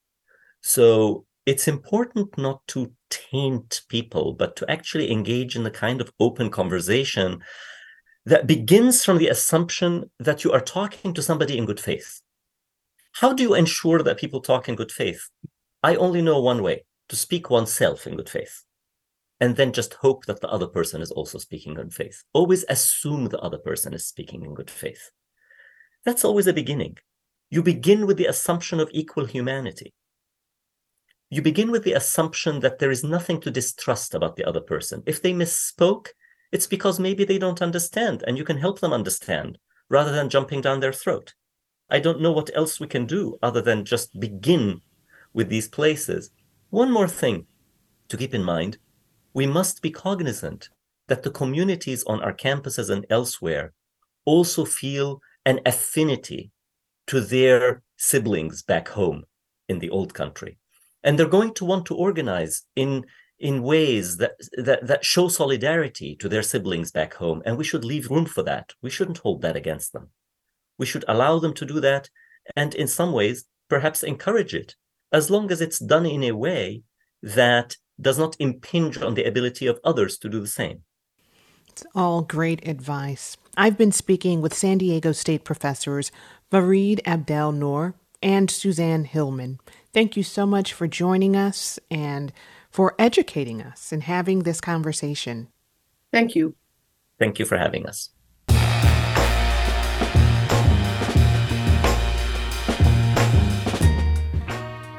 So 0.62 1.28
it's 1.46 1.68
important 1.68 2.36
not 2.40 2.66
to 2.70 2.92
taint 3.12 3.84
people, 3.88 4.34
but 4.34 4.56
to 4.56 4.72
actually 4.72 5.12
engage 5.12 5.56
in 5.56 5.62
the 5.62 5.70
kind 5.70 6.02
of 6.02 6.12
open 6.20 6.50
conversation 6.50 7.44
that 8.26 8.48
begins 8.48 9.04
from 9.04 9.18
the 9.18 9.28
assumption 9.28 10.10
that 10.20 10.44
you 10.44 10.52
are 10.52 10.62
talking 10.62 11.14
to 11.14 11.22
somebody 11.22 11.58
in 11.58 11.66
good 11.66 11.80
faith. 11.80 12.22
How 13.14 13.34
do 13.34 13.44
you 13.44 13.54
ensure 13.54 14.02
that 14.02 14.18
people 14.18 14.42
talk 14.42 14.68
in 14.68 14.76
good 14.76 14.92
faith? 14.92 15.30
I 15.84 15.96
only 15.96 16.22
know 16.22 16.42
one 16.42 16.64
way 16.64 16.86
to 17.10 17.16
speak 17.16 17.50
oneself 17.50 18.08
in 18.08 18.16
good 18.16 18.30
faith 18.30 18.64
and 19.40 19.56
then 19.56 19.74
just 19.74 19.94
hope 19.96 20.26
that 20.26 20.42
the 20.42 20.50
other 20.50 20.68
person 20.68 21.02
is 21.02 21.12
also 21.12 21.38
speaking 21.38 21.74
in 21.74 21.78
good 21.78 21.94
faith. 21.94 22.24
Always 22.34 22.66
assume 22.70 23.26
the 23.26 23.40
other 23.40 23.58
person 23.58 23.94
is 23.94 24.08
speaking 24.08 24.44
in 24.44 24.54
good 24.54 24.72
faith. 24.72 25.12
That's 26.04 26.26
always 26.26 26.48
a 26.48 26.54
beginning. 26.54 26.98
You 27.50 27.62
begin 27.62 28.08
with 28.08 28.18
the 28.18 28.26
assumption 28.26 28.80
of 28.80 28.90
equal 28.92 29.26
humanity. 29.26 29.94
You 31.30 31.42
begin 31.42 31.72
with 31.72 31.84
the 31.84 31.94
assumption 31.94 32.60
that 32.62 32.80
there 32.80 32.92
is 32.92 33.04
nothing 33.04 33.42
to 33.42 33.52
distrust 33.52 34.14
about 34.14 34.36
the 34.36 34.46
other 34.46 34.62
person. 34.62 35.04
If 35.06 35.22
they 35.22 35.34
misspoke, 35.34 36.08
it's 36.52 36.68
because 36.68 37.00
maybe 37.00 37.24
they 37.26 37.38
don't 37.38 37.62
understand 37.62 38.24
and 38.28 38.38
you 38.38 38.44
can 38.44 38.58
help 38.58 38.80
them 38.80 38.94
understand 38.94 39.58
rather 39.90 40.12
than 40.12 40.30
jumping 40.30 40.62
down 40.62 40.80
their 40.80 40.94
throat. 40.94 41.34
I 41.90 42.00
don't 42.00 42.22
know 42.22 42.32
what 42.32 42.50
else 42.56 42.80
we 42.80 42.88
can 42.88 43.06
do 43.06 43.38
other 43.44 43.62
than 43.62 43.86
just 43.86 44.20
begin 44.20 44.82
with 45.34 45.50
these 45.50 45.68
places. 45.68 46.32
One 46.70 46.92
more 46.92 47.08
thing 47.08 47.46
to 48.08 48.18
keep 48.18 48.34
in 48.34 48.44
mind 48.44 48.78
we 49.36 49.46
must 49.46 49.82
be 49.82 49.92
cognizant 49.92 50.70
that 51.08 51.22
the 51.22 51.30
communities 51.30 52.04
on 52.06 52.22
our 52.22 52.34
campuses 52.34 52.90
and 52.90 53.06
elsewhere 53.10 53.74
also 54.24 54.64
feel 54.64 55.22
an 55.46 55.60
affinity 55.66 56.52
to 57.08 57.20
their 57.20 57.84
siblings 57.98 58.64
back 58.64 58.88
home 58.88 59.26
in 59.68 59.80
the 59.80 59.90
old 59.90 60.14
country. 60.14 60.58
And 61.04 61.20
they're 61.20 61.28
going 61.28 61.54
to 61.56 61.66
want 61.66 61.86
to 61.88 61.96
organize 61.96 62.64
in 62.76 63.06
in 63.40 63.64
ways 63.64 64.18
that, 64.18 64.34
that 64.58 64.88
that 64.88 65.04
show 65.04 65.28
solidarity 65.28 66.16
to 66.16 66.30
their 66.30 66.44
siblings 66.44 66.92
back 66.92 67.14
home 67.16 67.42
and 67.46 67.58
we 67.58 67.64
should 67.64 67.84
leave 67.84 68.10
room 68.10 68.26
for 68.26 68.44
that. 68.44 68.72
We 68.82 68.90
shouldn't 68.90 69.20
hold 69.20 69.42
that 69.42 69.56
against 69.56 69.94
them. 69.94 70.10
We 70.78 70.86
should 70.86 71.06
allow 71.08 71.40
them 71.40 71.54
to 71.56 71.66
do 71.66 71.80
that 71.82 72.10
and 72.56 72.74
in 72.74 72.88
some 72.88 73.12
ways 73.12 73.46
perhaps 73.70 74.04
encourage 74.04 74.54
it 74.54 74.76
as 75.12 75.30
long 75.30 75.52
as 75.52 75.62
it's 75.62 75.80
done 75.80 76.06
in 76.06 76.24
a 76.24 76.32
way 76.32 76.84
that 77.22 77.76
does 78.00 78.20
not 78.20 78.36
impinge 78.40 78.98
on 78.98 79.16
the 79.16 79.24
ability 79.24 79.68
of 79.68 79.80
others 79.84 80.18
to 80.20 80.30
do 80.30 80.40
the 80.40 80.48
same. 80.48 80.84
It's 81.70 81.86
all 81.94 82.22
great 82.22 82.66
advice. 82.68 83.38
I've 83.58 83.78
been 83.78 83.92
speaking 83.92 84.42
with 84.42 84.54
san 84.54 84.78
diego 84.78 85.12
state 85.12 85.44
professors 85.44 86.12
farid 86.52 87.02
abdel 87.06 87.52
nour 87.52 87.96
and 88.22 88.50
suzanne 88.50 89.06
hillman. 89.06 89.60
Thank 89.94 90.18
you 90.18 90.24
so 90.24 90.46
much 90.46 90.74
for 90.74 90.88
joining 90.88 91.36
us 91.36 91.80
and 91.90 92.32
for 92.76 92.94
educating 93.00 93.62
us 93.62 93.94
and 93.94 94.04
having 94.04 94.40
this 94.40 94.60
conversation. 94.60 95.48
Thank 96.12 96.36
you. 96.36 96.56
Thank 97.18 97.40
you 97.40 97.46
for 97.46 97.58
having 97.58 97.88
us. 97.88 98.10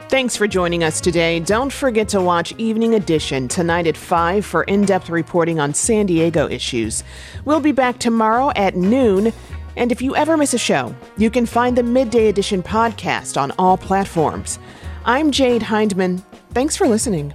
Thanks 0.09 0.35
for 0.35 0.47
joining 0.47 0.85
us 0.85 1.03
today. 1.03 1.39
Don't 1.41 1.71
forget 1.71 2.09
to 2.09 2.23
watch 2.23 2.55
Evening 2.57 2.95
Edition 2.95 3.47
tonight 3.47 3.87
at 3.87 3.99
5 3.99 4.47
for 4.47 4.63
in 4.63 4.87
depth 4.87 5.11
reporting 5.11 5.61
on 5.61 5.75
San 5.75 6.07
Diego 6.07 6.49
issues. 6.49 7.05
We'll 7.45 7.61
be 7.61 7.73
back 7.73 7.99
tomorrow 7.99 8.53
at 8.57 8.75
noon. 8.75 9.35
And 9.77 9.93
if 9.93 10.01
you 10.01 10.17
ever 10.17 10.39
miss 10.39 10.55
a 10.55 10.59
show, 10.59 10.97
you 11.19 11.29
can 11.29 11.45
find 11.45 11.77
the 11.77 11.83
Midday 11.83 12.29
Edition 12.29 12.63
podcast 12.63 13.39
on 13.39 13.53
all 13.59 13.77
platforms. 13.77 14.59
I'm 15.05 15.31
Jade 15.31 15.63
Hindman. 15.63 16.25
Thanks 16.53 16.75
for 16.75 16.89
listening. 16.89 17.35